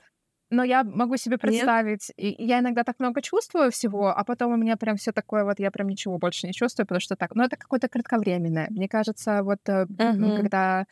Но 0.50 0.64
я 0.64 0.84
могу 0.84 1.18
себе 1.18 1.38
представить, 1.38 2.12
и 2.16 2.34
я 2.40 2.60
иногда 2.60 2.86
так 2.86 3.00
много 3.00 3.22
чувствую 3.22 3.70
всего, 3.70 4.08
а 4.08 4.24
потом 4.24 4.54
у 4.54 4.56
меня 4.56 4.78
прям 4.78 4.96
все 4.96 5.12
такое 5.12 5.44
вот, 5.44 5.60
я 5.60 5.72
прям 5.72 5.90
ничего 5.90 6.18
больше 6.18 6.48
не 6.48 6.54
чувствую, 6.54 6.86
потому 6.88 7.02
что 7.02 7.18
так, 7.18 7.36
ну 7.36 7.44
это 7.44 7.58
какое-то 7.58 7.90
кратковременное. 7.90 8.68
Мне 8.70 8.88
кажется, 8.88 9.44
вот 9.44 9.60
uh-huh. 9.68 10.38
когда 10.38 10.86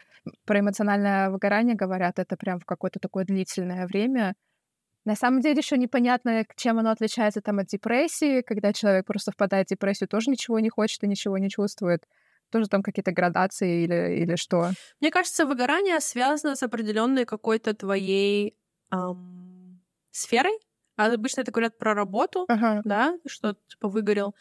про 0.46 0.60
эмоциональное 0.60 1.30
выгорание 1.30 1.76
говорят, 1.76 2.20
это 2.20 2.36
прям 2.36 2.60
в 2.60 2.66
какое-то 2.66 3.00
такое 3.00 3.24
длительное 3.24 3.88
время, 3.88 4.36
на 5.06 5.16
самом 5.16 5.42
деле 5.42 5.58
еще 5.60 5.78
непонятно, 5.78 6.46
чем 6.56 6.80
оно 6.80 6.92
отличается 6.92 7.42
там 7.42 7.60
от 7.60 7.68
депрессии, 7.68 8.42
когда 8.42 8.74
человек 8.74 9.06
просто 9.06 9.32
впадает 9.32 9.68
в 9.68 9.70
депрессию, 9.70 10.10
тоже 10.10 10.32
ничего 10.32 10.60
не 10.60 10.70
хочет 10.70 11.04
и 11.04 11.08
ничего 11.08 11.38
не 11.38 11.50
чувствует. 11.50 12.08
Тоже 12.52 12.68
там 12.68 12.84
какие-то 12.84 13.12
градации 13.12 13.84
или, 13.84 14.18
или 14.22 14.36
что? 14.36 14.72
Мне 15.00 15.12
кажется, 15.12 15.46
выгорание 15.46 16.00
связано 16.00 16.56
с 16.56 16.64
определенной 16.64 17.26
какой-то 17.26 17.74
твоей 17.74 18.58
эм, 18.92 19.82
сферой. 20.12 20.58
А 20.98 21.08
обычно 21.08 21.42
это 21.42 21.52
говорят 21.52 21.78
про 21.78 21.94
работу, 21.94 22.48
ага. 22.48 22.82
да, 22.84 23.18
что 23.28 23.56
типа 23.68 23.90
выгорел. 23.90 24.34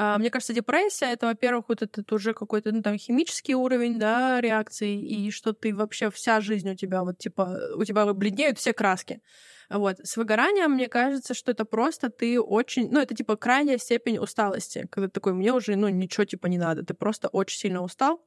А, 0.00 0.16
мне 0.16 0.30
кажется, 0.30 0.54
депрессия 0.54 1.06
это, 1.06 1.26
во-первых, 1.26 1.64
вот 1.68 1.82
этот 1.82 2.12
уже 2.12 2.32
какой-то 2.32 2.70
ну, 2.70 2.82
там 2.82 2.96
химический 2.96 3.54
уровень, 3.54 3.98
да, 3.98 4.40
реакции, 4.40 4.96
и 5.02 5.32
что 5.32 5.52
ты 5.52 5.74
вообще 5.74 6.08
вся 6.12 6.40
жизнь 6.40 6.70
у 6.70 6.76
тебя 6.76 7.02
вот 7.02 7.18
типа 7.18 7.58
у 7.74 7.82
тебя 7.82 8.06
бледнеют 8.14 8.58
все 8.58 8.72
краски. 8.72 9.20
Вот. 9.68 9.96
С 10.04 10.16
выгоранием, 10.16 10.70
мне 10.70 10.86
кажется, 10.86 11.34
что 11.34 11.50
это 11.50 11.64
просто 11.64 12.10
ты 12.10 12.40
очень... 12.40 12.90
Ну, 12.92 13.00
это 13.00 13.14
типа 13.16 13.36
крайняя 13.36 13.76
степень 13.76 14.18
усталости, 14.18 14.86
когда 14.88 15.08
такой, 15.08 15.32
мне 15.34 15.52
уже, 15.52 15.74
ну, 15.74 15.88
ничего 15.88 16.24
типа 16.24 16.46
не 16.46 16.58
надо. 16.58 16.84
Ты 16.84 16.94
просто 16.94 17.26
очень 17.28 17.58
сильно 17.58 17.82
устал, 17.82 18.24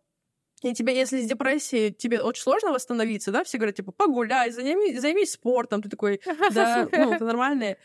и 0.62 0.74
тебе, 0.74 0.96
если 0.96 1.22
с 1.22 1.28
депрессией 1.28 1.92
тебе 1.92 2.22
очень 2.22 2.44
сложно 2.44 2.72
восстановиться, 2.72 3.32
да, 3.32 3.44
все 3.44 3.58
говорят, 3.58 3.76
типа, 3.76 3.92
погуляй, 3.92 4.52
займись, 4.52 5.02
займись 5.02 5.32
спортом, 5.32 5.82
ты 5.82 5.90
такой, 5.90 6.22
да, 6.54 6.88
ну, 6.92 7.14
это 7.14 7.26
нормально. 7.26 7.78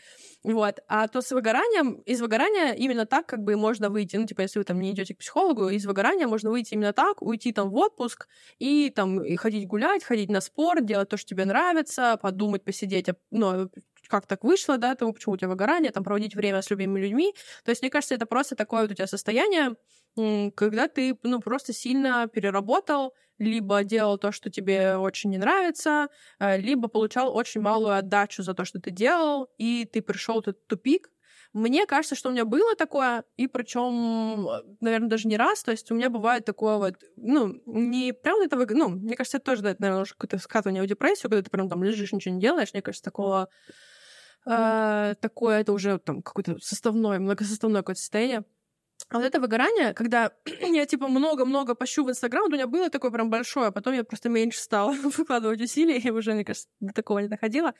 Вот. 0.43 0.79
А 0.87 1.07
то 1.07 1.21
с 1.21 1.31
выгоранием, 1.31 1.95
из 2.05 2.21
выгорания 2.21 2.73
именно 2.73 3.05
так 3.05 3.25
как 3.25 3.43
бы 3.43 3.55
можно 3.55 3.89
выйти. 3.89 4.15
Ну, 4.15 4.27
типа, 4.27 4.41
если 4.41 4.59
вы 4.59 4.65
там 4.65 4.79
не 4.79 4.91
идете 4.91 5.15
к 5.15 5.17
психологу, 5.17 5.69
из 5.69 5.85
выгорания 5.85 6.27
можно 6.27 6.51
выйти 6.51 6.75
именно 6.75 6.93
так, 6.93 7.21
уйти 7.21 7.51
там 7.51 7.69
в 7.69 7.75
отпуск 7.75 8.27
и 8.59 8.91
там 8.91 9.23
и 9.23 9.35
ходить 9.35 9.67
гулять, 9.67 10.03
ходить 10.03 10.29
на 10.29 10.39
спорт, 10.39 10.85
делать 10.85 11.09
то, 11.09 11.17
что 11.17 11.27
тебе 11.29 11.45
нравится, 11.45 12.19
подумать, 12.21 12.63
посидеть, 12.63 13.07
ну, 13.31 13.69
как 14.07 14.27
так 14.27 14.43
вышло, 14.43 14.77
да, 14.77 14.95
тому, 14.95 15.13
почему 15.13 15.35
у 15.35 15.37
тебя 15.37 15.49
выгорание, 15.49 15.91
там, 15.91 16.03
проводить 16.03 16.35
время 16.35 16.61
с 16.61 16.69
любимыми 16.69 17.01
людьми. 17.01 17.33
То 17.63 17.71
есть, 17.71 17.81
мне 17.81 17.91
кажется, 17.91 18.15
это 18.15 18.25
просто 18.25 18.55
такое 18.55 18.81
вот 18.83 18.91
у 18.91 18.93
тебя 18.95 19.07
состояние, 19.07 19.75
когда 20.55 20.87
ты, 20.87 21.17
ну, 21.23 21.39
просто 21.39 21.73
сильно 21.73 22.27
переработал, 22.27 23.13
либо 23.37 23.83
делал 23.83 24.17
то, 24.17 24.31
что 24.31 24.49
тебе 24.49 24.97
очень 24.97 25.29
не 25.29 25.37
нравится, 25.37 26.07
э, 26.39 26.57
либо 26.59 26.87
получал 26.87 27.35
очень 27.35 27.61
малую 27.61 27.95
отдачу 27.95 28.41
за 28.41 28.53
то, 28.55 28.65
что 28.65 28.79
ты 28.79 28.89
делал, 28.89 29.47
и 29.59 29.85
ты 29.85 30.01
пришел 30.01 30.39
этот 30.39 30.65
тупик. 30.67 31.09
Мне 31.53 31.85
кажется, 31.85 32.15
что 32.15 32.29
у 32.29 32.31
меня 32.31 32.45
было 32.45 32.75
такое, 32.75 33.23
и 33.37 33.47
причем, 33.47 34.47
наверное, 34.81 35.07
даже 35.09 35.27
не 35.27 35.37
раз. 35.37 35.63
То 35.63 35.71
есть 35.71 35.89
у 35.91 35.95
меня 35.95 36.09
бывает 36.09 36.45
такое 36.45 36.77
вот, 36.77 36.95
ну, 37.15 37.61
не 37.65 38.11
прям 38.13 38.41
это, 38.41 38.57
ну, 38.75 38.89
мне 38.89 39.15
кажется, 39.15 39.37
это 39.37 39.45
тоже, 39.45 39.67
это, 39.67 39.81
наверное, 39.81 40.03
уже 40.03 40.13
какое-то 40.13 40.39
скатывание 40.39 40.83
в 40.83 40.87
депрессию, 40.87 41.29
когда 41.29 41.41
ты 41.43 41.49
прям 41.49 41.69
там 41.69 41.83
лежишь, 41.83 42.11
ничего 42.11 42.35
не 42.35 42.41
делаешь. 42.41 42.73
Мне 42.73 42.81
кажется, 42.81 43.03
такого 43.03 43.49
э, 44.45 45.15
такое, 45.19 45.61
это 45.61 45.73
уже 45.73 45.97
там 45.99 46.21
какое-то 46.21 46.57
составное, 46.59 47.19
многосоставное 47.19 47.81
какое-то 47.81 48.01
состояние. 48.01 48.43
А 49.09 49.17
вот 49.17 49.25
это 49.25 49.39
выгорание, 49.39 49.93
когда 49.93 50.31
я, 50.61 50.85
типа, 50.85 51.07
много-много 51.07 51.75
пощу 51.75 52.03
в 52.03 52.09
Инстаграм, 52.09 52.45
у 52.45 52.49
меня 52.49 52.67
было 52.67 52.89
такое 52.89 53.11
прям 53.11 53.29
большое, 53.29 53.67
а 53.67 53.71
потом 53.71 53.93
я 53.93 54.03
просто 54.03 54.29
меньше 54.29 54.59
стала 54.59 54.91
выкладывать 55.17 55.61
усилий, 55.61 55.99
и 55.99 56.09
уже, 56.09 56.33
мне 56.33 56.43
кажется, 56.43 56.67
до 56.79 56.93
такого 56.93 57.19
не 57.19 57.27
доходила. 57.27 57.73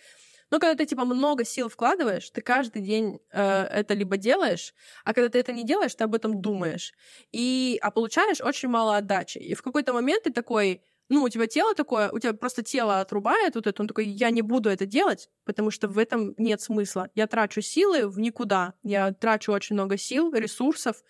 Но 0.50 0.60
когда 0.60 0.76
ты, 0.76 0.86
типа, 0.86 1.04
много 1.04 1.44
сил 1.44 1.68
вкладываешь, 1.68 2.30
ты 2.30 2.42
каждый 2.42 2.82
день 2.82 3.20
э, 3.32 3.64
это 3.64 3.94
либо 3.94 4.16
делаешь, 4.16 4.74
а 5.04 5.14
когда 5.14 5.30
ты 5.30 5.40
это 5.40 5.52
не 5.52 5.66
делаешь, 5.66 5.96
ты 5.96 6.06
об 6.06 6.16
этом 6.16 6.42
думаешь. 6.42 6.94
И, 7.34 7.78
а 7.82 7.92
получаешь 7.92 8.40
очень 8.40 8.70
мало 8.70 8.96
отдачи. 8.96 9.40
И 9.40 9.56
в 9.56 9.62
какой-то 9.62 9.92
момент 9.92 10.24
ты 10.24 10.32
такой, 10.32 10.82
ну, 11.10 11.24
у 11.24 11.30
тебя 11.30 11.48
тело 11.48 11.74
такое, 11.74 12.10
у 12.12 12.20
тебя 12.20 12.34
просто 12.34 12.64
тело 12.64 13.00
отрубает 13.00 13.56
вот 13.56 13.68
это, 13.68 13.82
он 13.82 13.88
такой, 13.88 14.06
я 14.06 14.30
не 14.30 14.42
буду 14.42 14.70
это 14.70 14.86
делать, 14.86 15.30
потому 15.46 15.72
что 15.72 15.88
в 15.88 15.98
этом 15.98 16.34
нет 16.38 16.62
смысла. 16.62 17.10
Я 17.16 17.28
трачу 17.28 17.62
силы 17.62 18.08
в 18.08 18.20
никуда, 18.20 18.74
я 18.84 19.14
трачу 19.14 19.52
очень 19.52 19.76
много 19.76 19.98
сил, 19.98 20.34
ресурсов, 20.34 21.04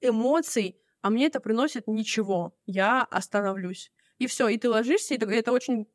эмоций, 0.00 0.80
а 1.02 1.10
мне 1.10 1.26
это 1.26 1.40
приносит 1.40 1.86
ничего. 1.86 2.56
Я 2.66 3.02
остановлюсь. 3.02 3.92
И 4.18 4.26
все, 4.26 4.48
и 4.48 4.58
ты 4.58 4.68
ложишься, 4.68 5.14
и 5.14 5.18
это 5.18 5.52
очень 5.52 5.86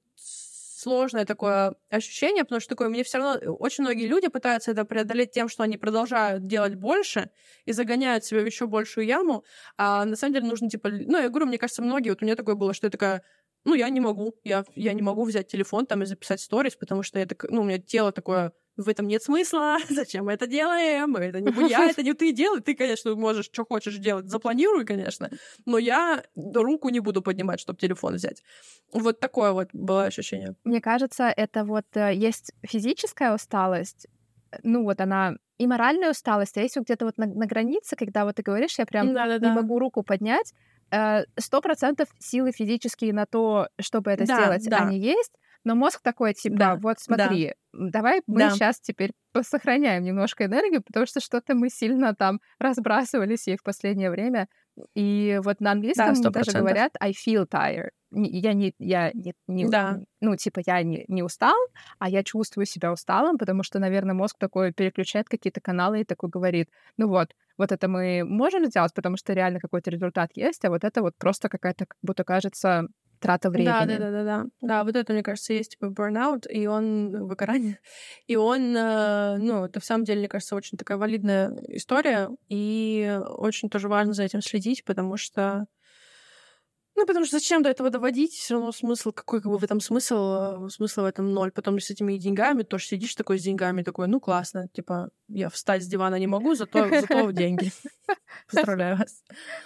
сложное 0.84 1.26
такое 1.26 1.76
ощущение, 1.90 2.44
потому 2.44 2.62
что 2.62 2.70
такое, 2.70 2.90
мне 2.90 3.04
все 3.04 3.18
равно 3.18 3.54
очень 3.56 3.84
многие 3.84 4.08
люди 4.08 4.28
пытаются 4.28 4.72
это 4.72 4.86
преодолеть 4.86 5.32
тем, 5.32 5.50
что 5.50 5.64
они 5.64 5.78
продолжают 5.78 6.46
делать 6.48 6.76
больше 6.76 7.30
и 7.66 7.72
загоняют 7.74 8.26
себя 8.26 8.42
в 8.42 8.46
еще 8.46 8.68
большую 8.68 9.06
яму, 9.08 9.44
а 9.78 10.06
на 10.06 10.16
самом 10.16 10.34
деле 10.36 10.48
нужно 10.48 10.70
типа, 10.70 10.90
ну 10.90 11.20
я 11.20 11.30
говорю, 11.30 11.48
мне 11.48 11.58
кажется, 11.58 11.82
многие, 11.82 12.10
вот 12.10 12.22
у 12.22 12.26
меня 12.26 12.36
такое 12.36 12.56
было, 12.56 12.74
что 12.74 12.88
я 12.88 12.92
такая, 12.92 13.24
ну 13.66 13.74
я 13.76 13.90
не 13.90 14.00
могу, 14.02 14.36
я, 14.44 14.66
я 14.76 14.94
не 14.94 15.02
могу 15.02 15.24
взять 15.26 15.48
телефон 15.48 15.86
там 15.86 16.04
и 16.04 16.06
записать 16.06 16.42
сторис, 16.42 16.76
потому 16.76 17.04
что 17.04 17.20
это, 17.20 17.36
ну 17.50 17.62
у 17.62 17.64
меня 17.64 17.80
тело 17.80 18.12
такое 18.12 18.52
в 18.78 18.89
этом 18.89 19.07
нет 19.07 19.24
смысла, 19.24 19.78
зачем 19.89 20.26
мы 20.26 20.34
это 20.34 20.47
делаем, 20.47 21.15
это 21.15 21.39
не 21.41 21.69
я, 21.69 21.89
это 21.89 22.03
не 22.03 22.13
ты 22.13 22.32
делай, 22.32 22.61
ты, 22.61 22.76
конечно, 22.76 23.15
можешь, 23.15 23.45
что 23.45 23.65
хочешь 23.65 23.97
делать, 23.97 24.30
запланируй, 24.30 24.86
конечно, 24.86 25.30
но 25.65 25.78
я 25.78 26.24
руку 26.36 26.89
не 26.89 26.99
буду 26.99 27.21
поднимать, 27.21 27.59
чтобы 27.59 27.80
телефон 27.80 28.15
взять. 28.15 28.43
Вот 28.91 29.19
такое 29.19 29.51
вот 29.51 29.69
было 29.74 30.05
ощущение. 30.05 30.55
Мне 30.63 30.82
кажется, 30.82 31.26
это 31.26 31.63
вот 31.63 31.86
э, 31.95 32.13
есть 32.13 32.51
физическая 32.63 33.34
усталость, 33.34 34.07
ну 34.63 34.84
вот 34.84 35.01
она 35.01 35.36
и 35.57 35.67
моральная 35.67 36.11
усталость, 36.11 36.57
а 36.57 36.61
есть 36.61 36.76
вот 36.76 36.86
где-то 36.86 37.05
вот 37.05 37.17
на, 37.17 37.26
на 37.26 37.45
границе, 37.45 37.95
когда 37.95 38.26
вот 38.26 38.36
ты 38.36 38.43
говоришь, 38.43 38.78
я 38.78 38.86
прям 38.86 39.13
Да-да-да. 39.13 39.49
не 39.49 39.55
могу 39.55 39.80
руку 39.80 40.03
поднять, 40.03 40.53
э, 40.91 41.24
сто 41.39 41.61
процентов 41.61 42.09
силы 42.19 42.51
физические 42.51 43.13
на 43.13 43.26
то, 43.26 43.67
чтобы 43.80 44.11
это 44.11 44.26
да, 44.26 44.36
сделать, 44.36 44.69
да. 44.69 44.78
они 44.78 44.99
есть, 44.99 45.34
но 45.64 45.76
мозг 45.76 46.01
такой, 46.01 46.34
типа, 46.34 46.55
да, 46.55 46.76
вот 46.76 46.99
смотри, 46.99 47.53
да. 47.74 47.89
давай 47.89 48.22
мы 48.28 48.39
да. 48.39 48.49
сейчас 48.51 48.80
теперь 48.80 49.11
сохраняем 49.41 50.03
немножко 50.03 50.45
энергию, 50.45 50.84
потому 50.84 51.05
что 51.05 51.20
что-то 51.20 51.55
мы 51.55 51.70
сильно 51.70 52.14
там 52.14 52.39
разбрасывались 52.59 53.47
ей 53.47 53.57
в 53.57 53.64
последнее 53.64 54.11
время. 54.11 54.47
И 54.95 55.39
вот 55.43 55.59
на 55.59 55.72
английском 55.72 56.20
да, 56.22 56.30
даже 56.32 56.51
говорят 56.51 56.93
I 56.99 57.11
feel 57.11 57.45
tired. 57.47 57.91
Я 58.11 58.53
не, 58.53 58.74
я 58.80 59.11
не, 59.14 59.34
не 59.47 59.68
да. 59.68 59.99
ну, 60.22 60.36
типа, 60.36 60.61
я 60.66 60.82
не, 60.84 61.05
не 61.07 61.24
устал, 61.24 61.55
а 61.99 62.09
я 62.09 62.24
чувствую 62.24 62.66
себя 62.66 62.91
усталым, 62.91 63.38
потому 63.38 63.64
что, 63.64 63.80
наверное, 63.80 64.14
мозг 64.14 64.38
такой 64.39 64.72
переключает 64.72 65.30
какие-то 65.30 65.61
каналы 65.61 66.01
и 66.01 66.05
такой 66.05 66.30
говорит, 66.30 66.70
ну 66.97 67.07
вот, 67.07 67.30
вот 67.57 67.72
это 67.72 67.88
мы 67.88 68.24
можем 68.24 68.66
сделать, 68.66 68.93
потому 68.93 69.18
что 69.18 69.34
реально 69.34 69.59
какой-то 69.59 69.89
результат 69.89 70.32
есть, 70.36 70.64
а 70.66 70.70
вот 70.70 70.84
это 70.84 71.01
вот 71.01 71.14
просто 71.18 71.49
какая-то, 71.49 71.86
как 71.86 71.97
будто 72.01 72.24
кажется, 72.24 72.88
трата 73.24 73.49
времени. 73.49 73.71
Да, 73.71 73.86
да, 73.86 73.97
да, 73.97 74.11
да, 74.11 74.24
да. 74.24 74.45
Да, 74.61 74.84
вот 74.84 74.95
это, 74.95 75.13
мне 75.13 75.24
кажется, 75.24 75.53
есть 75.53 75.71
типа 75.71 75.86
burnout, 75.86 76.45
и 76.49 76.67
он 76.67 77.26
выгорание. 77.26 77.80
И 78.28 78.36
он, 78.36 78.76
э, 78.76 79.38
ну, 79.38 79.65
это 79.65 79.80
в 79.80 79.86
самом 79.86 80.03
деле, 80.03 80.19
мне 80.19 80.28
кажется, 80.28 80.55
очень 80.55 80.78
такая 80.78 80.97
валидная 80.97 81.55
история, 81.69 82.30
и 82.49 83.19
очень 83.30 83.69
тоже 83.69 83.88
важно 83.88 84.13
за 84.13 84.24
этим 84.24 84.41
следить, 84.41 84.84
потому 84.84 85.17
что 85.17 85.67
ну, 86.95 87.07
потому 87.07 87.26
что 87.26 87.39
зачем 87.39 87.63
до 87.63 87.69
этого 87.69 87.89
доводить? 87.89 88.34
Все 88.34 88.53
равно 88.53 88.71
смысл, 88.71 89.11
какой 89.11 89.41
как 89.41 89.51
бы 89.51 89.57
в 89.57 89.63
этом 89.63 89.80
смысл? 89.80 90.65
Э, 90.65 90.69
смысл 90.69 91.01
в 91.01 91.05
этом 91.05 91.34
ноль. 91.34 91.51
Потом 91.51 91.80
с 91.80 91.89
этими 91.89 92.17
деньгами 92.17 92.61
тоже 92.61 92.86
сидишь 92.86 93.15
такой 93.15 93.39
с 93.39 93.43
деньгами, 93.43 93.82
такой, 93.82 94.07
ну, 94.07 94.19
классно. 94.19 94.67
Типа, 94.67 95.09
я 95.28 95.49
встать 95.49 95.84
с 95.84 95.88
дивана 95.88 96.19
не 96.19 96.28
могу, 96.28 96.53
зато, 96.53 96.88
зато 96.89 97.32
деньги. 97.32 97.71
Поздравляю 98.51 98.97
вас. 98.97 99.24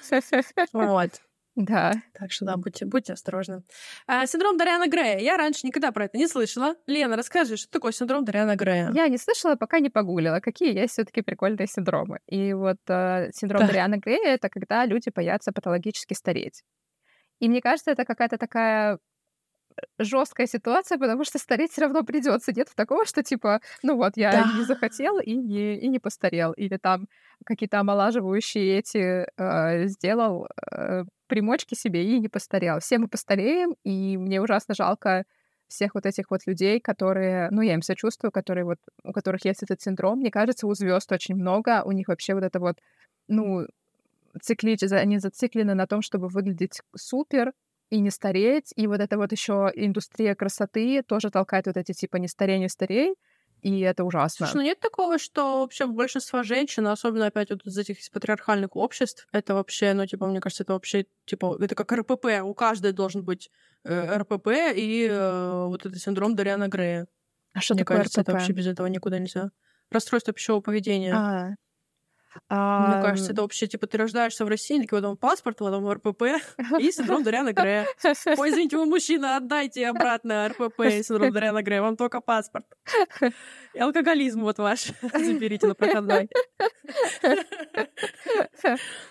Вот. 0.71 1.21
Да. 1.57 1.93
Так 2.13 2.31
что 2.31 2.45
да, 2.45 2.55
будьте, 2.55 2.85
будьте 2.85 3.13
осторожны. 3.13 3.63
А, 4.05 4.27
синдром 4.27 4.57
Дариана 4.57 4.87
Грея. 4.87 5.17
Я 5.17 5.37
раньше 5.37 5.65
никогда 5.65 5.91
про 5.91 6.05
это 6.05 6.15
не 6.15 6.27
слышала. 6.27 6.75
Лена, 6.85 7.17
расскажи, 7.17 7.57
что 7.57 7.71
такое 7.71 7.91
синдром 7.91 8.23
Дариана 8.25 8.55
Грея? 8.55 8.91
Я 8.93 9.07
не 9.07 9.17
слышала, 9.17 9.55
пока 9.55 9.79
не 9.79 9.89
погуглила, 9.89 10.39
какие 10.39 10.77
есть 10.77 10.93
все 10.93 11.03
таки 11.03 11.23
прикольные 11.23 11.65
синдромы. 11.65 12.19
И 12.27 12.53
вот 12.53 12.77
э, 12.87 13.31
синдром 13.33 13.61
да. 13.61 13.67
Дариана 13.67 13.97
Грея— 13.97 14.35
это 14.35 14.49
когда 14.49 14.85
люди 14.85 15.09
боятся 15.09 15.51
патологически 15.51 16.13
стареть. 16.13 16.63
И 17.39 17.49
мне 17.49 17.59
кажется, 17.59 17.89
это 17.89 18.05
какая-то 18.05 18.37
такая 18.37 18.99
жесткая 19.97 20.45
ситуация, 20.45 20.99
потому 20.99 21.23
что 21.23 21.39
стареть 21.39 21.71
все 21.71 21.81
равно 21.81 22.03
придется. 22.03 22.53
Нет 22.55 22.69
такого, 22.75 23.05
что 23.05 23.23
типа, 23.23 23.61
ну 23.81 23.95
вот, 23.95 24.13
я 24.15 24.31
да. 24.31 24.53
не 24.57 24.63
захотел 24.63 25.19
и 25.19 25.35
не, 25.35 25.79
и 25.79 25.87
не 25.87 25.97
постарел. 25.97 26.51
Или 26.53 26.77
там 26.77 27.07
какие-то 27.45 27.79
омолаживающие 27.79 28.77
эти 28.77 29.27
э, 29.37 29.87
сделал 29.87 30.47
э, 30.71 31.03
примочки 31.28 31.75
себе 31.75 32.03
и 32.03 32.19
не 32.19 32.28
постарел. 32.30 32.80
Все 32.80 32.97
мы 32.97 33.07
постареем, 33.07 33.75
и 33.84 34.17
мне 34.17 34.41
ужасно 34.41 34.73
жалко 34.75 35.25
всех 35.67 35.95
вот 35.95 36.05
этих 36.05 36.32
вот 36.32 36.47
людей, 36.47 36.80
которые, 36.80 37.49
ну, 37.51 37.61
я 37.61 37.73
им 37.73 37.82
сочувствую, 37.82 38.32
которые 38.32 38.63
вот, 38.65 38.80
у 39.03 39.11
которых 39.11 39.45
есть 39.45 39.63
этот 39.63 39.82
синдром. 39.82 40.19
Мне 40.19 40.32
кажется, 40.32 40.65
у 40.65 40.73
звезд 40.73 41.11
очень 41.11 41.36
много, 41.36 41.84
у 41.84 41.91
них 41.91 42.07
вообще 42.07 42.34
вот 42.34 42.43
это 42.43 42.59
вот, 42.59 42.78
ну, 43.28 43.67
цикли, 44.41 44.78
они 44.93 45.19
зациклены 45.19 45.73
на 45.73 45.88
том, 45.88 46.01
чтобы 46.01 46.30
выглядеть 46.30 46.82
супер, 46.95 47.53
и 47.89 47.99
не 47.99 48.11
стареть. 48.11 48.73
И 48.75 48.88
вот 48.88 48.99
это 48.99 49.17
вот 49.17 49.32
еще 49.32 49.71
индустрия 49.75 50.36
красоты 50.36 51.03
тоже 51.03 51.30
толкает 51.30 51.67
вот 51.67 51.78
эти 51.78 51.93
типа 51.93 52.17
не 52.17 52.28
старей, 52.28 52.59
не 52.59 52.69
старей. 52.69 53.15
И 53.61 53.79
это 53.79 54.03
ужасно. 54.03 54.45
Слушай, 54.45 54.57
ну 54.57 54.61
нет 54.63 54.79
такого, 54.79 55.17
что 55.17 55.61
вообще 55.61 55.87
большинство 55.87 56.43
женщин, 56.43 56.87
особенно 56.87 57.25
опять 57.25 57.49
вот 57.49 57.65
из 57.65 57.77
этих 57.77 57.99
из 57.99 58.09
патриархальных 58.09 58.75
обществ, 58.75 59.27
это 59.31 59.55
вообще, 59.55 59.93
ну, 59.93 60.05
типа, 60.05 60.27
мне 60.27 60.39
кажется, 60.39 60.63
это 60.63 60.73
вообще, 60.73 61.05
типа, 61.25 61.57
это 61.59 61.75
как 61.75 61.91
РПП. 61.91 62.25
У 62.43 62.53
каждой 62.53 62.93
должен 62.93 63.23
быть 63.23 63.49
э, 63.83 64.17
РПП 64.17 64.47
и 64.75 65.07
э, 65.09 65.65
вот 65.65 65.85
этот 65.85 65.99
синдром 65.99 66.35
Дариана 66.35 66.67
Грея. 66.67 67.07
А 67.53 67.61
что 67.61 67.73
мне 67.73 67.83
такое 67.83 67.97
кажется, 67.97 68.21
РПП? 68.21 68.29
это 68.29 68.37
вообще 68.37 68.53
без 68.53 68.67
этого 68.67 68.87
никуда 68.87 69.17
нельзя. 69.17 69.49
Расстройство 69.89 70.33
пищевого 70.33 70.61
поведения. 70.61 71.13
А, 71.15 71.55
а... 72.49 72.88
Мне 72.88 73.01
кажется, 73.01 73.33
это 73.33 73.41
вообще, 73.41 73.67
типа, 73.67 73.88
ты 73.88 73.97
рождаешься 73.97 74.45
в 74.45 74.47
России, 74.47 74.81
такой, 74.81 74.99
потом 74.99 75.17
паспорт, 75.17 75.57
потом 75.57 75.89
РПП 75.89 76.23
и 76.79 76.91
синдром 76.91 77.23
Дариана 77.23 77.53
Грея. 77.53 77.88
Ой, 78.03 78.49
извините, 78.49 78.77
вы 78.77 78.85
мужчина, 78.85 79.38
отдайте 79.38 79.88
обратно 79.88 80.49
РПП 80.49 80.79
и 80.81 81.03
синдром 81.03 81.31
Дариана 81.31 81.61
Грея, 81.61 81.81
вам 81.81 81.97
только 81.97 82.21
паспорт. 82.21 82.65
И 83.73 83.79
алкоголизм 83.79 84.41
вот 84.41 84.57
ваш 84.59 84.91
заберите 85.13 85.67
на 85.67 85.75
проходной. 85.75 86.29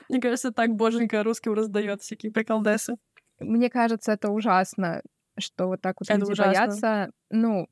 Мне 0.08 0.20
кажется, 0.20 0.52
так 0.52 0.70
боженька 0.70 1.22
русским 1.22 1.54
раздает 1.54 2.02
всякие 2.02 2.32
приколдесы. 2.32 2.96
Мне 3.38 3.70
кажется, 3.70 4.12
это 4.12 4.30
ужасно, 4.30 5.02
что 5.38 5.66
вот 5.66 5.80
так 5.82 5.96
вот 6.00 6.08
это 6.08 6.18
люди 6.18 6.32
ужасно. 6.32 6.52
боятся. 6.52 7.10
Ну, 7.30 7.68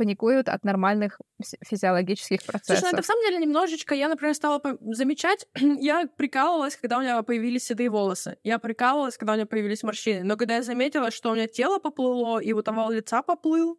паникуют 0.00 0.48
от 0.48 0.64
нормальных 0.64 1.20
физиологических 1.62 2.42
процессов. 2.42 2.78
Слушай, 2.78 2.92
ну 2.92 2.96
это 2.96 3.02
в 3.02 3.06
самом 3.06 3.22
деле 3.22 3.36
немножечко, 3.36 3.94
я, 3.94 4.08
например, 4.08 4.34
стала 4.34 4.58
замечать, 4.80 5.46
я 5.60 6.06
прикалывалась, 6.16 6.76
когда 6.76 6.96
у 6.96 7.02
меня 7.02 7.22
появились 7.22 7.64
седые 7.64 7.90
волосы, 7.90 8.38
я 8.42 8.58
прикалывалась, 8.58 9.18
когда 9.18 9.34
у 9.34 9.36
меня 9.36 9.44
появились 9.44 9.82
морщины, 9.82 10.24
но 10.24 10.38
когда 10.38 10.56
я 10.56 10.62
заметила, 10.62 11.10
что 11.10 11.32
у 11.32 11.34
меня 11.34 11.48
тело 11.48 11.78
поплыло, 11.78 12.38
и 12.38 12.54
вот 12.54 12.66
овал 12.68 12.90
лица 12.90 13.20
поплыл, 13.22 13.78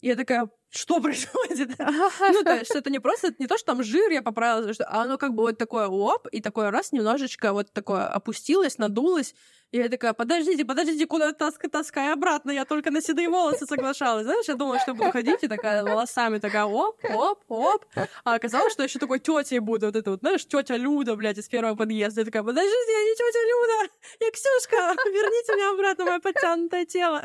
я 0.00 0.16
такая, 0.16 0.50
что 0.70 1.00
происходит? 1.00 1.78
ну, 1.78 2.44
то 2.44 2.56
есть, 2.56 2.74
это 2.74 2.90
не 2.90 3.00
просто, 3.00 3.34
не 3.38 3.46
то, 3.46 3.58
что 3.58 3.66
там 3.74 3.82
жир 3.82 4.10
я 4.10 4.22
поправила, 4.22 4.72
а 4.86 5.02
оно 5.02 5.18
как 5.18 5.34
бы 5.34 5.42
вот 5.42 5.58
такое 5.58 5.88
оп, 5.88 6.26
и 6.28 6.40
такое 6.40 6.70
раз 6.70 6.92
немножечко 6.92 7.52
вот 7.52 7.72
такое 7.72 8.06
опустилось, 8.06 8.78
надулось, 8.78 9.34
и 9.72 9.78
я 9.78 9.88
такая, 9.88 10.12
подождите, 10.14 10.64
подождите, 10.64 11.06
куда 11.06 11.32
таска, 11.32 11.68
таскай 11.68 12.12
обратно, 12.12 12.50
я 12.50 12.64
только 12.64 12.90
на 12.90 13.00
седые 13.00 13.28
волосы 13.28 13.66
соглашалась. 13.66 14.24
Знаешь, 14.24 14.48
я 14.48 14.54
думала, 14.54 14.80
что 14.80 14.94
буду 14.94 15.12
ходить 15.12 15.44
и 15.44 15.48
такая 15.48 15.84
волосами 15.84 16.38
такая 16.38 16.64
оп, 16.64 16.98
оп, 17.04 17.44
оп. 17.48 17.84
А 18.24 18.34
оказалось, 18.34 18.72
что 18.72 18.82
я 18.82 18.88
еще 18.88 18.98
такой 18.98 19.20
тетей 19.20 19.60
буду, 19.60 19.86
вот 19.86 19.94
это 19.94 20.10
вот, 20.10 20.20
знаешь, 20.20 20.44
тетя 20.44 20.76
Люда, 20.76 21.14
блядь, 21.14 21.38
из 21.38 21.48
первого 21.48 21.76
подъезда. 21.76 22.22
Я 22.22 22.24
такая, 22.24 22.42
подождите, 22.42 22.92
я 22.92 23.02
не 23.04 23.14
тетя 23.14 23.38
Люда, 23.46 23.92
я 24.20 24.30
Ксюшка, 24.32 24.76
верните 25.08 25.54
мне 25.54 25.68
обратно 25.68 26.04
мое 26.04 26.18
подтянутое 26.18 26.84
тело. 26.84 27.22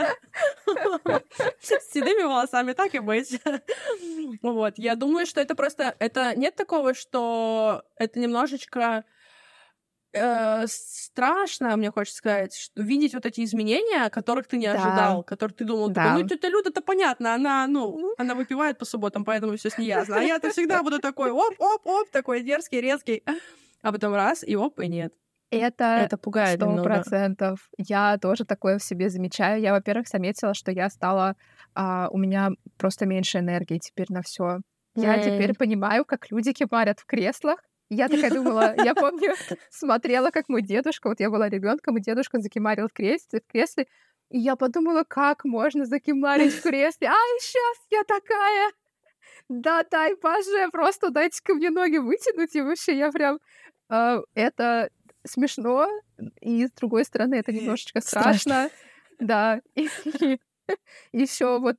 С 1.61 1.93
седыми 1.93 2.23
волосами, 2.23 2.73
так 2.73 2.93
и 2.93 2.99
быть. 2.99 3.34
Вот, 4.41 4.73
я 4.77 4.95
думаю, 4.95 5.25
что 5.25 5.41
это 5.41 5.55
просто, 5.55 5.95
это 5.99 6.35
нет 6.35 6.55
такого, 6.55 6.93
что 6.93 7.83
это 7.97 8.19
немножечко 8.19 9.03
э, 10.13 10.65
страшно, 10.67 11.75
мне 11.75 11.91
хочется 11.91 12.17
сказать, 12.17 12.55
что 12.55 12.81
видеть 12.81 13.13
вот 13.13 13.25
эти 13.25 13.43
изменения, 13.43 14.09
которых 14.09 14.47
ты 14.47 14.57
не 14.57 14.67
ожидал, 14.67 15.17
да. 15.17 15.23
которых 15.23 15.55
ты 15.55 15.65
думал, 15.65 15.89
да. 15.89 16.17
ну, 16.17 16.27
тетя 16.27 16.49
Люда, 16.49 16.69
это 16.69 16.81
понятно, 16.81 17.33
она, 17.33 17.67
ну, 17.67 18.13
она 18.17 18.35
выпивает 18.35 18.77
по 18.77 18.85
субботам, 18.85 19.25
поэтому 19.25 19.55
все 19.57 19.69
с 19.69 19.77
ней 19.77 19.87
ясно. 19.87 20.17
А 20.17 20.21
я-то 20.21 20.49
всегда 20.51 20.81
буду 20.83 20.99
такой 20.99 21.31
оп-оп-оп, 21.31 22.09
такой 22.09 22.41
дерзкий, 22.41 22.81
резкий. 22.81 23.23
А 23.81 23.91
потом 23.91 24.15
раз, 24.15 24.43
и 24.43 24.55
оп, 24.55 24.79
и 24.79 24.87
нет. 24.87 25.13
Это, 25.51 25.83
это 25.83 26.17
пугает 26.17 26.59
сто 26.59 26.83
процентов. 26.83 27.69
Я 27.77 28.17
тоже 28.17 28.45
такое 28.45 28.79
в 28.79 28.83
себе 28.83 29.09
замечаю. 29.09 29.61
Я, 29.61 29.73
во-первых, 29.73 30.07
заметила, 30.07 30.53
что 30.53 30.71
я 30.71 30.89
стала... 30.89 31.35
А, 31.75 32.07
у 32.09 32.17
меня 32.17 32.51
просто 32.77 33.05
меньше 33.05 33.39
энергии 33.39 33.77
теперь 33.77 34.07
на 34.09 34.21
все. 34.21 34.59
Я 34.95 35.17
mm. 35.17 35.23
теперь 35.23 35.55
понимаю, 35.55 36.05
как 36.05 36.31
люди 36.31 36.53
кипарят 36.53 36.99
в 37.01 37.05
креслах, 37.05 37.59
я 37.89 38.07
такая 38.07 38.31
думала, 38.31 38.73
я 38.83 38.95
помню, 38.95 39.35
смотрела, 39.69 40.31
как 40.31 40.49
мой 40.49 40.61
дедушка, 40.61 41.09
вот 41.09 41.19
я 41.19 41.29
была 41.29 41.49
ребенком, 41.49 41.97
и 41.97 42.01
дедушка 42.01 42.39
закимарил 42.39 42.87
в 42.87 42.93
кресле, 42.93 43.41
в 43.41 43.51
кресле, 43.51 43.87
и 44.31 44.39
я 44.39 44.55
подумала, 44.55 45.03
как 45.07 45.45
можно 45.45 45.85
закимарить 45.85 46.53
в 46.53 46.61
кресле. 46.63 47.07
Ай, 47.09 47.39
сейчас 47.39 47.77
я 47.91 48.03
такая! 48.03 48.71
Да, 49.49 49.83
дай, 49.83 50.15
боже, 50.15 50.69
просто 50.71 51.11
дайте-ка 51.11 51.53
мне 51.53 51.69
ноги 51.69 51.97
вытянуть, 51.97 52.55
и 52.55 52.61
вообще 52.61 52.97
я 52.97 53.11
прям... 53.11 53.39
Э, 53.89 54.21
это 54.33 54.89
смешно, 55.23 55.87
и 56.41 56.65
с 56.65 56.71
другой 56.71 57.05
стороны, 57.05 57.35
это 57.35 57.51
немножечко 57.51 58.01
страшно. 58.01 58.69
Да. 59.19 59.61
И, 59.75 59.89
и 60.05 60.39
еще 61.13 61.59
вот 61.59 61.77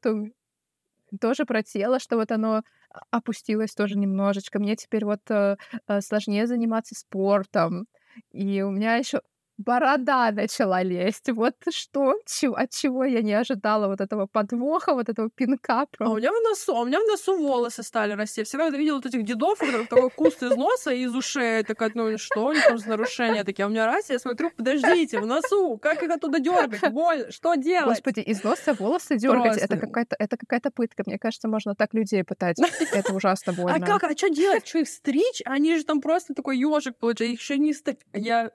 тоже 1.21 1.45
про 1.45 1.63
тело, 1.63 1.99
что 2.01 2.17
вот 2.17 2.31
оно 2.33 2.63
опустилась 3.11 3.75
тоже 3.75 3.97
немножечко. 3.99 4.59
Мне 4.59 4.77
теперь 4.77 5.05
вот 5.05 5.21
э, 5.31 5.57
э, 5.89 6.01
сложнее 6.01 6.47
заниматься 6.47 6.95
спортом. 6.95 7.87
И 8.33 8.63
у 8.63 8.71
меня 8.71 8.97
еще 8.97 9.21
борода 9.59 10.31
начала 10.33 10.83
лезть. 10.83 11.31
Вот 11.31 11.55
что, 11.71 12.15
чего, 12.27 12.57
от 12.57 12.71
чего 12.71 13.05
я 13.05 13.23
не 13.23 13.35
ожидала 13.35 13.89
вот 13.89 14.01
этого 14.01 14.27
подвоха, 14.27 14.95
вот 14.95 15.09
этого 15.09 15.31
пинка. 15.31 15.87
А 15.99 16.11
у 16.11 16.17
меня 16.17 16.31
в 16.33 16.43
носу, 16.43 16.77
а 16.77 16.81
у 16.81 16.85
меня 16.85 17.01
в 17.01 17.07
носу 17.07 17.37
волосы 17.37 17.83
стали 17.83 18.13
расти. 18.13 18.41
Я 18.41 18.45
всегда 18.45 18.71
видела 18.71 18.97
вот 18.97 19.07
этих 19.07 19.25
дедов, 19.25 19.61
у 19.63 19.67
которых 19.67 19.89
такой 19.89 20.11
куст 20.11 20.43
из 20.43 20.57
носа 20.57 20.91
и 20.91 21.03
из 21.03 21.15
ушей. 21.15 21.63
Такая, 21.63 21.91
ну 21.95 22.19
что 22.19 22.47
у 22.47 22.53
них 22.53 22.65
там 22.65 22.79
за 22.79 22.89
нарушения 22.89 23.45
такие? 23.45 23.65
А 23.65 23.69
у 23.69 23.71
меня 23.71 23.87
раз, 23.87 24.11
я 24.11 24.19
смотрю, 24.19 24.51
подождите, 24.51 25.21
в 25.21 25.27
носу, 25.27 25.79
как 25.79 26.03
их 26.03 26.11
оттуда 26.11 26.39
дергать? 26.39 26.81
Боль, 26.93 27.31
что 27.31 27.55
делать? 27.55 27.89
Господи, 27.89 28.21
из 28.21 28.43
носа 28.43 28.75
волосы 28.75 29.17
дергать, 29.17 29.59
это 29.59 29.77
какая-то, 29.77 30.17
это 30.19 30.37
какая-то 30.37 30.71
пытка. 30.71 31.03
Мне 31.07 31.19
кажется, 31.19 31.49
можно 31.49 31.75
так 31.75 31.95
людей 31.95 32.25
пытать. 32.25 32.57
Это 32.93 33.15
ужасно 33.15 33.53
больно. 33.53 33.75
А 33.75 33.81
как, 33.81 34.05
а 34.05 34.17
что 34.17 34.29
делать? 34.29 34.67
Что 34.67 34.79
их 34.79 34.89
стричь? 34.89 35.43
Они 35.45 35.77
же 35.77 35.85
там 35.85 36.01
просто 36.01 36.35
такой 36.35 36.59
ежик 36.59 36.97
получается, 36.99 37.35
их 37.35 37.41
еще 37.41 37.59
не 37.59 37.73
стать. 37.73 37.99
Я, 38.13 38.51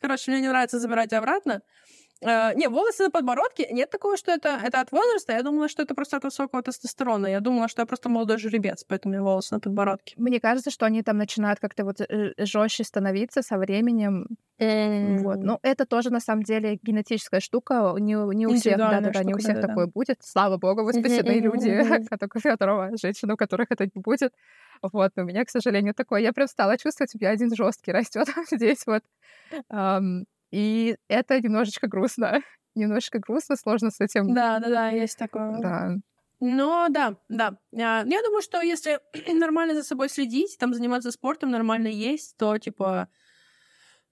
короче, 0.00 0.37
мне 0.38 0.46
не 0.46 0.48
нравится 0.48 0.78
забирать 0.78 1.12
обратно. 1.12 1.62
Uh, 2.20 2.52
не, 2.56 2.68
волосы 2.68 3.04
на 3.04 3.10
подбородке, 3.10 3.68
нет 3.70 3.90
такого, 3.90 4.16
что 4.16 4.32
это, 4.32 4.58
это 4.64 4.80
от 4.80 4.90
возраста. 4.90 5.32
Я 5.32 5.42
думала, 5.42 5.68
что 5.68 5.82
это 5.82 5.94
просто 5.94 6.16
от 6.16 6.24
высокого 6.24 6.62
тестостерона. 6.62 7.28
Я 7.28 7.40
думала, 7.40 7.68
что 7.68 7.82
я 7.82 7.86
просто 7.86 8.08
молодой 8.08 8.38
жеребец, 8.38 8.84
поэтому 8.88 9.12
у 9.12 9.14
меня 9.14 9.22
волосы 9.22 9.54
на 9.54 9.60
подбородке. 9.60 10.14
Мне 10.16 10.40
кажется, 10.40 10.70
что 10.70 10.86
они 10.86 11.02
там 11.02 11.16
начинают 11.16 11.60
как-то 11.60 11.84
вот 11.84 12.00
э, 12.00 12.32
жестче 12.38 12.82
становиться 12.82 13.42
со 13.42 13.56
временем. 13.56 14.26
Mm. 14.58 15.18
Вот. 15.18 15.36
Но 15.44 15.60
это 15.62 15.86
тоже, 15.86 16.10
на 16.10 16.18
самом 16.18 16.42
деле, 16.42 16.80
генетическая 16.82 17.38
штука. 17.38 17.94
Не, 18.00 18.14
не 18.34 18.48
у 18.48 18.54
всех, 18.56 18.78
да-да-да, 18.78 19.22
не 19.22 19.34
у 19.34 19.38
всех 19.38 19.60
да, 19.60 19.68
такое 19.68 19.86
да. 19.86 19.92
будет. 19.94 20.18
Слава 20.20 20.56
богу, 20.56 20.82
вы 20.82 20.94
спасены 20.94 21.38
люди, 21.38 21.70
которого, 22.42 22.90
женщин, 23.00 23.30
у 23.30 23.36
которых 23.36 23.68
это 23.70 23.84
не 23.84 24.02
будет. 24.02 24.32
Вот, 24.82 25.12
у 25.16 25.22
меня, 25.22 25.44
к 25.44 25.50
сожалению, 25.50 25.94
такое. 25.94 26.20
Я 26.20 26.32
прям 26.32 26.48
стала 26.48 26.76
чувствовать, 26.78 27.14
у 27.14 27.18
меня 27.18 27.30
один 27.30 27.54
жесткий 27.54 27.92
растет 27.92 28.28
здесь 28.50 28.84
вот. 28.86 29.02
Um, 29.70 30.24
и 30.50 30.96
это 31.08 31.40
немножечко 31.40 31.88
грустно. 31.88 32.40
немножечко 32.74 33.18
грустно, 33.18 33.56
сложно 33.56 33.90
с 33.90 34.00
этим. 34.00 34.34
Да, 34.34 34.58
да, 34.60 34.68
да, 34.68 34.88
есть 34.88 35.18
такое. 35.18 35.58
Да. 35.60 35.96
Но 36.40 36.88
да, 36.88 37.16
да. 37.28 37.56
Я 37.72 38.04
думаю, 38.04 38.42
что 38.42 38.60
если 38.60 39.00
нормально 39.32 39.74
за 39.74 39.82
собой 39.82 40.08
следить, 40.08 40.56
там 40.58 40.72
заниматься 40.72 41.10
спортом 41.10 41.50
нормально 41.50 41.88
есть, 41.88 42.36
то 42.36 42.56
типа 42.58 43.08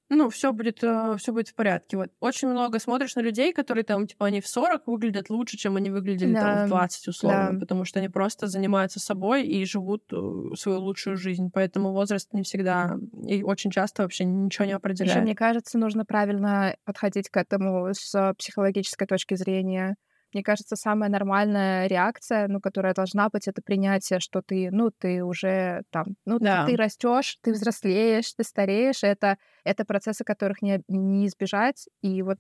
ну, 0.09 0.31
все 0.31 0.53
будет, 0.53 0.85
э, 0.85 1.17
все 1.19 1.33
будет 1.33 1.49
в 1.49 1.55
порядке. 1.55 1.97
Вот 1.97 2.11
очень 2.21 2.49
много 2.49 2.79
смотришь 2.79 3.17
на 3.17 3.21
людей, 3.21 3.53
которые 3.53 3.85
там, 3.85 4.07
типа, 4.07 4.27
они 4.27 4.41
в 4.41 4.47
40 4.47 4.87
выглядят 4.87 5.31
лучше, 5.31 5.57
чем 5.57 5.77
они 5.77 5.91
выглядели 5.91 6.33
да. 6.33 6.41
там 6.41 6.67
в 6.67 6.69
20, 6.69 7.09
условно, 7.09 7.51
да. 7.53 7.59
потому 7.59 7.85
что 7.85 7.99
они 7.99 8.09
просто 8.09 8.47
занимаются 8.47 9.01
собой 9.01 9.47
и 9.47 9.65
живут 9.65 10.05
э, 10.13 10.55
свою 10.57 10.81
лучшую 10.81 11.17
жизнь. 11.17 11.51
Поэтому 11.53 11.93
возраст 11.93 12.33
не 12.33 12.43
всегда 12.43 12.97
и 13.27 13.43
очень 13.43 13.71
часто 13.71 14.03
вообще 14.03 14.25
ничего 14.25 14.67
не 14.67 14.73
определяет. 14.73 15.17
Еще, 15.17 15.23
мне 15.23 15.35
кажется, 15.35 15.79
нужно 15.79 16.05
правильно 16.05 16.77
подходить 16.85 17.29
к 17.29 17.37
этому 17.37 17.89
с 17.93 18.35
психологической 18.39 19.07
точки 19.07 19.35
зрения. 19.35 19.97
Мне 20.37 20.43
кажется, 20.43 20.77
самая 20.77 21.09
нормальная 21.09 21.87
реакция, 21.87 22.47
ну, 22.47 22.61
которая 22.61 22.93
должна 22.93 23.31
быть, 23.31 23.49
это 23.49 23.63
принятие, 23.63 24.21
что 24.21 24.43
ты, 24.43 24.69
ну, 24.71 24.91
ты 24.91 25.25
уже 25.25 25.85
там, 25.89 26.09
ну, 26.27 26.39
да. 26.39 26.67
ты, 26.67 26.73
ты 26.73 26.77
растешь, 26.77 27.39
ты 27.41 27.53
взрослеешь, 27.53 28.35
ты 28.35 28.45
стареешь. 28.45 29.03
Это, 29.03 29.39
это 29.65 29.87
процессы, 29.87 30.25
которых 30.25 30.61
не, 30.61 30.83
не 30.89 31.27
избежать. 31.27 31.89
И 32.03 32.21
вот, 32.21 32.37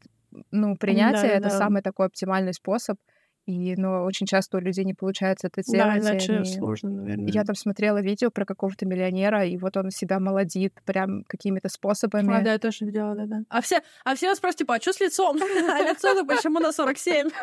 ну, 0.50 0.76
принятие 0.76 1.22
да, 1.22 1.36
это 1.36 1.48
да. 1.48 1.56
самый 1.56 1.80
такой 1.80 2.08
оптимальный 2.08 2.52
способ 2.52 2.98
и, 3.46 3.76
ну, 3.76 4.02
очень 4.02 4.26
часто 4.26 4.56
у 4.56 4.60
людей 4.60 4.84
не 4.84 4.92
получается 4.92 5.46
это 5.46 5.62
сделать. 5.62 6.02
Да, 6.02 6.10
иначе 6.10 6.38
они... 6.38 6.44
сложно, 6.44 6.90
наверное. 6.90 7.28
Я 7.28 7.44
там 7.44 7.54
смотрела 7.54 8.02
видео 8.02 8.30
про 8.32 8.44
какого-то 8.44 8.86
миллионера, 8.86 9.46
и 9.46 9.56
вот 9.56 9.76
он 9.76 9.90
себя 9.90 10.18
молодит 10.18 10.74
прям 10.84 11.22
какими-то 11.24 11.68
способами. 11.68 12.36
А, 12.36 12.42
да, 12.42 12.52
я 12.54 12.58
тоже 12.58 12.84
видела, 12.84 13.14
да-да. 13.14 13.42
А 13.48 13.60
все, 13.60 13.82
а 14.04 14.16
все 14.16 14.28
вас 14.28 14.38
спросят, 14.38 14.58
типа, 14.58 14.74
а 14.74 14.80
что 14.80 14.92
с 14.92 15.00
лицом? 15.00 15.36
А 15.68 15.82
лицо-то 15.82 16.24
почему 16.24 16.58
на 16.58 16.72
47? 16.72 17.28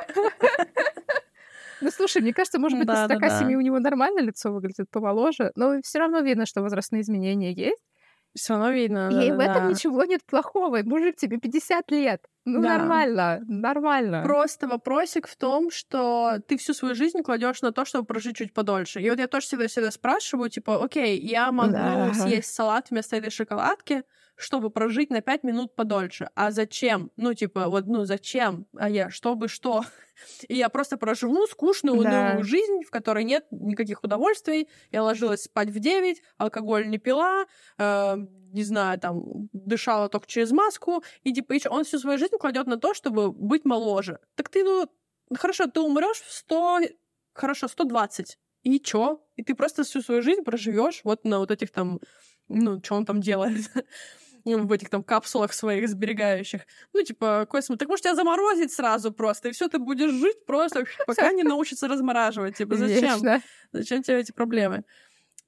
Ну, 1.82 1.92
слушай, 1.92 2.22
мне 2.22 2.34
кажется, 2.34 2.60
может 2.60 2.78
быть, 2.78 2.88
да, 2.88 2.94
на 2.94 3.16
147 3.16 3.42
да, 3.42 3.52
да. 3.52 3.58
у 3.58 3.60
него 3.60 3.78
нормально 3.78 4.22
лицо 4.22 4.54
выглядит 4.54 4.90
помоложе, 4.90 5.52
но 5.56 5.82
все 5.84 6.00
равно 6.00 6.20
видно, 6.20 6.46
что 6.46 6.62
возрастные 6.62 7.02
изменения 7.02 7.52
есть. 7.52 7.82
Все 8.34 8.54
равно 8.54 8.72
видно. 8.72 9.10
И 9.10 9.32
в 9.32 9.40
этом 9.40 9.70
ничего 9.70 10.06
нет 10.06 10.22
плохого. 10.26 10.82
Мужик, 10.84 11.18
тебе 11.18 11.40
50 11.40 11.92
лет. 11.92 12.26
Ну, 12.46 12.62
да. 12.62 12.78
нормально, 12.78 13.42
нормально. 13.48 14.22
Просто 14.24 14.68
вопросик 14.68 15.28
в 15.28 15.38
том, 15.38 15.72
что 15.72 16.40
ты 16.48 16.58
всю 16.58 16.74
свою 16.74 16.94
жизнь 16.94 17.22
кладешь 17.24 17.62
на 17.62 17.72
то, 17.72 17.86
чтобы 17.86 18.06
прожить 18.06 18.36
чуть 18.36 18.54
подольше. 18.54 19.02
И 19.02 19.10
вот 19.10 19.20
я 19.20 19.28
тоже 19.28 19.46
всегда 19.46 19.68
всегда 19.68 19.92
спрашиваю, 19.92 20.50
типа, 20.50 20.84
окей, 20.84 21.20
я 21.20 21.52
могу 21.54 21.72
да. 21.72 22.14
съесть 22.14 22.54
салат 22.54 22.90
вместо 22.90 23.16
этой 23.16 23.32
шоколадки, 23.32 24.04
чтобы 24.44 24.70
прожить 24.70 25.10
на 25.10 25.22
5 25.22 25.44
минут 25.44 25.76
подольше. 25.76 26.30
А 26.36 26.52
зачем? 26.52 27.12
Ну, 27.16 27.34
типа, 27.34 27.70
вот, 27.70 27.88
ну, 27.88 28.06
зачем? 28.06 28.66
А 28.78 28.90
я, 28.90 29.10
чтобы 29.10 29.48
что? 29.48 29.84
И 30.48 30.56
я 30.56 30.70
просто 30.70 30.98
проживу 30.98 31.48
скучную, 31.48 31.98
унылую 31.98 32.38
да. 32.38 32.44
жизнь, 32.44 32.84
в 32.86 32.92
которой 32.92 33.24
нет 33.24 33.46
никаких 33.52 34.04
удовольствий. 34.04 34.68
Я 34.92 35.04
ложилась 35.04 35.44
спать 35.44 35.70
в 35.70 35.80
9, 35.80 36.22
алкоголь 36.38 36.90
не 36.90 36.98
пила, 36.98 37.46
э, 37.78 38.18
не 38.54 38.64
знаю, 38.64 39.00
там, 39.00 39.50
дышала 39.54 40.10
только 40.10 40.28
через 40.28 40.52
маску. 40.52 41.04
И 41.24 41.34
типа, 41.34 41.56
он 41.70 41.84
всю 41.84 42.00
свою 42.00 42.18
жизнь 42.18 42.38
кладет 42.38 42.68
на 42.68 42.78
то, 42.78 42.94
чтобы 42.94 43.32
быть 43.32 43.66
моложе. 43.66 44.20
Так 44.36 44.50
ты, 44.50 44.64
ну, 44.64 44.88
хорошо, 45.36 45.68
ты 45.68 45.80
умрешь 45.80 46.22
в 46.22 46.32
100, 46.32 46.80
хорошо, 47.34 47.68
120. 47.68 48.38
И 48.64 48.80
чё? 48.80 49.22
И 49.36 49.44
ты 49.44 49.56
просто 49.56 49.84
всю 49.84 50.02
свою 50.02 50.22
жизнь 50.22 50.44
проживешь 50.44 51.02
вот 51.04 51.26
на 51.26 51.40
вот 51.40 51.52
этих 51.52 51.72
там, 51.72 52.00
ну, 52.48 52.82
что 52.84 52.96
он 52.96 53.06
там 53.06 53.22
делает. 53.22 53.70
в 54.46 54.72
этих 54.72 54.90
там 54.90 55.04
капсулах 55.04 55.54
своих 55.54 55.88
сберегающих. 55.90 56.62
Ну, 56.94 57.02
типа, 57.02 57.48
смысл? 57.50 57.76
Так 57.76 57.88
может 57.88 58.04
тебя 58.04 58.16
заморозить 58.16 58.72
сразу 58.72 59.12
просто, 59.12 59.50
и 59.50 59.52
все, 59.52 59.68
ты 59.68 59.80
будешь 59.80 60.12
жить 60.12 60.46
просто, 60.46 60.86
пока 61.08 61.32
не 61.32 61.44
научится 61.44 61.88
размораживать. 61.88 62.58
Типа, 62.58 62.76
зачем? 62.76 63.14
Вечно. 63.14 63.42
Зачем 63.72 64.04
тебе 64.04 64.20
эти 64.20 64.32
проблемы? 64.32 64.84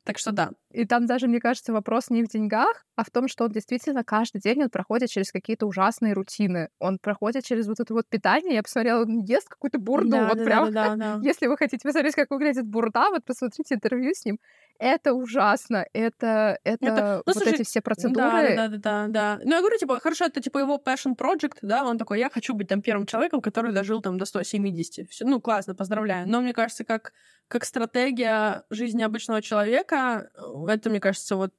Так 0.04 0.18
что 0.20 0.32
да. 0.32 0.52
И 0.76 0.86
там 0.86 1.06
даже, 1.06 1.28
мне 1.28 1.40
кажется, 1.40 1.72
вопрос 1.72 2.10
не 2.10 2.24
в 2.24 2.28
деньгах, 2.28 2.86
а 2.96 3.04
в 3.04 3.10
том, 3.10 3.28
что 3.28 3.46
он 3.46 3.52
действительно 3.52 4.04
каждый 4.04 4.42
день 4.42 4.64
он 4.64 4.70
проходит 4.70 5.10
через 5.10 5.32
какие-то 5.32 5.66
ужасные 5.66 6.14
рутины. 6.14 6.70
Он 6.80 7.00
проходит 7.00 7.46
через 7.46 7.68
вот 7.68 7.80
это 7.80 7.94
вот 7.94 8.08
питание. 8.10 8.56
Я 8.56 8.64
посмотрела, 8.64 9.04
он 9.04 9.22
ест 9.22 9.48
какую-то 9.48 9.80
бурду. 9.80 10.10
Да, 10.10 10.28
вот 10.28 10.38
да, 10.38 10.44
прям, 10.44 10.74
да, 10.74 10.96
да, 10.96 11.16
да. 11.16 11.20
если 11.24 11.48
вы 11.48 11.58
хотите 11.58 11.82
посмотреть, 11.82 12.16
как 12.16 12.30
выглядит 12.30 12.66
бурда, 12.66 13.10
вот 13.10 13.24
посмотрите 13.24 13.76
интервью 13.76 14.14
с 14.14 14.26
ним. 14.26 14.38
Это 14.78 15.14
ужасно. 15.14 15.86
Это, 15.94 16.60
это, 16.66 16.86
Это- 16.86 17.14
ну, 17.18 17.24
вот 17.26 17.36
слушай, 17.36 17.54
эти 17.54 17.64
все 17.64 17.82
процедуры. 17.82 18.56
Да, 18.56 18.68
да, 18.68 18.68
да, 18.68 18.78
да, 18.78 19.08
да. 19.08 19.40
Ну, 19.44 19.52
я 19.52 19.60
говорю, 19.60 19.78
типа, 19.78 20.00
хорошо, 20.02 20.26
это 20.26 20.42
типа 20.42 20.60
его 20.60 20.82
passion 20.86 21.16
project, 21.16 21.60
да, 21.62 21.86
он 21.86 21.98
такой, 21.98 22.20
я 22.20 22.30
хочу 22.30 22.54
быть 22.54 22.68
там 22.68 22.82
первым 22.82 23.06
человеком, 23.06 23.40
который 23.40 23.72
дожил 23.72 24.02
там 24.02 24.18
до 24.18 24.26
170. 24.26 25.10
Всё, 25.10 25.26
ну, 25.26 25.40
классно, 25.40 25.76
поздравляю. 25.76 26.28
Но 26.28 26.42
мне 26.42 26.54
кажется, 26.54 26.84
как, 26.84 27.14
как 27.48 27.64
стратегия 27.64 28.64
жизни 28.70 29.04
обычного 29.04 29.42
человека, 29.42 30.30
это, 30.70 30.90
мне 30.90 31.00
кажется, 31.00 31.36
вот 31.36 31.54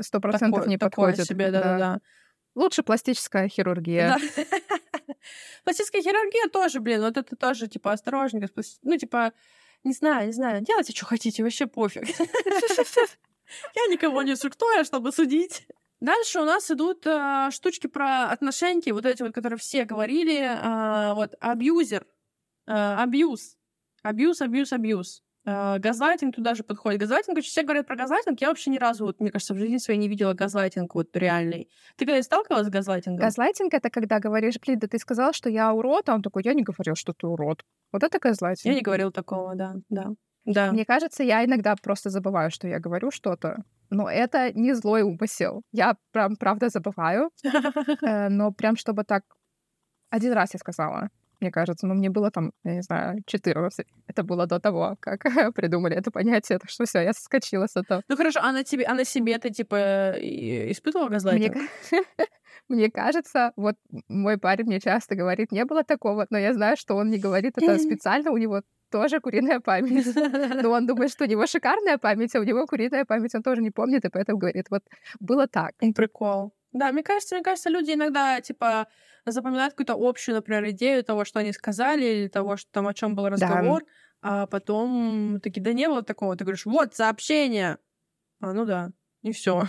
Сто 0.00 0.20
процентов 0.20 0.66
не 0.66 0.78
такое 0.78 1.08
подходит. 1.10 1.26
себе, 1.28 1.50
да-да-да. 1.50 2.00
Лучше 2.54 2.82
пластическая 2.82 3.48
хирургия. 3.48 4.18
Да. 4.18 4.44
Пластическая 5.64 6.02
хирургия 6.02 6.48
тоже, 6.48 6.80
блин, 6.80 7.02
вот 7.02 7.16
это 7.16 7.36
тоже, 7.36 7.66
типа, 7.68 7.92
осторожненько. 7.92 8.48
Ну, 8.82 8.96
типа, 8.96 9.32
не 9.84 9.92
знаю, 9.92 10.26
не 10.26 10.32
знаю, 10.32 10.62
делайте, 10.62 10.94
что 10.94 11.06
хотите, 11.06 11.42
вообще 11.42 11.66
пофиг. 11.66 12.04
Я 13.74 13.86
никого 13.88 14.22
не 14.22 14.32
инструктую, 14.32 14.84
чтобы 14.84 15.12
судить. 15.12 15.66
Дальше 16.00 16.40
у 16.40 16.44
нас 16.44 16.70
идут 16.70 17.06
э, 17.06 17.48
штучки 17.52 17.86
про 17.86 18.30
отношения, 18.30 18.92
вот 18.92 19.06
эти 19.06 19.22
вот, 19.22 19.32
которые 19.32 19.58
все 19.58 19.84
говорили. 19.84 20.40
э, 20.40 21.14
вот, 21.14 21.34
абьюзер, 21.40 22.06
э, 22.66 22.72
абьюз, 22.72 23.56
абьюз, 24.02 24.40
абьюз, 24.42 24.72
абьюз. 24.72 25.22
Э, 25.46 25.78
Газлайтинг 25.78 26.34
туда 26.34 26.54
же 26.54 26.64
подходит. 26.64 27.00
Газлайтинг, 27.00 27.38
очень 27.38 27.50
все 27.50 27.62
говорят 27.62 27.86
про 27.86 27.96
газлайтинг. 27.96 28.40
Я 28.40 28.48
вообще 28.48 28.70
ни 28.70 28.78
разу, 28.78 29.04
вот, 29.06 29.20
мне 29.20 29.30
кажется, 29.30 29.54
в 29.54 29.58
жизни 29.58 29.78
своей 29.78 29.98
не 29.98 30.08
видела 30.08 30.32
газлайтинг 30.32 30.94
вот 30.94 31.16
реальный. 31.16 31.70
Ты 31.96 32.04
когда 32.04 32.22
сталкивалась 32.22 32.66
с 32.66 32.70
газлайтингом? 32.70 33.20
Газлайтинг— 33.20 33.72
это 33.74 33.88
когда 33.88 34.18
говоришь, 34.18 34.58
блин, 34.60 34.78
да 34.80 34.88
ты 34.88 34.98
сказал, 34.98 35.32
что 35.32 35.48
я 35.48 35.72
урод, 35.72 36.08
а 36.08 36.14
он 36.14 36.22
такой, 36.22 36.42
я 36.44 36.54
не 36.54 36.62
говорил, 36.62 36.96
что 36.96 37.12
ты 37.12 37.26
урод. 37.26 37.64
Вот 37.92 38.02
это 38.02 38.18
газлайтинг. 38.18 38.66
Я 38.66 38.74
не 38.74 38.82
говорила 38.82 39.12
такого, 39.12 39.54
да, 39.54 39.74
да. 39.88 40.08
Да. 40.44 40.72
Мне 40.72 40.84
кажется, 40.84 41.22
я 41.24 41.44
иногда 41.44 41.74
просто 41.82 42.10
забываю, 42.10 42.50
что 42.50 42.68
я 42.68 42.78
говорю 42.78 43.10
что-то. 43.10 43.64
Но 43.90 44.08
это 44.08 44.52
не 44.52 44.74
злой 44.74 45.02
умысел. 45.02 45.62
Я 45.72 45.96
прям, 46.12 46.36
правда, 46.36 46.68
забываю. 46.68 47.30
Э, 48.02 48.28
Но 48.28 48.52
прям 48.52 48.76
чтобы 48.76 49.04
так... 49.04 49.22
Один 50.10 50.32
раз 50.32 50.54
я 50.54 50.58
сказала, 50.58 51.08
мне 51.40 51.50
кажется, 51.50 51.86
но 51.86 51.94
мне 51.94 52.10
было 52.10 52.30
там, 52.30 52.52
я 52.64 52.74
не 52.74 52.82
знаю, 52.82 53.18
14. 53.26 53.86
Это 54.06 54.22
было 54.22 54.46
до 54.46 54.58
того, 54.58 54.96
как 55.00 55.20
придумали 55.54 55.96
это 55.96 56.10
понятие, 56.10 56.58
так 56.58 56.70
что 56.70 56.84
все, 56.84 57.00
я 57.00 57.12
соскочила 57.12 57.66
с 57.66 57.76
этого. 57.76 58.02
Ну 58.08 58.16
хорошо, 58.16 58.40
а 58.42 58.52
на 58.52 58.64
тебе, 58.64 58.84
а 58.84 58.94
на 58.94 59.04
себе 59.04 59.38
ты 59.38 59.50
типа 59.50 60.14
испытывала 60.18 61.06
Мне, 61.06 61.14
газлайтинг? 61.16 61.54
ка- 61.90 61.96
мне 62.68 62.90
кажется, 62.90 63.52
вот 63.56 63.76
мой 64.08 64.38
парень 64.38 64.66
мне 64.66 64.80
часто 64.80 65.14
говорит, 65.14 65.52
не 65.52 65.64
было 65.64 65.84
такого, 65.84 66.26
но 66.30 66.38
я 66.38 66.52
знаю, 66.54 66.76
что 66.76 66.96
он 66.96 67.10
не 67.10 67.18
говорит 67.18 67.54
это 67.56 67.78
специально, 67.78 68.30
у 68.30 68.38
него 68.38 68.62
тоже 68.90 69.20
куриная 69.20 69.60
память. 69.60 70.06
Но 70.62 70.70
он 70.70 70.86
думает, 70.86 71.10
что 71.10 71.24
у 71.24 71.26
него 71.26 71.46
шикарная 71.46 71.98
память, 71.98 72.34
а 72.36 72.40
у 72.40 72.44
него 72.44 72.66
куриная 72.66 73.04
память, 73.04 73.34
он 73.34 73.42
тоже 73.42 73.60
не 73.60 73.70
помнит, 73.70 74.04
и 74.04 74.08
поэтому 74.08 74.38
говорит, 74.38 74.66
вот 74.70 74.82
было 75.20 75.46
так. 75.48 75.72
Прикол. 75.94 76.52
Да, 76.76 76.92
мне 76.92 77.02
кажется, 77.02 77.34
мне 77.34 77.44
кажется, 77.44 77.70
люди 77.70 77.92
иногда 77.92 78.40
типа 78.40 78.86
запоминают 79.24 79.72
какую-то 79.74 79.94
общую, 79.98 80.34
например, 80.36 80.68
идею 80.70 81.02
того, 81.04 81.24
что 81.24 81.40
они 81.40 81.52
сказали, 81.52 82.04
или 82.04 82.28
того, 82.28 82.56
что 82.56 82.70
там 82.70 82.86
о 82.86 82.94
чем 82.94 83.14
был 83.16 83.28
разговор, 83.28 83.82
а 84.22 84.46
потом 84.46 85.40
такие, 85.42 85.62
да 85.62 85.72
не 85.72 85.88
было 85.88 86.02
такого. 86.02 86.36
Ты 86.36 86.44
говоришь, 86.44 86.66
вот 86.66 86.94
сообщение. 86.94 87.78
А, 88.40 88.52
ну 88.52 88.64
да, 88.64 88.90
и 89.22 89.32
все. 89.32 89.64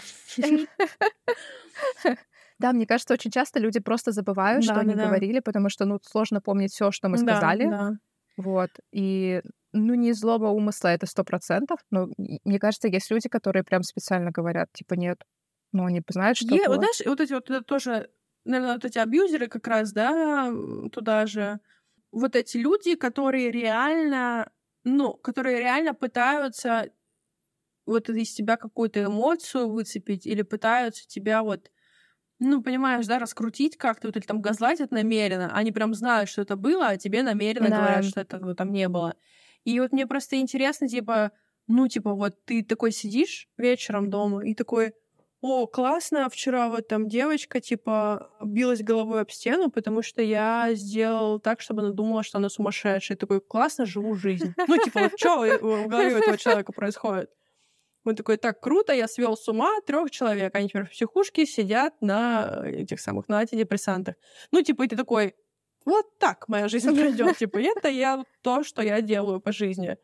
Да, 2.60 2.74
мне 2.74 2.88
кажется, 2.88 3.14
очень 3.14 3.30
часто 3.32 3.60
люди 3.60 3.80
просто 3.80 4.12
забывают, 4.12 4.64
что 4.64 4.76
Да, 4.76 4.82
они 4.82 4.95
да, 4.95 5.01
да. 5.03 5.08
говорили, 5.08 5.39
потому 5.41 5.70
что, 5.70 5.86
ну, 5.86 5.99
сложно 6.01 6.41
помнить 6.41 6.72
все, 6.72 6.91
что 6.91 7.08
мы 7.08 7.18
сказали. 7.18 7.70
Да, 7.70 7.91
Вот. 8.36 8.70
И, 8.91 9.41
ну, 9.74 9.93
не 9.93 10.10
из 10.10 10.20
злого 10.20 10.47
умысла 10.47 10.88
это 10.89 11.05
сто 11.05 11.24
процентов. 11.24 11.80
Но 11.91 12.10
мне 12.18 12.60
кажется, 12.60 12.88
есть 12.88 13.12
люди, 13.12 13.30
которые 13.30 13.64
прям 13.64 13.84
специально 13.84 14.32
говорят, 14.32 14.70
типа, 14.74 14.95
нет. 14.95 15.24
Ну, 15.74 15.86
они 15.86 16.01
знают, 16.09 16.38
что 16.38 16.57
Е- 16.57 16.68
было. 16.68 16.68
вот 16.70 16.78
знаешь, 16.78 17.01
вот 17.05 17.20
эти 17.22 17.34
вот 17.34 17.49
это 17.49 17.61
тоже, 17.63 18.09
наверное, 18.45 18.74
вот 18.76 18.86
эти 18.86 18.97
абьюзеры 18.99 19.47
как 19.47 19.68
раз, 19.68 19.91
да, 19.91 20.51
туда 20.91 21.26
же. 21.26 21.59
Вот 22.11 22.36
эти 22.36 22.57
люди, 22.57 22.95
которые 22.95 23.51
реально, 23.51 24.51
ну, 24.84 25.13
которые 25.15 25.59
реально 25.59 25.93
пытаются 25.93 26.89
вот 27.86 28.09
из 28.09 28.34
тебя 28.34 28.57
какую-то 28.57 29.05
эмоцию 29.05 29.70
выцепить 29.70 30.28
или 30.28 30.43
пытаются 30.43 31.07
тебя 31.07 31.43
вот, 31.43 31.72
ну, 32.39 32.63
понимаешь, 32.63 33.07
да, 33.07 33.20
раскрутить 33.20 33.78
как-то, 33.78 34.07
вот, 34.09 34.18
или 34.18 34.26
там 34.26 34.41
газлайтят 34.41 34.91
намеренно. 34.91 35.53
Они 35.55 35.72
прям 35.72 35.93
знают, 35.95 36.30
что 36.30 36.41
это 36.43 36.55
было, 36.57 36.88
а 36.89 36.97
тебе 36.97 37.24
намеренно 37.24 37.70
Да. 37.70 37.72
говорят, 37.72 38.05
что 38.05 38.22
этого 38.22 38.55
там 38.55 38.72
не 38.72 38.89
было. 38.89 39.15
И 39.65 39.80
вот 39.80 39.91
мне 39.93 40.07
просто 40.07 40.38
интересно, 40.39 40.88
типа, 40.89 41.32
ну, 41.68 41.88
типа, 41.88 42.13
вот 42.13 42.45
ты 42.45 42.63
такой 42.63 42.91
сидишь 42.91 43.49
вечером 43.57 44.09
дома 44.09 44.45
и 44.45 44.55
такой, 44.55 44.93
о, 45.42 45.68
классно, 45.68 46.30
вчера 46.30 46.68
вот 46.68 46.88
там 46.88 47.08
девочка, 47.08 47.62
типа, 47.62 48.32
билась 48.44 48.82
головой 48.82 49.22
об 49.22 49.30
стену, 49.30 49.70
потому 49.70 50.02
что 50.02 50.22
я 50.22 50.70
сделал 50.74 51.40
так, 51.40 51.62
чтобы 51.62 51.82
она 51.82 51.92
думала, 51.92 52.24
что 52.24 52.40
она 52.40 52.50
сумасшедшая. 52.50 53.16
И 53.16 53.20
такой, 53.20 53.40
классно, 53.40 53.86
живу 53.86 54.16
жизнь. 54.16 54.54
Ну, 54.68 54.78
типа, 54.78 55.02
вот 55.02 55.12
что 55.18 55.38
в 55.62 55.88
голове 55.88 56.18
этого 56.18 56.38
человека 56.38 56.72
происходит? 56.72 57.30
Он 58.04 58.16
такой, 58.16 58.38
так 58.38 58.62
круто, 58.62 58.94
я 58.94 59.08
свел 59.08 59.36
с 59.36 59.48
ума 59.48 59.70
трех 59.86 60.10
человек. 60.10 60.56
Они 60.56 60.70
теперь 60.70 60.86
в 60.86 60.92
психушке 60.92 61.46
сидят 61.46 61.94
на 62.02 62.64
этих 62.66 63.00
самых, 63.00 63.28
на 63.28 63.40
антидепрессантах. 63.40 64.16
Ну, 64.52 64.62
типа, 64.62 64.84
и 64.84 64.88
ты 64.88 64.96
такой, 64.96 65.36
вот 65.86 66.18
так 66.18 66.48
моя 66.48 66.68
жизнь 66.68 66.96
пройдет. 66.98 67.38
Типа, 67.38 67.60
это 67.60 67.90
я 67.90 68.24
то, 68.42 68.64
что 68.64 68.82
я 68.82 69.02
делаю 69.02 69.40
по 69.40 69.52
жизни. 69.52 69.98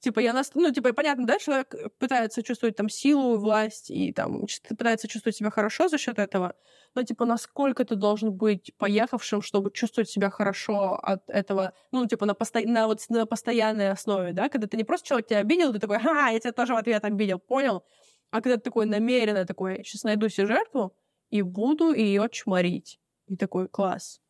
Типа, 0.00 0.20
я 0.20 0.32
нас... 0.32 0.52
Ну, 0.54 0.72
типа, 0.72 0.92
понятно, 0.92 1.26
да, 1.26 1.38
человек 1.38 1.74
пытается 1.98 2.42
чувствовать 2.42 2.76
там 2.76 2.88
силу, 2.88 3.36
власть 3.36 3.90
и 3.90 4.12
там 4.12 4.46
пытается 4.68 5.08
чувствовать 5.08 5.36
себя 5.36 5.50
хорошо 5.50 5.88
за 5.88 5.98
счет 5.98 6.18
этого. 6.18 6.54
Но, 6.94 7.02
типа, 7.02 7.24
насколько 7.24 7.84
ты 7.84 7.96
должен 7.96 8.32
быть 8.32 8.72
поехавшим, 8.78 9.42
чтобы 9.42 9.72
чувствовать 9.72 10.08
себя 10.08 10.30
хорошо 10.30 10.94
от 11.02 11.28
этого, 11.28 11.72
ну, 11.90 12.06
типа, 12.06 12.26
на, 12.26 12.34
посто... 12.34 12.60
на, 12.60 12.86
вот, 12.86 13.00
на 13.08 13.26
постоянной 13.26 13.90
основе, 13.90 14.32
да, 14.32 14.48
когда 14.48 14.68
ты 14.68 14.76
не 14.76 14.84
просто 14.84 15.08
человек 15.08 15.26
тебя 15.26 15.40
обидел, 15.40 15.72
ты 15.72 15.80
такой, 15.80 15.98
ха, 15.98 16.28
я 16.28 16.38
тебя 16.38 16.52
тоже 16.52 16.74
в 16.74 16.76
ответ 16.76 17.04
обидел, 17.04 17.40
понял? 17.40 17.84
А 18.30 18.40
когда 18.40 18.56
ты 18.56 18.62
такой 18.62 18.86
намеренно 18.86 19.46
такой, 19.46 19.82
сейчас 19.84 20.04
найду 20.04 20.28
себе 20.28 20.46
жертву 20.46 20.94
и 21.30 21.42
буду 21.42 21.92
ее 21.92 22.28
чморить. 22.30 23.00
И 23.26 23.36
такой, 23.36 23.68
класс. 23.68 24.20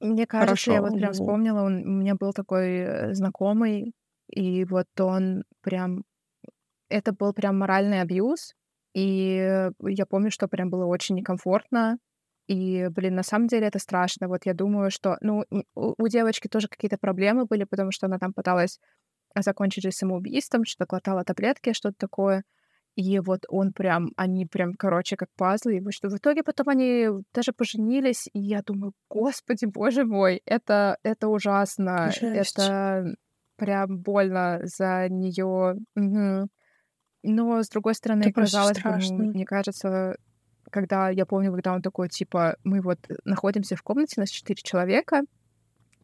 Мне 0.00 0.26
кажется, 0.26 0.70
я 0.70 0.76
Хорошо, 0.76 0.92
вот 0.92 1.00
прям 1.00 1.12
вспомнила, 1.12 1.62
он, 1.62 1.78
у 1.78 2.00
меня 2.00 2.14
был 2.14 2.32
такой 2.32 2.78
э, 2.78 3.14
знакомый, 3.14 3.94
и 4.28 4.64
вот 4.64 4.86
он 5.00 5.44
прям... 5.62 6.04
Это 6.88 7.12
был 7.12 7.32
прям 7.34 7.58
моральный 7.58 8.00
абьюз, 8.00 8.54
и 8.94 9.70
я 9.80 10.06
помню, 10.06 10.30
что 10.30 10.48
прям 10.48 10.70
было 10.70 10.86
очень 10.86 11.16
некомфортно, 11.16 11.98
и, 12.48 12.88
блин, 12.90 13.14
на 13.14 13.22
самом 13.22 13.46
деле 13.46 13.66
это 13.66 13.78
страшно. 13.78 14.26
Вот 14.26 14.46
я 14.46 14.54
думаю, 14.54 14.90
что... 14.90 15.18
Ну, 15.20 15.44
у, 15.74 16.08
девочки 16.08 16.48
тоже 16.48 16.66
какие-то 16.66 16.96
проблемы 16.96 17.44
были, 17.44 17.64
потому 17.64 17.92
что 17.92 18.06
она 18.06 18.18
там 18.18 18.32
пыталась 18.32 18.80
закончить 19.36 19.82
жизнь 19.82 19.96
самоубийством, 19.96 20.64
что-то 20.64 20.86
глотала 20.88 21.24
таблетки, 21.24 21.74
что-то 21.74 21.96
такое. 21.98 22.44
И 22.96 23.20
вот 23.20 23.44
он 23.48 23.72
прям, 23.72 24.12
они 24.16 24.46
прям, 24.46 24.74
короче, 24.74 25.16
как 25.16 25.28
пазлы. 25.36 25.76
И 25.76 25.90
что 25.92 26.08
в 26.08 26.16
итоге 26.16 26.42
потом 26.42 26.70
они 26.70 27.08
даже 27.34 27.52
поженились, 27.52 28.28
и 28.32 28.40
я 28.40 28.62
думаю, 28.62 28.92
господи, 29.10 29.66
боже 29.66 30.04
мой, 30.04 30.40
это, 30.46 30.96
это 31.02 31.28
ужасно. 31.28 32.10
Жесть. 32.18 32.58
Это 32.58 33.14
прям 33.58 33.98
больно 33.98 34.60
за 34.62 35.08
нее. 35.10 35.76
Но, 37.24 37.62
с 37.62 37.68
другой 37.68 37.94
стороны, 37.94 38.22
Это 38.22 38.32
казалось 38.32 38.80
бы, 38.80 39.24
мне 39.24 39.44
кажется, 39.44 40.16
когда 40.70 41.10
я 41.10 41.26
помню, 41.26 41.50
когда 41.50 41.74
он 41.74 41.82
такой, 41.82 42.08
типа, 42.08 42.56
мы 42.64 42.80
вот 42.80 42.98
находимся 43.24 43.76
в 43.76 43.82
комнате, 43.82 44.20
нас 44.20 44.30
четыре 44.30 44.62
человека, 44.62 45.22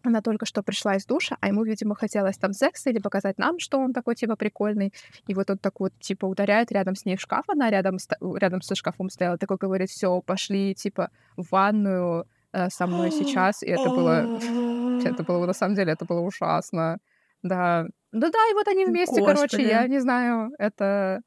она 0.02 0.20
только 0.20 0.44
что 0.44 0.62
пришла 0.62 0.96
из 0.96 1.06
душа, 1.06 1.36
а 1.40 1.48
ему, 1.48 1.64
видимо, 1.64 1.94
хотелось 1.94 2.36
там 2.36 2.52
секса 2.52 2.90
или 2.90 2.98
показать 2.98 3.38
нам, 3.38 3.58
что 3.58 3.78
он 3.78 3.94
такой, 3.94 4.14
типа, 4.14 4.36
прикольный. 4.36 4.92
И 5.26 5.34
вот 5.34 5.48
он 5.50 5.56
так 5.56 5.80
вот, 5.80 5.92
типа, 5.98 6.26
ударяет 6.26 6.70
рядом 6.72 6.94
с 6.94 7.06
ней 7.06 7.16
в 7.16 7.20
шкаф, 7.20 7.44
она 7.48 7.70
рядом, 7.70 7.96
рядом 8.20 8.60
со 8.60 8.74
шкафом 8.74 9.08
стояла, 9.08 9.38
такой 9.38 9.56
говорит, 9.56 9.88
все, 9.88 10.20
пошли, 10.20 10.74
типа, 10.74 11.10
в 11.36 11.50
ванную 11.50 12.26
э, 12.52 12.68
со 12.68 12.86
мной 12.86 13.10
сейчас. 13.12 13.62
И 13.62 13.66
это 13.66 13.88
было, 13.88 14.38
это 15.04 15.22
было, 15.22 15.46
на 15.46 15.54
самом 15.54 15.74
деле, 15.74 15.92
это 15.92 16.04
было 16.04 16.20
ужасно. 16.20 16.98
Да. 17.44 17.86
Ну 18.10 18.20
да, 18.20 18.38
и 18.50 18.54
вот 18.54 18.66
они 18.66 18.86
вместе, 18.86 19.20
короче, 19.20 19.42
Господи. 19.42 19.68
я 19.68 19.86
не 19.86 20.00
знаю, 20.00 20.50
это... 20.58 21.20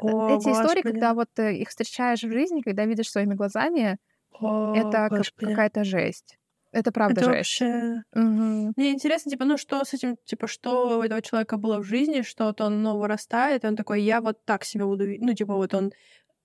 О, 0.00 0.28
эти 0.28 0.44
господи. 0.44 0.52
истории, 0.52 0.82
когда 0.82 1.14
вот 1.14 1.36
их 1.38 1.68
встречаешь 1.68 2.22
в 2.22 2.30
жизни, 2.30 2.62
когда 2.62 2.84
видишь 2.84 3.10
своими 3.10 3.34
глазами, 3.34 3.98
О, 4.38 4.72
это 4.74 5.10
какая-то 5.36 5.82
жесть. 5.82 6.38
Это 6.72 6.92
правда 6.92 7.22
это 7.22 7.32
жесть. 7.32 7.60
Вообще... 7.60 8.02
Угу. 8.14 8.72
Мне 8.76 8.92
интересно, 8.92 9.30
типа, 9.30 9.44
ну 9.44 9.56
что 9.56 9.84
с 9.84 9.92
этим, 9.92 10.16
типа, 10.24 10.46
что 10.46 11.00
у 11.00 11.02
этого 11.02 11.20
человека 11.20 11.56
было 11.56 11.78
в 11.80 11.84
жизни, 11.84 12.22
что 12.22 12.44
вот 12.44 12.60
он, 12.60 12.82
ну, 12.82 12.96
вырастает, 12.96 13.64
и 13.64 13.66
он 13.66 13.74
такой, 13.74 14.02
я 14.02 14.20
вот 14.20 14.44
так 14.44 14.64
себя 14.64 14.86
буду... 14.86 15.06
Ну, 15.18 15.34
типа, 15.34 15.54
вот 15.54 15.74
он... 15.74 15.90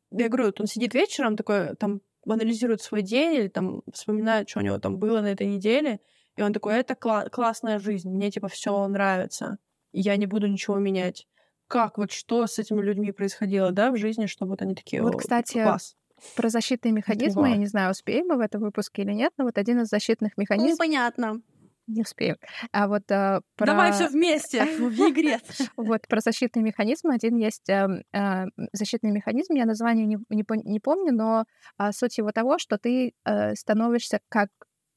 Я 0.09 0.27
говорю, 0.27 0.45
вот 0.47 0.59
он 0.59 0.65
сидит 0.65 0.95
вечером, 0.95 1.35
такой, 1.35 1.75
там, 1.75 2.01
анализирует 2.27 2.81
свой 2.81 3.03
день 3.03 3.35
или 3.35 3.47
там 3.49 3.83
вспоминает, 3.93 4.49
что 4.49 4.59
у 4.59 4.63
него 4.63 4.79
там 4.79 4.97
было 4.97 5.21
на 5.21 5.27
этой 5.27 5.45
неделе, 5.45 5.99
и 6.35 6.41
он 6.41 6.53
такой, 6.53 6.75
это 6.75 6.93
кла- 6.93 7.29
классная 7.29 7.79
жизнь, 7.79 8.09
мне, 8.09 8.31
типа, 8.31 8.47
все 8.47 8.87
нравится, 8.87 9.57
я 9.91 10.17
не 10.17 10.25
буду 10.25 10.47
ничего 10.47 10.77
менять. 10.77 11.27
Как, 11.67 11.97
вот 11.97 12.11
что 12.11 12.45
с 12.45 12.59
этими 12.59 12.81
людьми 12.81 13.11
происходило, 13.11 13.71
да, 13.71 13.91
в 13.91 13.97
жизни, 13.97 14.27
чтобы 14.27 14.51
вот 14.51 14.61
они 14.61 14.75
такие, 14.75 15.01
вот, 15.01 15.17
кстати, 15.17 15.63
класс. 15.63 15.95
Про 16.35 16.49
защитные 16.49 16.91
механизмы, 16.91 17.49
я 17.49 17.57
не 17.57 17.65
знаю, 17.65 17.91
успеем 17.91 18.27
мы 18.27 18.37
в 18.37 18.39
этом 18.39 18.61
выпуске 18.61 19.01
или 19.01 19.11
нет, 19.11 19.33
но 19.37 19.45
вот 19.45 19.57
один 19.57 19.81
из 19.81 19.87
защитных 19.89 20.37
механизмов... 20.37 20.71
Ну, 20.71 20.77
понятно. 20.77 21.41
Не 21.87 22.01
успеем. 22.01 22.37
А 22.71 22.87
вот 22.87 23.11
а, 23.11 23.41
про... 23.55 23.67
Давай 23.67 23.91
все 23.91 24.07
вместе 24.07 24.65
в 24.79 25.09
игре. 25.09 25.39
Вот 25.77 26.07
про 26.07 26.19
защитные 26.19 26.63
механизмы. 26.63 27.13
Один 27.13 27.37
есть 27.37 27.69
эм, 27.69 28.03
а, 28.11 28.45
защитный 28.73 29.11
механизм, 29.11 29.53
я 29.53 29.65
название 29.65 30.07
не, 30.07 30.17
не, 30.29 30.43
не 30.63 30.79
помню, 30.79 31.13
но 31.13 31.45
а, 31.77 31.91
суть 31.91 32.17
его 32.17 32.31
того, 32.31 32.57
что 32.57 32.79
ты 32.79 33.13
а, 33.23 33.53
становишься 33.53 34.19
как 34.29 34.49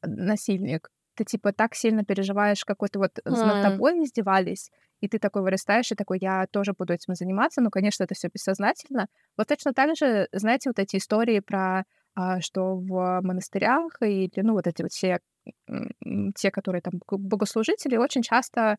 насильник. 0.02 0.88
Ты 1.18 1.24
типа 1.24 1.52
так 1.52 1.74
сильно 1.74 2.04
переживаешь, 2.04 2.64
какой-то 2.64 3.00
вот 3.00 3.18
над 3.24 3.60
тобой 3.60 4.04
издевались, 4.04 4.70
и 5.00 5.08
ты 5.08 5.18
такой 5.18 5.42
вырастаешь, 5.42 5.90
и 5.90 5.96
такой, 5.96 6.18
я 6.20 6.46
тоже 6.46 6.74
буду 6.78 6.92
этим 6.92 7.14
заниматься. 7.14 7.60
Ну, 7.60 7.70
конечно, 7.70 8.04
это 8.04 8.14
все 8.14 8.28
бессознательно. 8.32 9.08
Вот 9.36 9.48
точно 9.48 9.72
так 9.72 9.96
же, 9.96 10.28
знаете, 10.30 10.70
вот 10.70 10.78
эти 10.78 10.96
истории 10.96 11.40
про 11.40 11.82
а, 12.14 12.40
что 12.40 12.76
в 12.76 13.20
монастырях 13.22 14.00
или, 14.00 14.30
ну, 14.42 14.52
вот 14.52 14.68
эти 14.68 14.82
вот 14.82 14.92
все, 14.92 15.18
те, 16.36 16.50
которые 16.52 16.82
там 16.82 16.94
богослужители, 17.10 17.96
очень 17.96 18.22
часто 18.22 18.76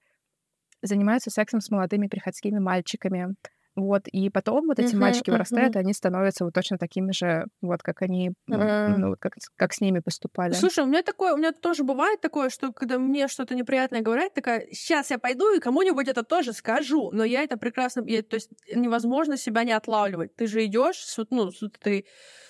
занимаются 0.82 1.30
сексом 1.30 1.60
с 1.60 1.70
молодыми 1.70 2.08
приходскими 2.08 2.60
мальчиками. 2.60 3.36
Вот, 3.80 4.08
и 4.08 4.30
потом 4.30 4.68
вот 4.68 4.80
эти 4.80 4.94
uh-huh, 4.94 5.00
мальчики 5.00 5.30
вырастают, 5.30 5.76
uh-huh. 5.76 5.80
и 5.80 5.82
они 5.82 5.94
становятся 5.94 6.46
вот 6.46 6.54
точно 6.54 6.78
такими 6.78 7.12
же, 7.12 7.46
вот 7.62 7.82
как 7.82 8.02
они, 8.02 8.32
uh-huh. 8.50 8.96
ну, 8.98 9.16
как, 9.20 9.34
как 9.56 9.74
с 9.74 9.82
ними 9.82 10.00
поступали. 10.00 10.54
Слушай, 10.54 10.84
у 10.84 10.88
меня 10.88 11.02
такое, 11.02 11.34
у 11.34 11.38
меня 11.38 11.52
тоже 11.52 11.84
бывает 11.84 12.22
такое, 12.22 12.50
что 12.50 12.72
когда 12.74 13.00
мне 13.00 13.28
что-то 13.28 13.56
неприятное 13.56 14.02
говорят, 14.02 14.34
такая, 14.34 14.68
сейчас 14.72 15.12
я 15.12 15.18
пойду 15.18 15.56
и 15.56 15.60
кому-нибудь 15.60 16.08
это 16.08 16.24
тоже 16.24 16.54
скажу, 16.54 17.12
но 17.12 17.24
я 17.24 17.44
это 17.44 17.58
прекрасно, 17.58 18.04
я, 18.06 18.22
то 18.22 18.36
есть 18.36 18.50
невозможно 18.74 19.38
себя 19.38 19.64
не 19.64 19.72
отлавливать. 19.72 20.36
Ты 20.36 20.48
же 20.48 20.66
идешь, 20.66 21.04
ну, 21.30 21.52
ты 21.82 22.06